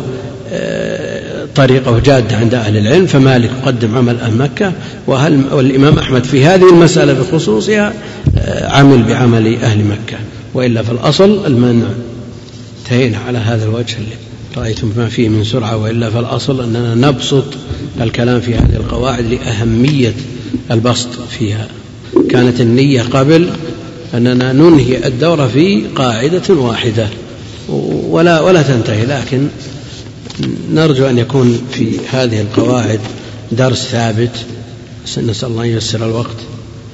آه، 0.51 1.45
طريقة 1.55 1.99
جادة 1.99 2.37
عند 2.37 2.53
أهل 2.53 2.77
العلم. 2.77 3.05
فمالك 3.05 3.49
يقدم 3.61 3.95
عمل 3.95 4.19
أهل 4.19 4.37
مكة 4.37 4.73
وهل 5.07 5.43
والإمام 5.51 5.99
أحمد 5.99 6.23
في 6.23 6.45
هذه 6.45 6.69
المسألة 6.69 7.13
بخصوصها 7.13 7.93
آه، 8.37 8.69
عمل 8.69 9.03
بعمل 9.03 9.55
أهل 9.63 9.85
مكة. 9.85 10.17
وإلا 10.53 10.83
في 10.83 10.91
الأصل 10.91 11.45
المنع. 11.45 11.87
انتهينا 12.79 13.17
على 13.27 13.37
هذا 13.37 13.65
الوجه 13.65 13.95
اللي 13.97 14.15
رأيتم 14.57 14.91
ما 14.97 15.09
فيه 15.09 15.29
من 15.29 15.43
سرعة. 15.43 15.77
وإلا 15.77 16.09
فالأصل 16.09 16.63
أننا 16.63 16.95
نبسط 16.95 17.45
الكلام 18.01 18.39
في 18.39 18.55
هذه 18.55 18.75
القواعد 18.75 19.25
لأهمية 19.25 20.13
البسط 20.71 21.09
فيها. 21.39 21.67
كانت 22.29 22.61
النية 22.61 23.01
قبل 23.01 23.49
أننا 24.13 24.53
ننهي 24.53 25.07
الدورة 25.07 25.47
في 25.47 25.83
قاعدة 25.95 26.53
واحدة. 26.53 27.07
ولا 28.09 28.41
ولا 28.41 28.61
تنتهي 28.61 29.05
لكن 29.05 29.47
نرجو 30.71 31.05
أن 31.05 31.17
يكون 31.17 31.61
في 31.71 31.91
هذه 32.11 32.41
القواعد 32.41 32.99
درس 33.51 33.83
ثابت. 33.83 34.45
نسأل 35.17 35.49
الله 35.49 35.63
أن 35.63 35.69
ييسر 35.69 36.05
الوقت 36.05 36.37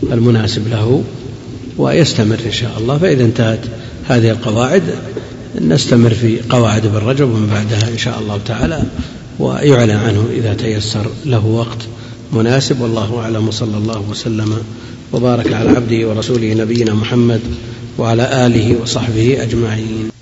المناسب 0.03 0.67
له 0.67 1.03
ويستمر 1.77 2.37
إن 2.45 2.51
شاء 2.51 2.71
الله. 2.79 2.97
فإذا 2.97 3.23
انتهت 3.23 3.59
هذه 4.07 4.29
القواعد 4.29 4.83
نستمر 5.61 6.09
في 6.09 6.39
قواعد 6.49 6.85
ابن 6.85 6.97
رجب 6.97 7.29
ومن 7.29 7.47
بعدها 7.47 7.89
إن 7.89 7.97
شاء 7.97 8.19
الله 8.19 8.39
تعالى 8.45 8.83
ويعلن 9.39 9.91
عنه 9.91 10.25
إذا 10.37 10.53
تيسر 10.53 11.05
له 11.25 11.45
وقت. 11.45 11.77
مناسب 12.33 12.81
والله 12.81 13.19
أعلم 13.19 13.47
وصلى 13.47 13.77
الله 13.77 14.01
وسلم 14.09 14.57
وبارك 15.13 15.53
على 15.53 15.69
عبده 15.69 16.09
ورسوله 16.09 16.53
نبينا 16.53 16.93
محمد 16.93 17.41
وعلى 17.97 18.45
آله 18.47 18.81
وصحبه 18.81 19.43
أجمعين. 19.43 20.14